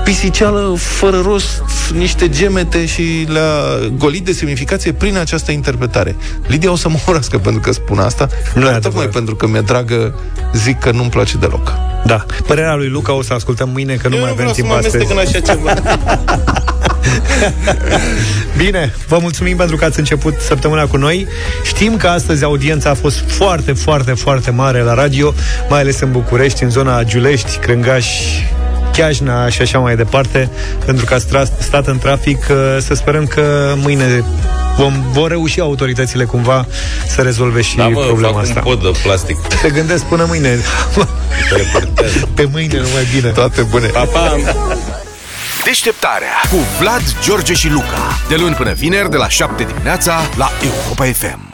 pisiceală 0.04 0.74
fără 0.78 1.20
rost, 1.20 1.62
niște 1.94 2.28
gemete 2.28 2.86
și 2.86 3.26
le-a 3.28 3.88
golit 3.96 4.24
de 4.24 4.32
semnificație 4.32 4.92
prin 4.92 5.16
această 5.16 5.52
interpretare. 5.52 6.16
Lidia 6.46 6.70
o 6.70 6.76
să 6.76 6.88
mă 6.88 6.98
urască 7.08 7.38
pentru 7.38 7.60
că 7.60 7.72
spun 7.72 7.98
asta, 7.98 8.28
Nu 8.30 8.36
e 8.60 8.64
dar 8.64 8.74
adevărat. 8.74 8.82
tocmai 8.82 9.06
pentru 9.06 9.36
că 9.36 9.46
mi-e 9.46 9.60
dragă, 9.60 10.14
zic 10.54 10.78
că 10.78 10.90
nu-mi 10.90 11.10
place 11.10 11.36
deloc. 11.36 11.72
Da. 12.06 12.24
Părerea 12.46 12.74
lui 12.74 12.88
Luca 12.88 13.12
o 13.12 13.22
să 13.22 13.32
ascultăm 13.32 13.68
mâine, 13.72 13.94
că 13.94 14.08
nu 14.08 14.14
Eu 14.14 14.20
mai 14.20 14.34
nu 14.36 14.42
avem 14.42 14.52
vreau 14.52 14.54
să 14.54 14.54
timp 14.54 14.68
mă 14.68 14.74
astăzi. 14.74 15.12
amestec 15.12 15.16
în 15.16 15.18
așa 15.18 15.52
ceva. 15.52 15.72
Bine, 18.56 18.94
vă 19.08 19.18
mulțumim 19.20 19.56
pentru 19.56 19.76
că 19.76 19.84
ați 19.84 19.98
început 19.98 20.34
săptămâna 20.40 20.86
cu 20.86 20.96
noi. 20.96 21.26
Știm 21.64 21.96
că 21.96 22.06
astăzi 22.06 22.44
audiența 22.44 22.90
a 22.90 22.94
fost 22.94 23.24
foarte, 23.26 23.72
foarte, 23.72 24.12
foarte 24.12 24.50
mare 24.50 24.80
la 24.80 24.94
radio, 24.94 25.34
mai 25.68 25.80
ales 25.80 26.00
în 26.00 26.10
București, 26.10 26.62
în 26.62 26.70
zona 26.70 27.02
Giulești, 27.04 27.56
Crângaș, 27.56 28.06
Chiajna 28.98 29.48
și 29.48 29.62
așa 29.62 29.78
mai 29.78 29.96
departe, 29.96 30.50
pentru 30.84 31.04
că 31.04 31.14
a 31.14 31.18
stra- 31.18 31.58
stat 31.58 31.86
în 31.86 31.98
trafic. 31.98 32.46
Uh, 32.50 32.56
Să 32.80 32.94
sperăm 32.94 33.26
că 33.26 33.74
mâine 33.76 34.24
vom, 34.76 35.04
vor 35.10 35.28
reuși 35.30 35.60
autoritățile 35.60 36.24
cumva 36.24 36.66
să 37.08 37.22
rezolve 37.22 37.60
și 37.60 37.76
Da, 37.76 37.88
mă, 37.88 38.00
problema 38.00 38.32
fac 38.32 38.42
asta. 38.42 38.62
un 38.64 38.74
pod 38.74 38.82
de 38.82 38.98
plastic. 39.02 39.36
Te 39.62 39.70
gândesc 39.70 40.04
până 40.04 40.24
mâine. 40.28 40.58
Pe 42.34 42.48
mâine 42.52 42.74
numai 42.78 43.06
bine. 43.14 43.28
Toate 43.30 43.62
bune. 43.62 43.86
Pa, 43.86 44.00
pa! 44.04 44.36
Deșteptarea 45.64 46.40
cu 46.50 46.56
Vlad, 46.80 47.02
George 47.24 47.52
și 47.54 47.68
Luca. 47.68 48.18
De 48.28 48.34
luni 48.36 48.54
până 48.54 48.72
vineri, 48.72 49.10
de 49.10 49.16
la 49.16 49.28
7 49.28 49.64
dimineața, 49.64 50.20
la 50.36 50.50
Europa 50.62 51.04
FM. 51.04 51.47